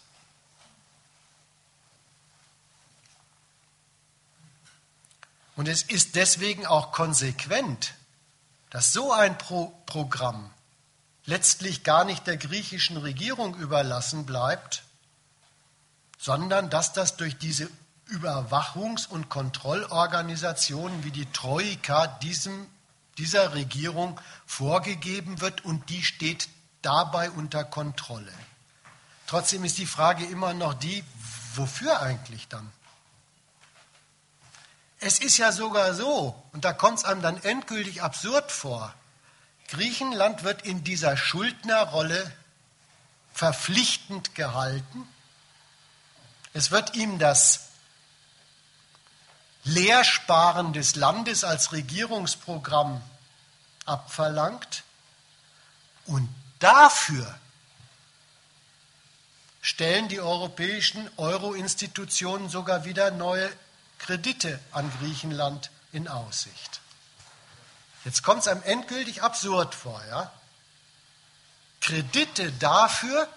[5.55, 7.93] Und es ist deswegen auch konsequent,
[8.71, 10.51] dass so ein Pro Programm
[11.31, 14.83] letztlich gar nicht der griechischen Regierung überlassen bleibt,
[16.19, 17.69] sondern dass das durch diese
[18.09, 22.67] Überwachungs- und Kontrollorganisationen wie die Troika diesem,
[23.17, 26.49] dieser Regierung vorgegeben wird und die steht
[26.81, 28.33] dabei unter Kontrolle.
[29.25, 31.01] Trotzdem ist die Frage immer noch die,
[31.55, 32.69] wofür eigentlich dann?
[34.99, 38.93] Es ist ja sogar so, und da kommt es einem dann endgültig absurd vor,
[39.71, 42.31] Griechenland wird in dieser Schuldnerrolle
[43.33, 45.07] verpflichtend gehalten.
[46.53, 47.69] Es wird ihm das
[49.63, 53.01] Leersparen des Landes als Regierungsprogramm
[53.85, 54.83] abverlangt.
[56.05, 56.27] Und
[56.59, 57.39] dafür
[59.61, 63.49] stellen die europäischen Euro-Institutionen sogar wieder neue
[63.99, 66.80] Kredite an Griechenland in Aussicht.
[68.05, 70.01] Jetzt kommt es einem endgültig absurd vor.
[70.09, 70.31] Ja?
[71.81, 73.27] Kredite dafür,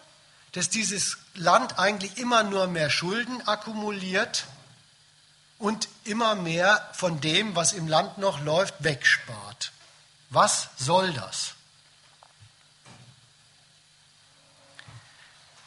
[0.52, 4.46] dass dieses Land eigentlich immer nur mehr Schulden akkumuliert
[5.58, 9.72] und immer mehr von dem, was im Land noch läuft, wegspart.
[10.30, 11.54] Was soll das?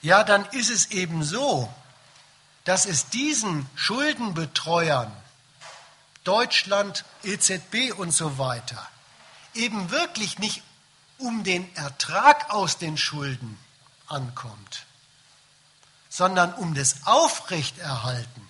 [0.02, 1.74] Ja, dann ist es eben so,
[2.64, 5.12] dass es diesen Schuldenbetreuern,
[6.28, 8.86] Deutschland, EZB und so weiter,
[9.54, 10.62] eben wirklich nicht
[11.18, 13.58] um den Ertrag aus den Schulden
[14.08, 14.86] ankommt,
[16.10, 18.46] sondern um das Aufrechterhalten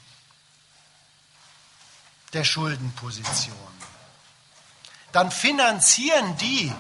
[2.34, 3.56] der Schuldenposition.
[5.12, 6.74] Dann finanzieren die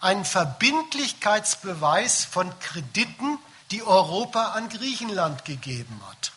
[0.00, 3.38] einen Verbindlichkeitsbeweis von Krediten,
[3.70, 6.32] die Europa an Griechenland gegeben hat.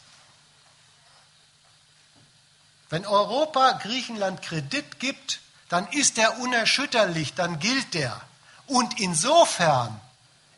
[2.90, 5.40] Wenn Europa Griechenland Kredit gibt,
[5.70, 8.20] dann ist er unerschütterlich, dann gilt der.
[8.68, 10.00] Und insofern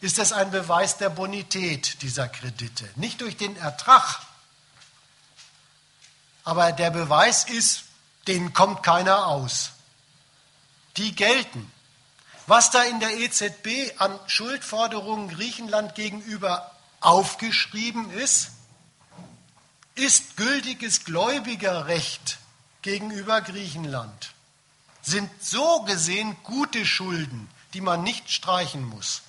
[0.01, 4.21] ist es ein Beweis der Bonität dieser Kredite, nicht durch den Ertrag.
[6.43, 7.83] Aber der Beweis ist,
[8.27, 9.71] denen kommt keiner aus.
[10.97, 11.71] Die gelten.
[12.47, 18.51] Was da in der EZB an Schuldforderungen Griechenland gegenüber aufgeschrieben ist,
[19.99, 22.39] ist gültiges Gläubigerrecht
[22.81, 24.33] gegenüber Griechenland,
[25.01, 29.21] sind so gesehen gute Schulden, die man nicht streichen muss.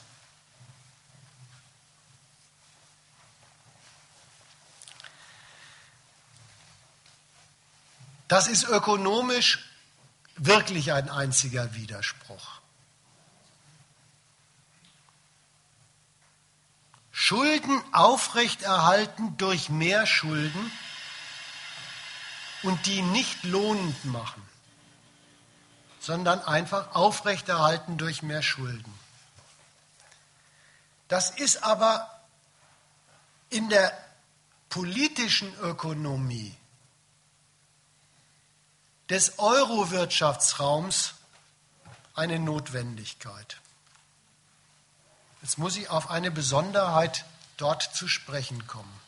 [8.28, 9.58] Das ist ökonomisch
[10.36, 12.59] wirklich ein einziger Widerspruch.
[17.22, 20.72] Schulden aufrechterhalten durch mehr Schulden
[22.62, 24.42] und die nicht lohnend machen,
[26.00, 28.98] sondern einfach aufrechterhalten durch mehr Schulden.
[31.08, 32.08] Das ist aber
[33.50, 33.92] in der
[34.70, 36.56] politischen Ökonomie
[39.10, 41.12] des Euro-Wirtschaftsraums
[42.14, 43.59] eine Notwendigkeit.
[45.42, 47.24] Jetzt muss ich auf eine Besonderheit
[47.56, 49.00] dort zu sprechen kommen.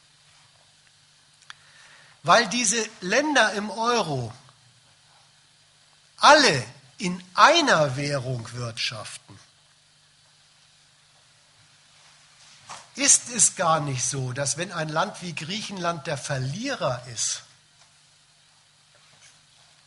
[2.22, 4.32] Weil diese Länder im Euro
[6.18, 6.64] alle
[6.98, 9.38] in einer Währung wirtschaften,
[12.94, 17.42] ist es gar nicht so, dass wenn ein Land wie Griechenland der Verlierer ist,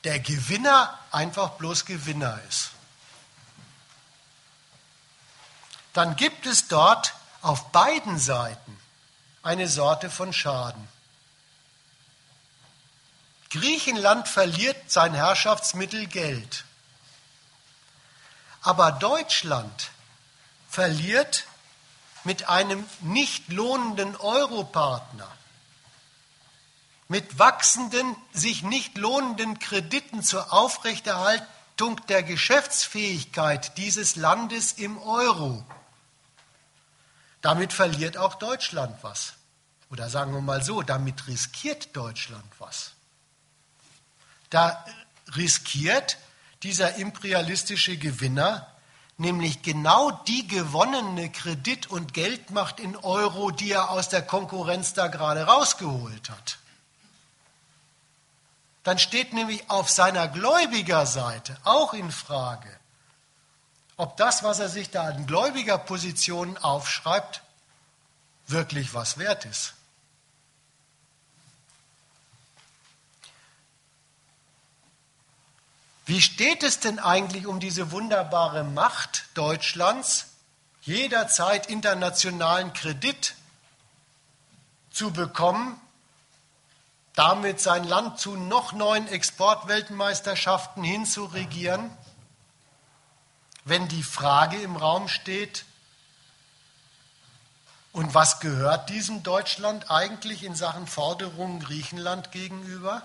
[0.04, 2.72] der Gewinner einfach bloß Gewinner ist.
[5.96, 8.78] Dann gibt es dort auf beiden Seiten
[9.44, 10.90] eine Sorte von Schaden.
[13.50, 16.66] Griechenland verliert sein Herrschaftsmittel Geld.
[18.62, 19.92] Aber Deutschland
[20.70, 21.46] verliert
[22.26, 25.32] mit einem nicht lohnenden Europartner,
[27.08, 35.64] mit wachsenden, sich nicht lohnenden Krediten zur Aufrechterhaltung der Geschäftsfähigkeit dieses Landes im Euro
[37.46, 39.34] damit verliert auch Deutschland was.
[39.92, 42.94] Oder sagen wir mal so, damit riskiert Deutschland was.
[44.50, 44.84] Da
[45.36, 46.18] riskiert
[46.64, 48.66] dieser imperialistische Gewinner
[49.18, 55.06] nämlich genau die gewonnene Kredit- und Geldmacht in Euro, die er aus der Konkurrenz da
[55.06, 56.58] gerade rausgeholt hat.
[58.82, 62.76] Dann steht nämlich auf seiner Gläubigerseite auch in Frage,
[63.98, 67.42] ob das, was er sich da an Gläubigerpositionen aufschreibt,
[68.48, 69.74] wirklich was wert ist.
[76.06, 80.28] Wie steht es denn eigentlich um diese wunderbare Macht Deutschlands,
[80.82, 83.34] jederzeit internationalen Kredit
[84.92, 85.82] zu bekommen,
[87.16, 91.90] damit sein Land zu noch neuen Exportweltmeisterschaften hinzuregieren,
[93.66, 95.66] wenn die Frage im Raum steht,
[97.92, 103.02] und was gehört diesem Deutschland eigentlich in Sachen Forderungen Griechenland gegenüber?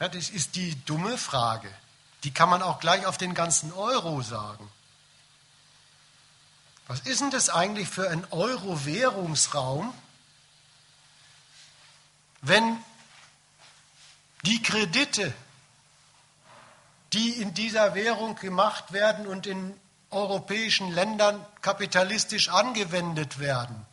[0.00, 1.70] Ja, das ist die dumme Frage.
[2.24, 4.70] Die kann man auch gleich auf den ganzen Euro sagen.
[6.86, 9.92] Was ist denn das eigentlich für ein Euro-Währungsraum,
[12.40, 12.82] wenn
[14.46, 15.34] die Kredite,
[17.12, 19.74] die in dieser Währung gemacht werden und in
[20.10, 23.86] europäischen Ländern kapitalistisch angewendet werden,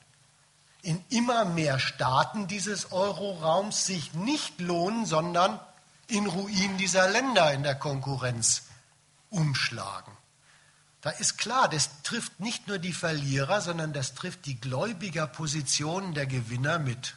[0.81, 5.59] in immer mehr Staaten dieses Euroraums sich nicht lohnen, sondern
[6.07, 8.63] in Ruin dieser Länder in der Konkurrenz
[9.29, 10.11] umschlagen.
[11.01, 16.25] Da ist klar, das trifft nicht nur die Verlierer, sondern das trifft die Gläubigerpositionen der
[16.25, 17.15] Gewinner mit.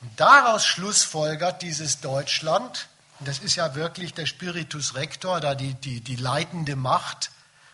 [0.00, 2.88] Und daraus schlussfolgert dieses Deutschland,
[3.20, 7.30] das ist ja wirklich der Spiritus Rector, da die, die, die leitende Macht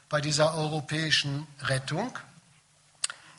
[0.09, 2.16] bei dieser europäischen Rettung,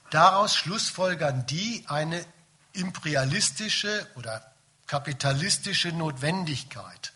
[0.09, 2.25] daraus schlussfolgern die eine
[2.73, 4.43] imperialistische oder
[4.87, 7.13] kapitalistische Notwendigkeit.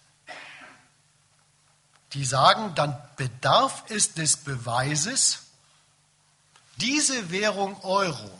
[2.13, 5.39] Die sagen, dann bedarf es des Beweises,
[6.77, 8.31] diese Währung Euro,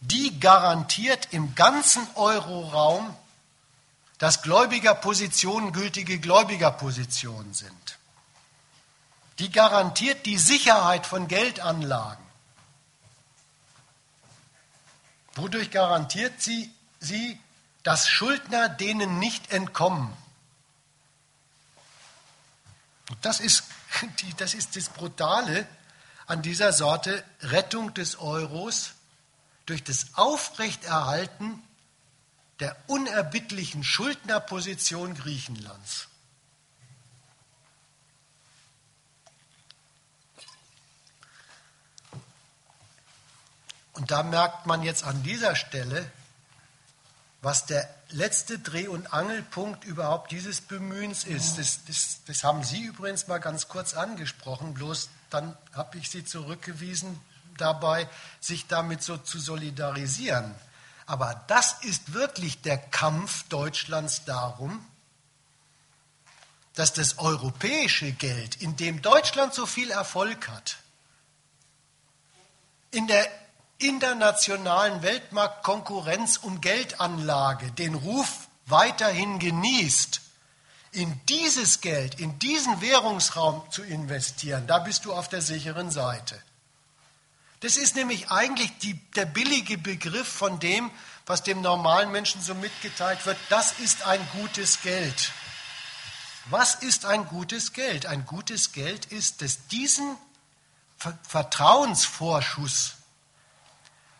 [0.00, 3.16] die garantiert im ganzen Euroraum,
[4.18, 7.98] dass Gläubigerpositionen gültige Gläubigerpositionen sind.
[9.38, 12.24] Die garantiert die Sicherheit von Geldanlagen.
[15.34, 17.38] Wodurch garantiert sie sie
[17.86, 20.12] dass Schuldner denen nicht entkommen.
[23.22, 23.62] Das ist,
[24.38, 25.68] das ist das Brutale
[26.26, 28.94] an dieser Sorte Rettung des Euros
[29.66, 31.62] durch das Aufrechterhalten
[32.60, 36.08] der unerbittlichen Schuldnerposition Griechenlands.
[43.92, 46.10] Und da merkt man jetzt an dieser Stelle,
[47.40, 51.58] was der letzte Dreh- und Angelpunkt überhaupt dieses Bemühens ist.
[51.58, 56.24] Das, das, das haben Sie übrigens mal ganz kurz angesprochen, bloß dann habe ich Sie
[56.24, 57.20] zurückgewiesen
[57.56, 58.08] dabei,
[58.40, 60.54] sich damit so zu solidarisieren.
[61.06, 64.84] Aber das ist wirklich der Kampf Deutschlands darum,
[66.74, 70.76] dass das europäische Geld, in dem Deutschland so viel Erfolg hat,
[72.90, 73.26] in der
[73.78, 80.20] internationalen Weltmarktkonkurrenz um Geldanlage den Ruf weiterhin genießt,
[80.92, 86.40] in dieses Geld, in diesen Währungsraum zu investieren, da bist du auf der sicheren Seite.
[87.66, 90.88] Das ist nämlich eigentlich die, der billige Begriff von dem,
[91.26, 95.32] was dem normalen Menschen so mitgeteilt wird, das ist ein gutes Geld.
[96.44, 98.06] Was ist ein gutes Geld?
[98.06, 100.16] Ein gutes Geld ist, dass diesen
[101.26, 102.98] Vertrauensvorschuss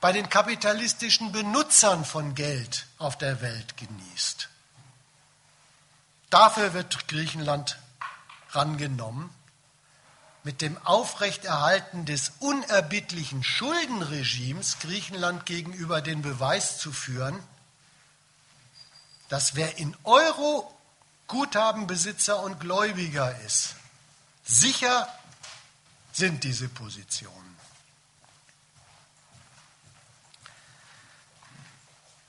[0.01, 4.49] bei den kapitalistischen Benutzern von Geld auf der Welt genießt.
[6.31, 7.79] Dafür wird Griechenland
[8.51, 9.31] rangenommen,
[10.47, 17.37] mit dem Aufrechterhalten des unerbittlichen Schuldenregimes Griechenland gegenüber den Beweis zu führen,
[19.29, 20.73] dass wer in Euro
[21.27, 23.75] Guthabenbesitzer und Gläubiger ist,
[24.45, 25.13] sicher
[26.13, 27.59] sind diese Positionen.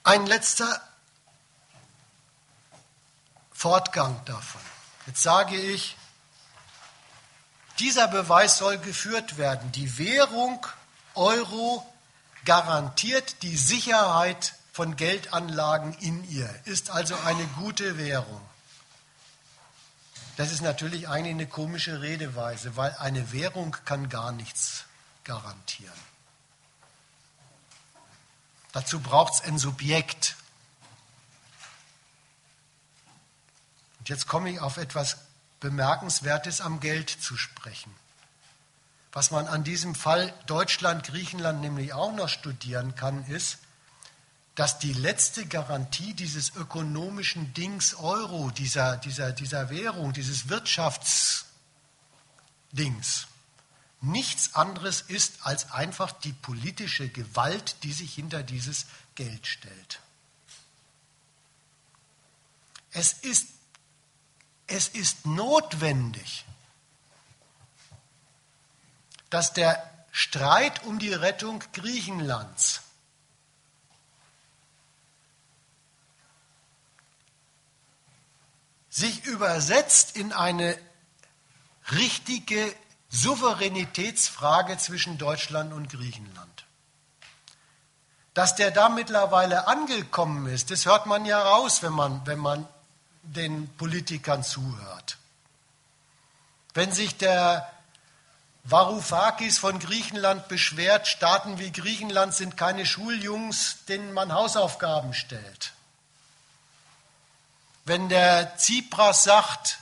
[0.02, 0.81] Ein letzter
[3.53, 4.61] Fortgang davon.
[5.06, 5.95] Jetzt sage ich,
[7.80, 9.72] dieser Beweis soll geführt werden.
[9.72, 10.66] Die Währung
[11.16, 11.86] Euro
[12.45, 18.41] garantiert die Sicherheit von Geldanlagen in ihr, ist also eine gute Währung.
[20.38, 24.84] Das ist natürlich eigentlich eine komische Redeweise, weil eine Währung kann gar nichts
[25.24, 25.91] garantieren.
[28.72, 30.36] Dazu braucht es ein Subjekt.
[33.98, 35.18] Und jetzt komme ich auf etwas
[35.60, 37.94] Bemerkenswertes am Geld zu sprechen.
[39.12, 43.58] Was man an diesem Fall Deutschland, Griechenland nämlich auch noch studieren kann, ist,
[44.54, 53.28] dass die letzte Garantie dieses ökonomischen Dings Euro, dieser, dieser, dieser Währung, dieses Wirtschaftsdings,
[54.02, 58.86] nichts anderes ist als einfach die politische Gewalt, die sich hinter dieses
[59.16, 60.02] Geld stellt.
[62.92, 63.48] Es ist,
[64.68, 66.45] es ist notwendig,
[69.30, 69.81] dass der
[70.11, 72.81] Streit um die Rettung Griechenlands
[78.89, 80.77] sich übersetzt in eine
[81.91, 82.73] richtige
[83.10, 86.65] Souveränitätsfrage zwischen Deutschland und Griechenland.
[88.34, 92.68] Dass der da mittlerweile angekommen ist, das hört man ja raus, wenn man, wenn man
[93.34, 95.18] den Politikern zuhört.
[96.74, 97.72] Wenn sich der
[98.64, 105.74] Varoufakis von Griechenland beschwert, Staaten wie Griechenland sind keine Schuljungs, denen man Hausaufgaben stellt.
[107.86, 109.80] Wenn der Tsipras sagt,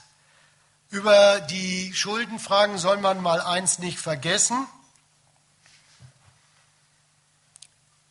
[0.90, 4.68] über die Schuldenfragen soll man mal eins nicht vergessen.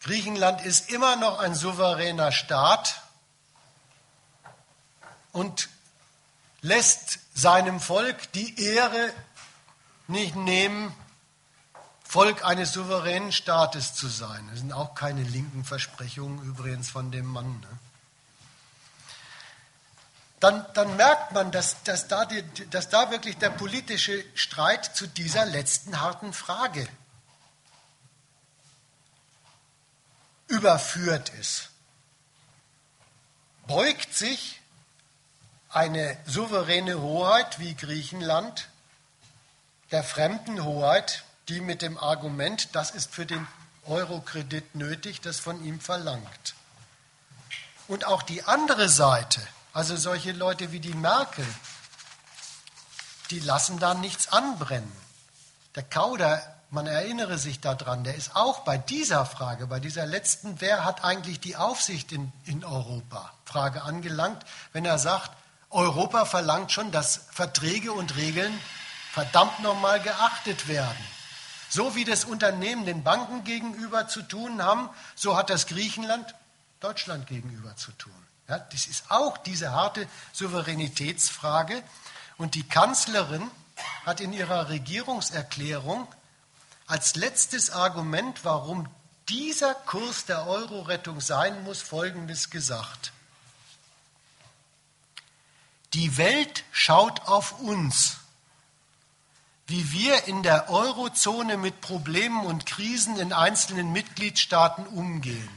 [0.01, 3.04] Griechenland ist immer noch ein souveräner Staat
[5.35, 5.69] und
[6.63, 9.13] lässt seinem Volk die Ehre
[10.09, 10.95] nicht nehmen,
[12.03, 14.47] Volk eines souveränen Staates zu sein.
[14.49, 17.61] Das sind auch keine linken Versprechungen übrigens von dem Mann.
[17.61, 17.69] Ne?
[20.45, 25.07] dann, dann merkt man, dass, dass, da die, dass da wirklich der politische Streit zu
[25.07, 26.87] dieser letzten harten Frage
[30.49, 31.71] überführt ist.
[33.67, 34.61] Beugt sich
[35.75, 38.69] eine souveräne Hoheit wie Griechenland
[39.91, 43.47] der fremden Hoheit, die mit dem Argument, das ist für den
[43.87, 46.55] Eurokredit nötig, das von ihm verlangt.
[47.89, 49.41] Und auch die andere Seite,
[49.73, 51.47] also solche Leute wie die Merkel,
[53.31, 54.93] die lassen da nichts anbrennen.
[55.75, 56.41] Der Kauder,
[56.71, 61.05] man erinnere sich daran, der ist auch bei dieser Frage, bei dieser letzten, wer hat
[61.05, 65.33] eigentlich die Aufsicht in, in Europa, Frage angelangt, wenn er sagt,
[65.75, 68.59] Europa verlangt schon, dass Verträge und Regeln
[69.13, 71.05] verdammt nochmal geachtet werden.
[71.69, 76.35] So wie das Unternehmen den Banken gegenüber zu tun haben, so hat das Griechenland
[76.79, 78.13] Deutschland gegenüber zu tun.
[78.49, 81.83] Ja, das ist auch diese harte Souveränitätsfrage.
[82.37, 83.51] Und die Kanzlerin
[84.07, 86.07] hat in ihrer Regierungserklärung
[86.87, 88.89] als letztes Argument, warum
[89.29, 93.14] dieser Kurs der Euro-Rettung sein muss, Folgendes gesagt.
[95.95, 98.17] Die Welt schaut auf uns,
[99.69, 105.49] wie wir in der Eurozone mit Problemen und Krisen in einzelnen Mitgliedstaaten umgehen.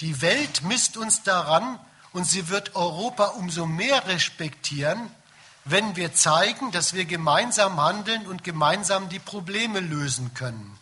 [0.00, 1.78] Die Welt misst uns daran
[2.12, 5.10] und sie wird Europa umso mehr respektieren,
[5.64, 10.76] wenn wir zeigen, dass wir gemeinsam handeln und gemeinsam die Probleme lösen können.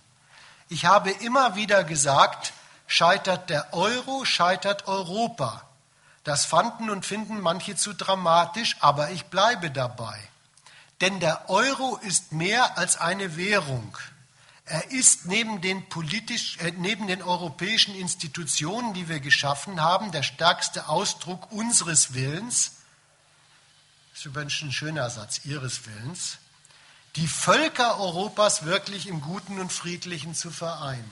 [0.70, 2.54] Ich habe immer wieder gesagt,
[2.86, 5.69] scheitert der Euro, scheitert Europa.
[6.24, 10.18] Das fanden und finden manche zu dramatisch, aber ich bleibe dabei.
[11.00, 13.96] Denn der Euro ist mehr als eine Währung.
[14.66, 20.22] Er ist neben den, politisch, äh, neben den europäischen Institutionen, die wir geschaffen haben, der
[20.22, 22.72] stärkste Ausdruck unseres Willens,
[24.10, 26.38] das ist übrigens ein schöner Satz, ihres Willens,
[27.16, 31.10] die Völker Europas wirklich im Guten und Friedlichen zu vereinen.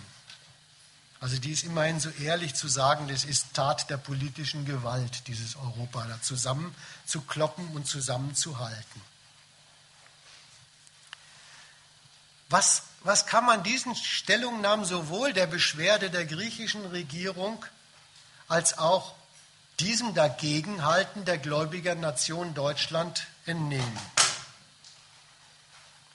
[1.20, 5.56] Also die ist immerhin so ehrlich zu sagen, das ist Tat der politischen Gewalt, dieses
[5.56, 9.02] Europa da zusammenzukloppen und zusammenzuhalten.
[12.48, 17.64] Was was kann man diesen Stellungnahmen sowohl der Beschwerde der griechischen Regierung
[18.48, 19.14] als auch
[19.78, 23.98] diesem Dagegenhalten der gläubigen Nation Deutschland entnehmen?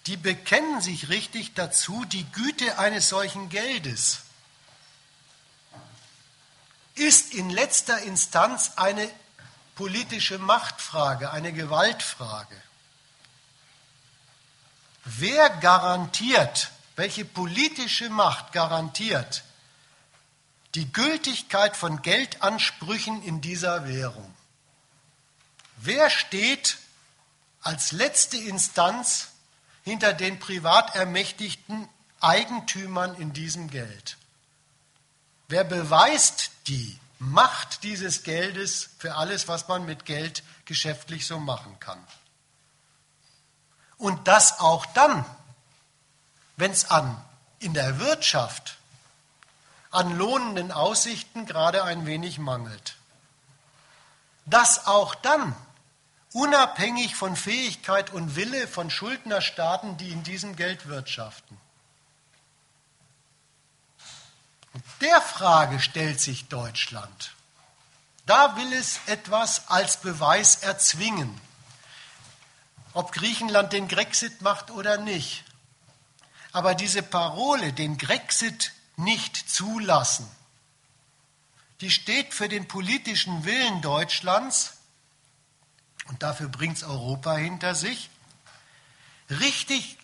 [0.07, 4.23] Die bekennen sich richtig dazu, die Güte eines solchen Geldes
[6.95, 9.10] ist in letzter Instanz eine
[9.76, 12.56] politische Machtfrage, eine Gewaltfrage.
[15.06, 19.44] Wer garantiert, welche politische Macht garantiert
[20.76, 24.34] die Gültigkeit von Geldansprüchen in dieser Währung?
[25.78, 26.78] Wer steht
[27.64, 29.30] als letzte Instanz
[29.84, 31.88] hinter den privat ermächtigten
[32.20, 34.18] Eigentümern in diesem Geld.
[35.49, 41.80] Wer beweist die Macht dieses Geldes für alles, was man mit Geld geschäftlich so machen
[41.80, 42.03] kann?
[43.98, 45.26] Und das auch dann,
[46.57, 47.23] wenn es an
[47.60, 48.77] in der Wirtschaft
[49.94, 52.95] an lohnenden Aussichten gerade ein wenig mangelt.
[54.45, 55.56] Das auch dann,
[56.34, 61.57] unabhängig von Fähigkeit und Wille von Schuldnerstaaten, die in diesem Geld wirtschaften.
[64.73, 67.33] Und der Frage stellt sich Deutschland.
[68.25, 71.39] Da will es etwas als Beweis erzwingen,
[72.93, 75.43] ob Griechenland den Grexit macht oder nicht.
[76.51, 80.29] Aber diese Parole, den Grexit nicht zulassen,
[81.81, 84.77] die steht für den politischen Willen Deutschlands,
[86.05, 88.09] und dafür bringt es Europa hinter sich,
[89.29, 89.97] richtig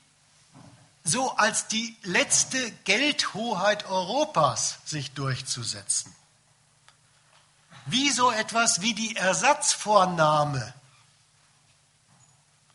[1.04, 6.14] so als die letzte Geldhoheit Europas sich durchzusetzen.
[7.86, 10.74] Wie so etwas wie die Ersatzvornahme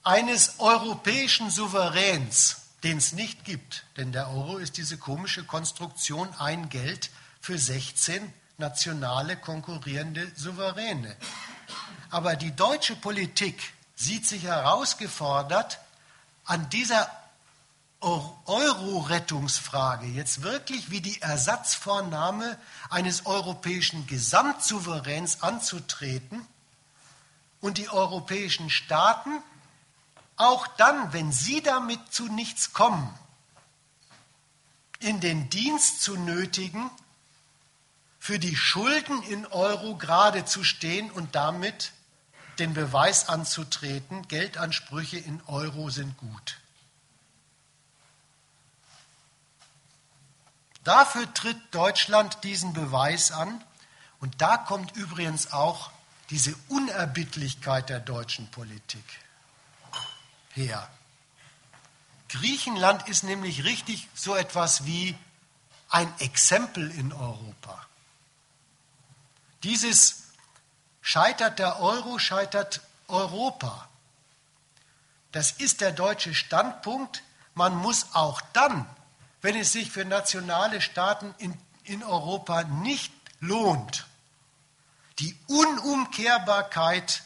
[0.02, 3.84] eines europäischen Souveräns, den es nicht gibt.
[3.96, 7.10] Denn der Euro ist diese komische Konstruktion, ein Geld
[7.40, 11.16] für 16 nationale konkurrierende Souveräne.
[12.10, 15.78] Aber die deutsche Politik sieht sich herausgefordert,
[16.44, 17.10] an dieser
[18.04, 22.58] Euro-Rettungsfrage jetzt wirklich wie die Ersatzvornahme
[22.90, 26.46] eines europäischen Gesamtsouveräns anzutreten
[27.60, 29.42] und die europäischen Staaten
[30.36, 33.08] auch dann, wenn sie damit zu nichts kommen,
[34.98, 36.90] in den Dienst zu nötigen,
[38.18, 41.92] für die Schulden in Euro gerade zu stehen und damit
[42.58, 46.58] den Beweis anzutreten, Geldansprüche in Euro sind gut.
[50.84, 53.64] Dafür tritt Deutschland diesen Beweis an
[54.20, 55.90] und da kommt übrigens auch
[56.30, 59.04] diese Unerbittlichkeit der deutschen Politik
[60.52, 60.88] her.
[62.28, 65.16] Griechenland ist nämlich richtig so etwas wie
[65.88, 67.86] ein Exempel in Europa.
[69.62, 70.24] Dieses
[71.00, 73.88] scheitert der Euro, scheitert Europa.
[75.32, 77.22] Das ist der deutsche Standpunkt.
[77.54, 78.86] Man muss auch dann,
[79.44, 84.06] wenn es sich für nationale Staaten in, in Europa nicht lohnt,
[85.18, 87.22] die Unumkehrbarkeit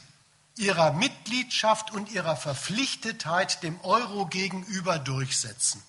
[0.56, 5.80] ihrer Mitgliedschaft und ihrer Verpflichtetheit dem Euro gegenüber durchsetzen.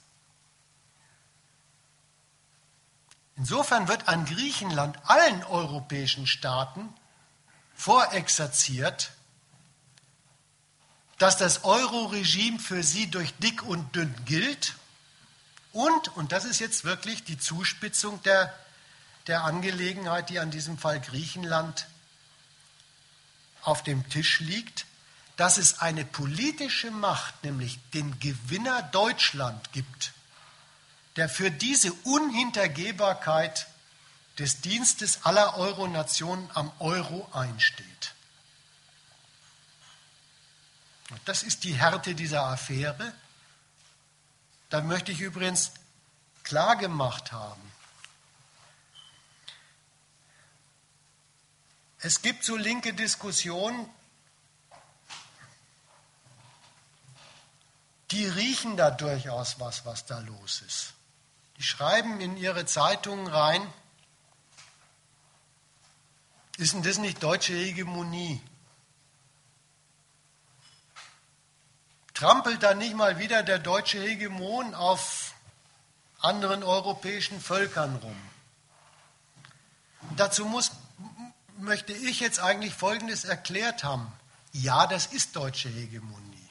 [3.36, 6.94] Insofern wird an Griechenland allen europäischen Staaten
[7.74, 9.14] vorexerziert,
[11.18, 14.76] dass das Euro-Regime für sie durch dick und dünn gilt
[15.80, 18.54] und, und das ist jetzt wirklich die Zuspitzung der,
[19.28, 21.88] der Angelegenheit, die an diesem Fall Griechenland
[23.62, 24.86] auf dem Tisch liegt,
[25.38, 30.12] dass es eine politische Macht, nämlich den Gewinner Deutschland gibt,
[31.16, 33.68] der für diese Unhintergehbarkeit
[34.38, 38.14] des Dienstes aller Euro-Nationen am Euro einsteht.
[41.10, 43.14] Und das ist die Härte dieser Affäre.
[44.70, 45.72] Da möchte ich übrigens
[46.44, 47.70] klargemacht haben,
[52.02, 53.90] Es gibt so linke Diskussionen,
[58.12, 60.94] die riechen da durchaus was, was da los ist.
[61.58, 63.62] Die schreiben in ihre Zeitungen rein,
[66.58, 68.42] ist denn das nicht deutsche Hegemonie?
[72.20, 75.34] Trampelt da nicht mal wieder der deutsche Hegemon auf
[76.20, 78.16] anderen europäischen Völkern rum?
[80.18, 80.72] dazu muss
[81.60, 84.12] möchte ich jetzt eigentlich Folgendes erklärt haben.
[84.52, 86.50] Ja, das ist deutsche Hegemonie.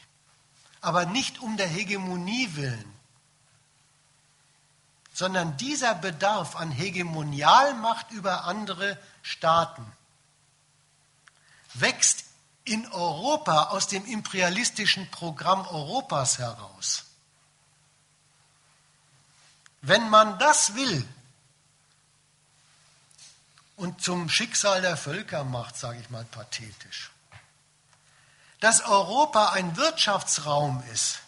[0.80, 2.94] Aber nicht um der Hegemonie willen,
[5.12, 9.84] sondern dieser Bedarf an Hegemonialmacht über andere Staaten
[11.74, 12.24] wächst
[12.68, 17.04] in Europa aus dem imperialistischen Programm Europas heraus.
[19.80, 21.06] Wenn man das will,
[23.78, 27.12] und zum Schicksal der Völker macht, sage ich mal pathetisch.
[28.58, 31.20] Dass Europa ein Wirtschaftsraum ist,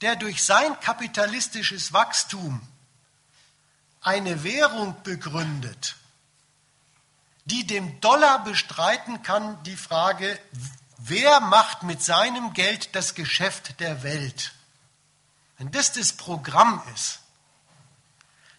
[0.00, 2.60] der durch sein kapitalistisches Wachstum
[4.00, 5.94] eine Währung begründet,
[7.46, 10.38] die dem Dollar bestreiten kann die Frage,
[10.98, 14.52] wer macht mit seinem Geld das Geschäft der Welt?
[15.56, 17.20] Wenn das das Programm ist,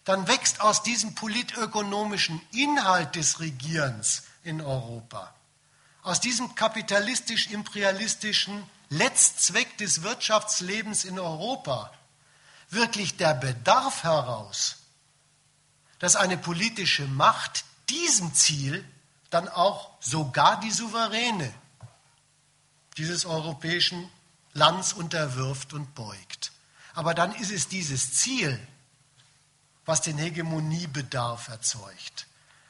[0.04, 5.34] dann wächst aus diesem politökonomischen Inhalt des Regierens in Europa,
[6.02, 11.92] aus diesem kapitalistisch-imperialistischen Letzzweck des Wirtschaftslebens in Europa,
[12.70, 14.76] wirklich der Bedarf heraus,
[15.98, 18.84] dass eine politische Macht diesem Ziel
[19.30, 21.52] dann auch sogar die Souveräne
[22.96, 24.08] dieses europäischen
[24.52, 26.52] Lands unterwirft und beugt.
[26.94, 28.58] Aber dann ist es dieses Ziel,
[29.84, 32.26] was den Hegemoniebedarf erzeugt.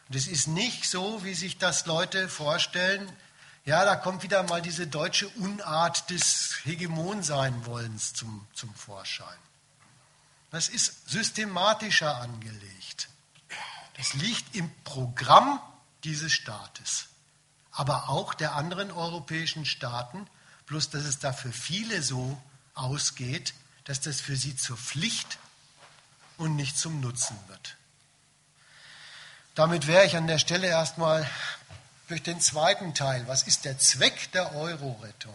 [0.09, 3.11] Und es ist nicht so, wie sich das Leute vorstellen,
[3.65, 9.39] ja, da kommt wieder mal diese deutsche Unart des Hegemonsein-Wollens zum, zum Vorschein.
[10.51, 13.09] Das ist systematischer angelegt.
[13.99, 15.61] Das liegt im Programm
[16.05, 17.09] dieses Staates,
[17.73, 20.27] aber auch der anderen europäischen Staaten,
[20.67, 22.41] bloß dass es da für viele so
[22.75, 23.55] ausgeht,
[23.85, 25.39] dass das für sie zur Pflicht
[26.37, 27.77] und nicht zum Nutzen wird.
[29.57, 31.29] Damit wäre ich an der Stelle erstmal
[32.07, 33.27] durch den zweiten Teil.
[33.27, 35.35] Was ist der Zweck der Euro-Rettung?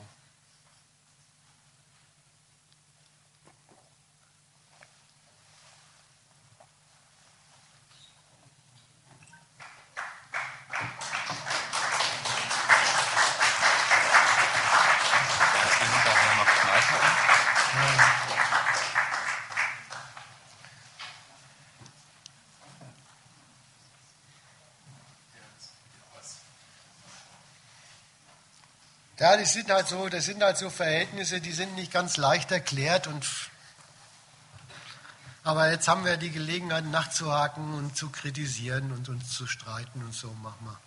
[29.23, 32.51] Ja, das sind halt so, das sind halt so Verhältnisse, die sind nicht ganz leicht
[32.51, 33.25] erklärt und
[35.45, 40.13] aber jetzt haben wir die Gelegenheit nachzuhaken und zu kritisieren und uns zu streiten und
[40.13, 40.77] so machen wir.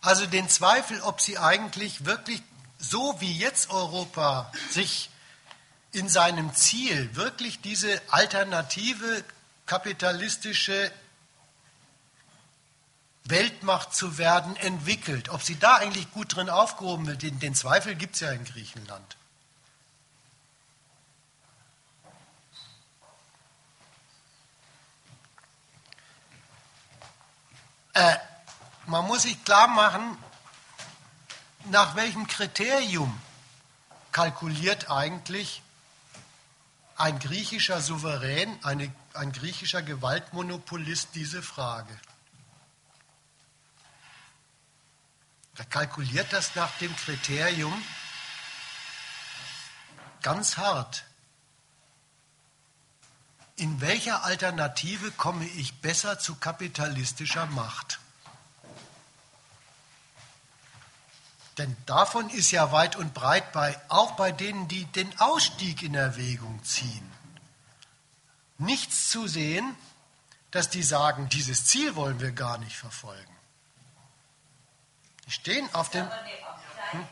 [0.00, 2.42] Also den Zweifel, ob sie eigentlich wirklich
[2.78, 5.10] so wie jetzt Europa sich
[5.92, 9.24] in seinem Ziel wirklich diese alternative
[9.66, 10.90] kapitalistische
[13.24, 15.28] Weltmacht zu werden entwickelt.
[15.28, 18.44] Ob sie da eigentlich gut drin aufgehoben wird, den, den Zweifel gibt es ja in
[18.44, 19.16] Griechenland.
[27.98, 28.16] Äh,
[28.86, 30.16] man muss sich klar machen,
[31.64, 33.20] nach welchem Kriterium
[34.12, 35.62] kalkuliert eigentlich
[36.94, 41.98] ein griechischer Souverän, eine, ein griechischer Gewaltmonopolist diese Frage.
[45.56, 47.84] Er kalkuliert das nach dem Kriterium
[50.22, 51.02] ganz hart.
[53.58, 57.98] In welcher Alternative komme ich besser zu kapitalistischer Macht?
[61.58, 65.96] Denn davon ist ja weit und breit bei, auch bei denen, die den Ausstieg in
[65.96, 67.12] Erwägung ziehen,
[68.58, 69.74] nichts zu sehen,
[70.52, 73.36] dass die sagen, dieses Ziel wollen wir gar nicht verfolgen.
[75.26, 76.08] Die stehen auf dem.
[76.92, 77.08] Hm?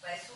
[0.00, 0.32] Bei so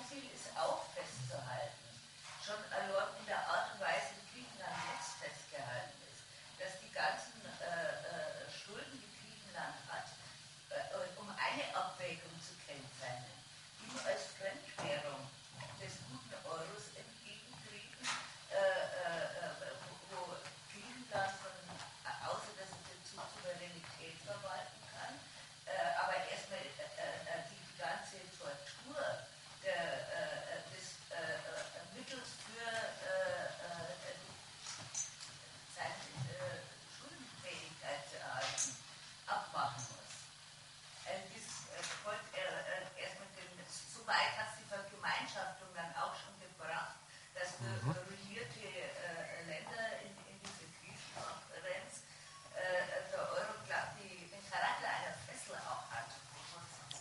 [44.07, 47.01] weit hat die Vergemeinschaftung dann auch schon gebracht,
[47.34, 47.89] dass mhm.
[47.89, 52.05] ruinierte äh, Länder in, in diese Krisenkonferenz
[52.52, 56.12] äh, der Euro, glaube ich, den Charakter einer Fessel auch hat.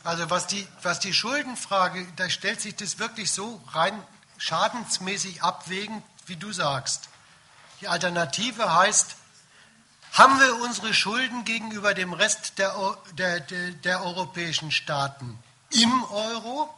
[0.04, 4.02] Also was die, was die Schuldenfrage, da stellt sich das wirklich so rein
[4.38, 7.08] schadensmäßig abwägend, wie du sagst.
[7.80, 9.16] Die Alternative heißt,
[10.12, 12.76] haben wir unsere Schulden gegenüber dem Rest der,
[13.18, 15.40] der, der, der europäischen Staaten
[15.72, 16.74] im Euro,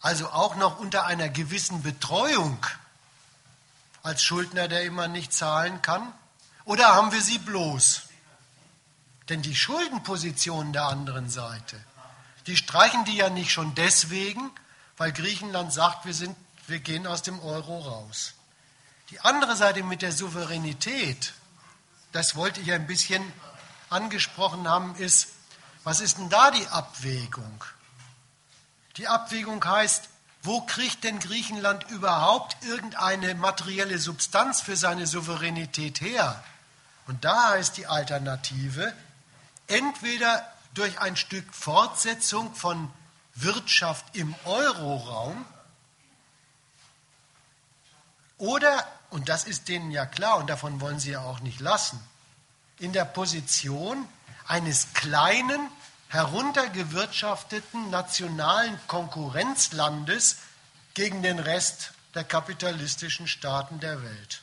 [0.00, 2.64] also auch noch unter einer gewissen Betreuung
[4.02, 6.12] als Schuldner, der immer nicht zahlen kann,
[6.64, 8.02] oder haben wir sie bloß?
[9.30, 11.80] Denn die Schuldenpositionen der anderen Seite,
[12.48, 14.50] die streichen die ja nicht schon deswegen,
[14.96, 16.36] weil Griechenland sagt, wir, sind,
[16.66, 18.34] wir gehen aus dem Euro raus.
[19.10, 21.32] Die andere Seite mit der Souveränität,
[22.10, 23.22] das wollte ich ein bisschen
[23.88, 25.28] angesprochen haben, ist,
[25.84, 27.64] was ist denn da die Abwägung?
[28.96, 30.08] Die Abwägung heißt,
[30.42, 36.42] wo kriegt denn Griechenland überhaupt irgendeine materielle Substanz für seine Souveränität her?
[37.06, 38.92] Und da heißt die Alternative,
[39.70, 42.90] entweder durch ein Stück Fortsetzung von
[43.34, 45.44] Wirtschaft im Euroraum
[48.38, 52.00] oder und das ist denen ja klar und davon wollen sie ja auch nicht lassen,
[52.78, 54.08] in der Position
[54.46, 55.68] eines kleinen,
[56.08, 60.38] heruntergewirtschafteten nationalen Konkurrenzlandes
[60.94, 64.42] gegen den Rest der kapitalistischen Staaten der Welt.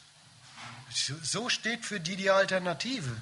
[0.89, 3.21] So steht für die die Alternative.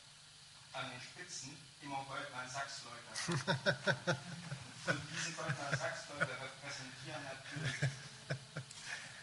[0.73, 3.11] an den Spitzen immer Goldman-Sachs-Leute.
[4.87, 7.91] Und diese Goldman-Sachs-Leute repräsentieren natürlich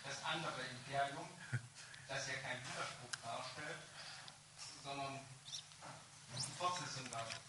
[0.05, 1.28] das andere Imperium,
[2.07, 3.78] das ja keinen Widerspruch darstellt,
[4.85, 5.20] sondern
[6.36, 7.43] die Fortsetzung darstellt.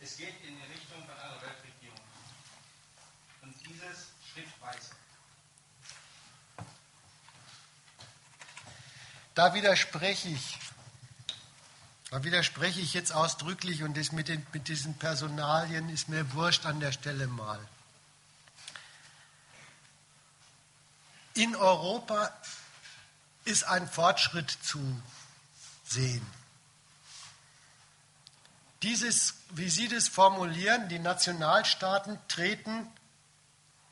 [0.00, 2.00] Es geht in die Richtung von einer Weltregierung.
[3.42, 4.94] Und dieses schrittweise.
[9.34, 10.59] Da widerspreche ich.
[12.10, 16.66] Da widerspreche ich jetzt ausdrücklich und das mit, den, mit diesen Personalien ist mir wurscht
[16.66, 17.60] an der Stelle mal.
[21.34, 22.36] In Europa
[23.44, 24.80] ist ein Fortschritt zu
[25.84, 26.26] sehen.
[28.82, 32.90] Dieses, wie Sie das formulieren, die Nationalstaaten treten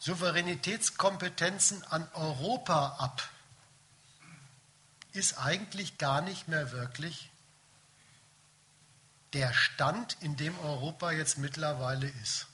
[0.01, 3.29] Souveränitätskompetenzen an Europa ab,
[5.13, 7.31] ist eigentlich gar nicht mehr wirklich
[9.33, 12.47] der Stand, in dem Europa jetzt mittlerweile ist.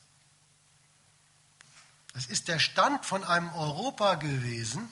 [2.17, 4.89] Es ist der Stand von einem Europa gewesen,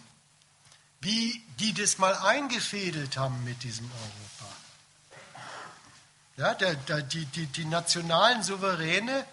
[1.01, 4.53] wie die das mal eingefädelt haben mit diesem Europa.
[6.37, 9.25] Ja, der, der, die, die, die nationalen Souveräne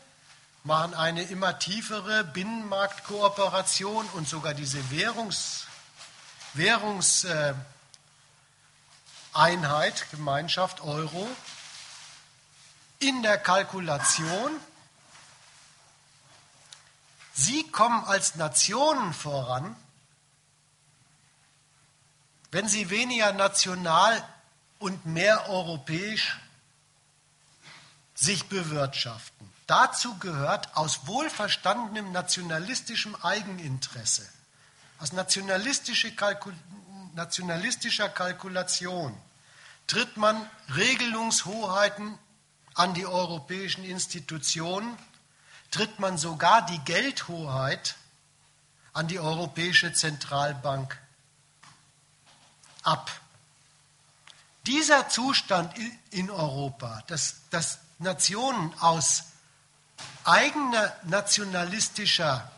[0.63, 5.65] machen eine immer tiefere Binnenmarktkooperation und sogar diese Währungs,
[6.53, 7.63] Währungseinheit,
[9.33, 11.27] äh, Gemeinschaft Euro,
[12.99, 14.51] in der Kalkulation.
[17.33, 19.75] Sie kommen als Nationen voran,
[22.51, 24.23] wenn sie weniger national
[24.79, 26.37] und mehr europäisch
[28.15, 29.49] sich bewirtschaften.
[29.67, 34.27] Dazu gehört aus wohlverstandenem nationalistischem Eigeninteresse,
[34.99, 36.53] aus nationalistische Kalkul
[37.13, 39.15] nationalistischer Kalkulation
[39.87, 42.17] tritt man Regelungshoheiten
[42.75, 44.97] an die europäischen Institutionen,
[45.71, 47.95] tritt man sogar die Geldhoheit
[48.93, 50.99] an die Europäische Zentralbank
[52.83, 53.11] ab.
[54.65, 55.73] Dieser Zustand
[56.11, 59.23] in Europa, dass, dass Nationen aus
[60.23, 62.51] eigener nationalistischer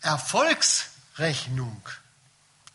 [0.00, 1.80] Erfolgsrechnung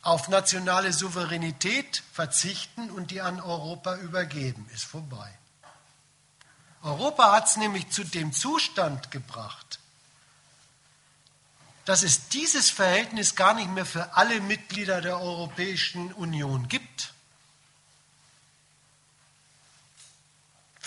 [0.01, 5.37] auf nationale Souveränität verzichten und die an Europa übergeben, ist vorbei.
[6.87, 9.79] Europa hat es nämlich zu dem Zustand gebracht,
[11.85, 17.13] dass es dieses Verhältnis gar nicht mehr für alle Mitglieder der Europäischen Union gibt.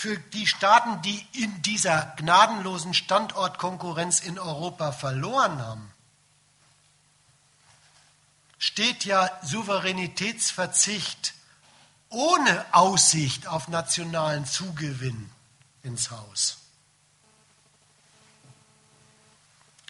[0.01, 5.91] für die Staaten, die in dieser gnadenlosen Standortkonkurrenz in Europa verloren haben,
[8.57, 11.35] steht ja Souveränitätsverzicht
[12.09, 15.29] ohne Aussicht auf nationalen Zugewinn
[15.83, 16.57] ins Haus.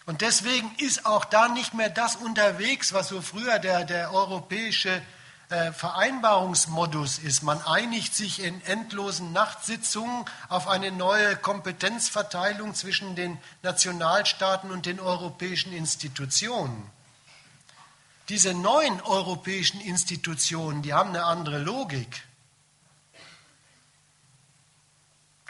[0.04, 5.00] Und deswegen ist auch da nicht mehr das unterwegs, was so früher der, der europäische
[5.48, 7.42] äh, Vereinbarungsmodus ist.
[7.42, 14.98] Man einigt sich in endlosen Nachtsitzungen auf eine neue Kompetenzverteilung zwischen den Nationalstaaten und den
[14.98, 16.90] europäischen Institutionen.
[18.28, 22.24] Diese neuen europäischen Institutionen, die haben eine andere Logik.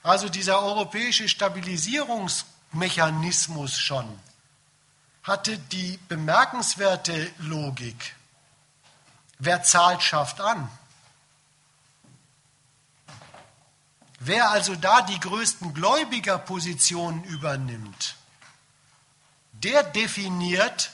[0.03, 4.19] Also dieser europäische Stabilisierungsmechanismus schon
[5.23, 8.17] hatte die bemerkenswerte Logik,
[9.39, 10.69] wer zahlt, schafft an.
[14.19, 18.17] Wer also da die größten Gläubigerpositionen übernimmt,
[19.53, 20.91] der definiert,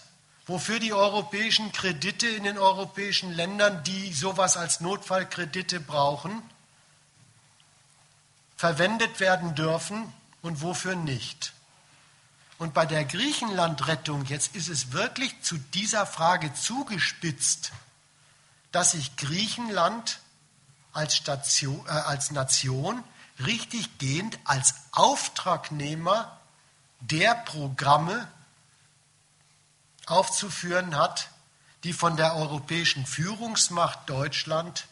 [0.47, 6.43] wofür die europäischen Kredite in den europäischen Ländern, die sowas als Notfallkredite brauchen,
[8.59, 10.13] verwendet werden dürfen
[10.43, 11.55] und wofür nicht.
[12.59, 17.71] Und bei der Griechenlandrettung, jetzt ist es wirklich zu dieser Frage zugespitzt,
[18.73, 20.19] dass sich Griechenland
[20.93, 23.05] als, Station, äh, als Nation
[23.39, 26.37] richtig gehend als Auftragnehmer
[26.99, 28.27] der Programme
[30.07, 31.31] aufzuführen hat,
[31.85, 34.89] die von der europäischen Führungsmacht Deutschland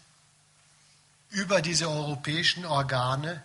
[1.31, 3.43] über diese europäischen Organe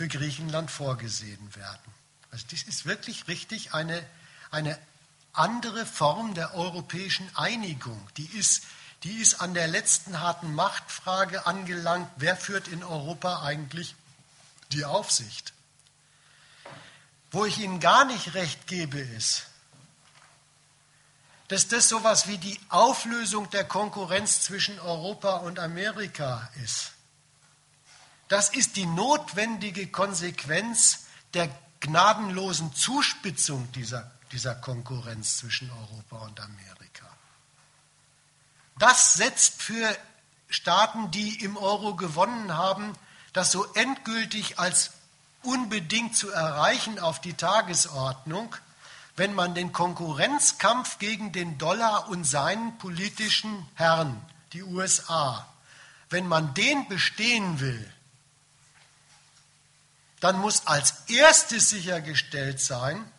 [0.00, 1.94] für Griechenland vorgesehen werden.
[2.30, 4.02] Also das ist wirklich richtig eine,
[4.50, 4.78] eine
[5.34, 8.00] andere Form der europäischen Einigung.
[8.16, 8.62] Die ist,
[9.02, 13.94] die ist an der letzten harten Machtfrage angelangt, wer führt in Europa eigentlich
[14.72, 15.52] die Aufsicht?
[17.30, 19.48] Wo ich Ihnen gar nicht recht gebe, ist,
[21.48, 26.92] dass das sowas wie die Auflösung der Konkurrenz zwischen Europa und Amerika ist.
[28.30, 31.50] Das ist die notwendige Konsequenz der
[31.80, 37.08] gnadenlosen Zuspitzung dieser, dieser Konkurrenz zwischen Europa und Amerika.
[38.78, 39.96] Das setzt für
[40.48, 42.92] Staaten, die im Euro gewonnen haben,
[43.32, 44.92] das so endgültig als
[45.42, 48.54] unbedingt zu erreichen auf die Tagesordnung,
[49.16, 55.48] wenn man den Konkurrenzkampf gegen den Dollar und seinen politischen Herrn, die USA,
[56.10, 57.92] wenn man den bestehen will,
[60.20, 63.10] dann muss als erstes sichergestellt sein,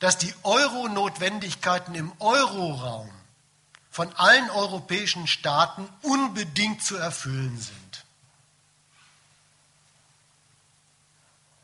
[0.00, 3.10] dass die Euro-Notwendigkeiten im Euroraum
[3.90, 8.04] von allen europäischen Staaten unbedingt zu erfüllen sind.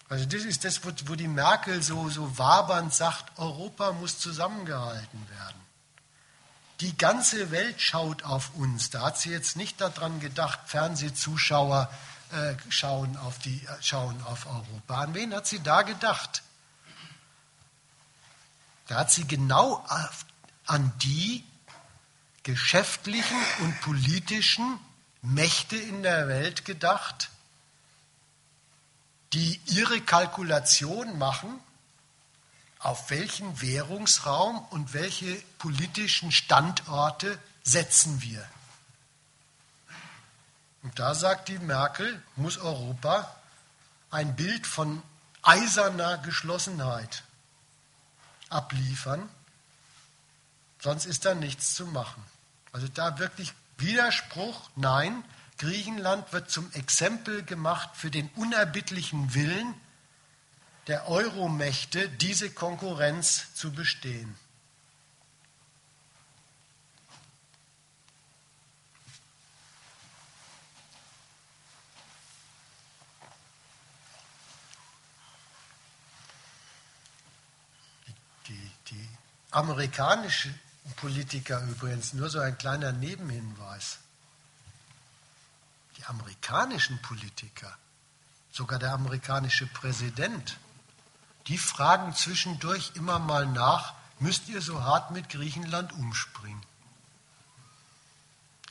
[0.09, 5.61] Also das ist das, wo die Merkel so, so wabernd sagt, Europa muss zusammengehalten werden.
[6.81, 8.91] Die ganze Welt schaut auf uns.
[8.91, 11.91] Da hat sie jetzt nicht daran gedacht, Fernsehzuschauer
[12.33, 15.03] äh, schauen, auf die, äh, schauen auf Europa.
[15.03, 16.43] An wen hat sie da gedacht?
[18.89, 19.85] Da hat sie genau
[20.67, 21.45] an die
[22.43, 24.79] geschäftlichen und politischen
[25.23, 27.31] Mächte in der Welt gedacht,
[29.33, 31.59] die ihre Kalkulation machen,
[32.79, 38.49] auf welchen Währungsraum und welche politischen Standorte setzen wir.
[40.87, 43.35] Und da sagt die Merkel, muss Europa
[44.13, 45.03] ein Bild von
[45.43, 47.25] eiserner Geschlossenheit
[48.51, 49.29] abliefern,
[50.79, 52.23] sonst ist da nichts zu machen.
[52.71, 55.25] Also da wirklich Widerspruch, nein,
[55.59, 59.75] Griechenland wird zum Exempel gemacht für den unerbittlichen Willen
[60.87, 64.37] der Euromächte, diese Konkurrenz zu bestehen.
[79.57, 80.53] Amerikanische
[80.97, 83.99] Politiker übrigens, nur so ein kleiner Nebenhinweis.
[85.97, 87.75] Die amerikanischen Politiker,
[88.53, 90.59] sogar der amerikanische Präsident,
[91.47, 96.63] die fragen zwischendurch immer mal nach, müsst ihr so hart mit Griechenland umspringen?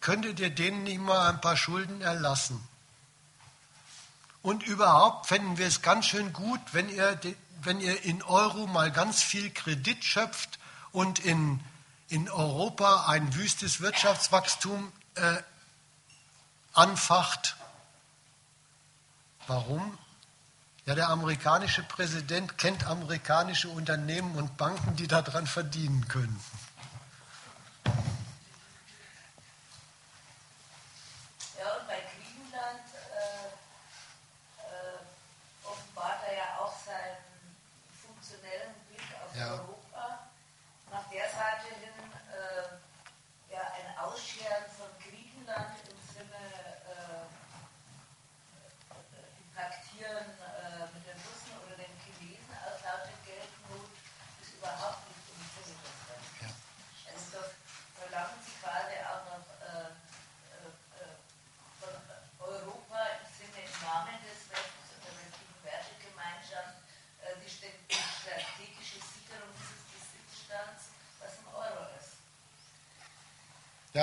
[0.01, 2.63] Könntet ihr denen nicht mal ein paar Schulden erlassen?
[4.43, 7.19] Und überhaupt fänden wir es ganz schön gut, wenn ihr,
[7.63, 10.59] wenn ihr in Euro mal ganz viel Kredit schöpft
[10.95, 11.59] und in,
[12.07, 15.35] in Europa ein wüstes Wirtschaftswachstum äh,
[16.73, 17.57] anfacht.
[19.45, 19.97] Warum?
[20.85, 26.39] Ja, der amerikanische Präsident kennt amerikanische Unternehmen und Banken, die daran verdienen können.
[39.37, 39.59] Ja,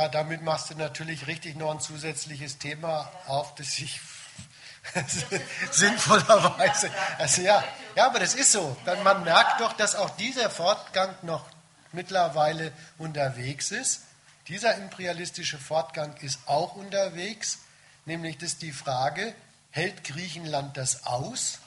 [0.09, 4.01] damit machst du natürlich richtig noch ein zusätzliches Thema auf, das ich
[5.71, 6.91] sinnvollerweise.
[7.19, 7.63] Also ja,
[7.95, 8.75] ja, aber das ist so.
[9.05, 11.45] Man merkt doch, dass auch dieser Fortgang noch
[11.93, 14.05] mittlerweile unterwegs ist.
[14.49, 17.59] Dieser imperialistische Fortgang ist auch unterwegs,
[18.07, 19.35] nämlich das ist die Frage,
[19.71, 21.59] hält Griechenland das aus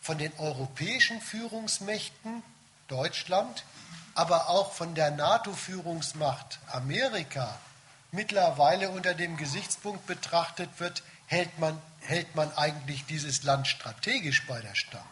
[0.00, 2.42] von den europäischen Führungsmächten,
[2.88, 3.64] Deutschland,
[4.14, 7.56] aber auch von der NATO-Führungsmacht Amerika
[8.12, 14.60] mittlerweile unter dem Gesichtspunkt betrachtet wird, hält man, hält man eigentlich dieses Land strategisch bei
[14.60, 15.04] der Stange.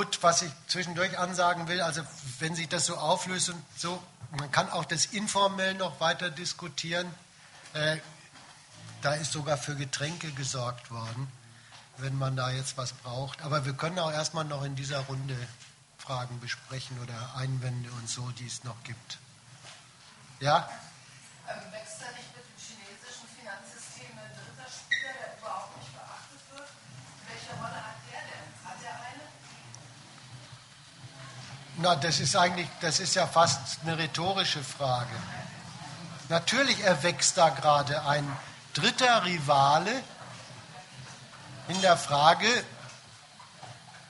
[0.00, 2.00] Gut, was ich zwischendurch ansagen will, also
[2.38, 7.06] wenn sich das so auflöst und so, man kann auch das informell noch weiter diskutieren.
[7.74, 7.98] Äh,
[9.02, 11.30] da ist sogar für Getränke gesorgt worden,
[11.98, 13.42] wenn man da jetzt was braucht.
[13.42, 15.36] Aber wir können auch erstmal noch in dieser Runde
[15.98, 19.18] Fragen besprechen oder Einwände und so, die es noch gibt.
[20.40, 20.66] Ja?
[31.82, 35.16] Na, das ist eigentlich, das ist ja fast eine rhetorische Frage.
[36.28, 38.30] Natürlich erwächst da gerade ein
[38.74, 40.02] dritter Rivale
[41.68, 42.48] in der Frage,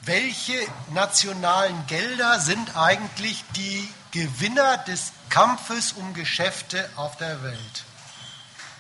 [0.00, 0.58] welche
[0.90, 7.84] nationalen Gelder sind eigentlich die Gewinner des Kampfes um Geschäfte auf der Welt?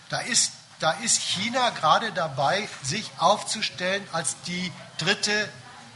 [0.08, 5.48] Da ist, da ist China gerade dabei, sich aufzustellen als die dritte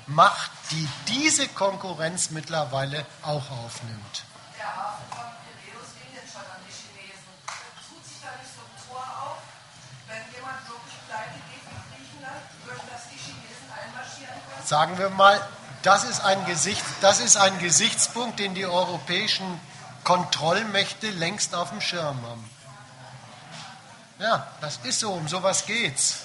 [0.06, 4.24] Macht, die diese Konkurrenz mittlerweile auch aufnimmt.
[4.58, 5.28] Der Hafen von
[5.62, 7.34] Piräus ging jetzt schon an die Chinesen.
[7.88, 9.38] Tut sich da nicht so ein Tor auf,
[10.08, 14.66] wenn jemand wirklich pleite geht wie Griechenland, würden das die Chinesen einmarschieren können?
[14.66, 15.40] Sagen wir mal,
[15.82, 19.60] das ist ein, Gesicht, das ist ein Gesichtspunkt, den die europäischen
[20.02, 22.50] Kontrollmächte längst auf dem Schirm haben.
[24.18, 26.20] Ja, das ist so, um sowas geht's.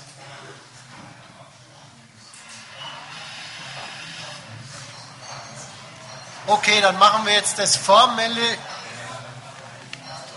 [6.49, 8.41] Okay, dann machen wir jetzt das Formelle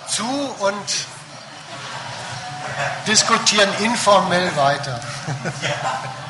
[0.08, 0.26] zu
[0.58, 1.06] und
[3.06, 5.00] diskutieren informell weiter.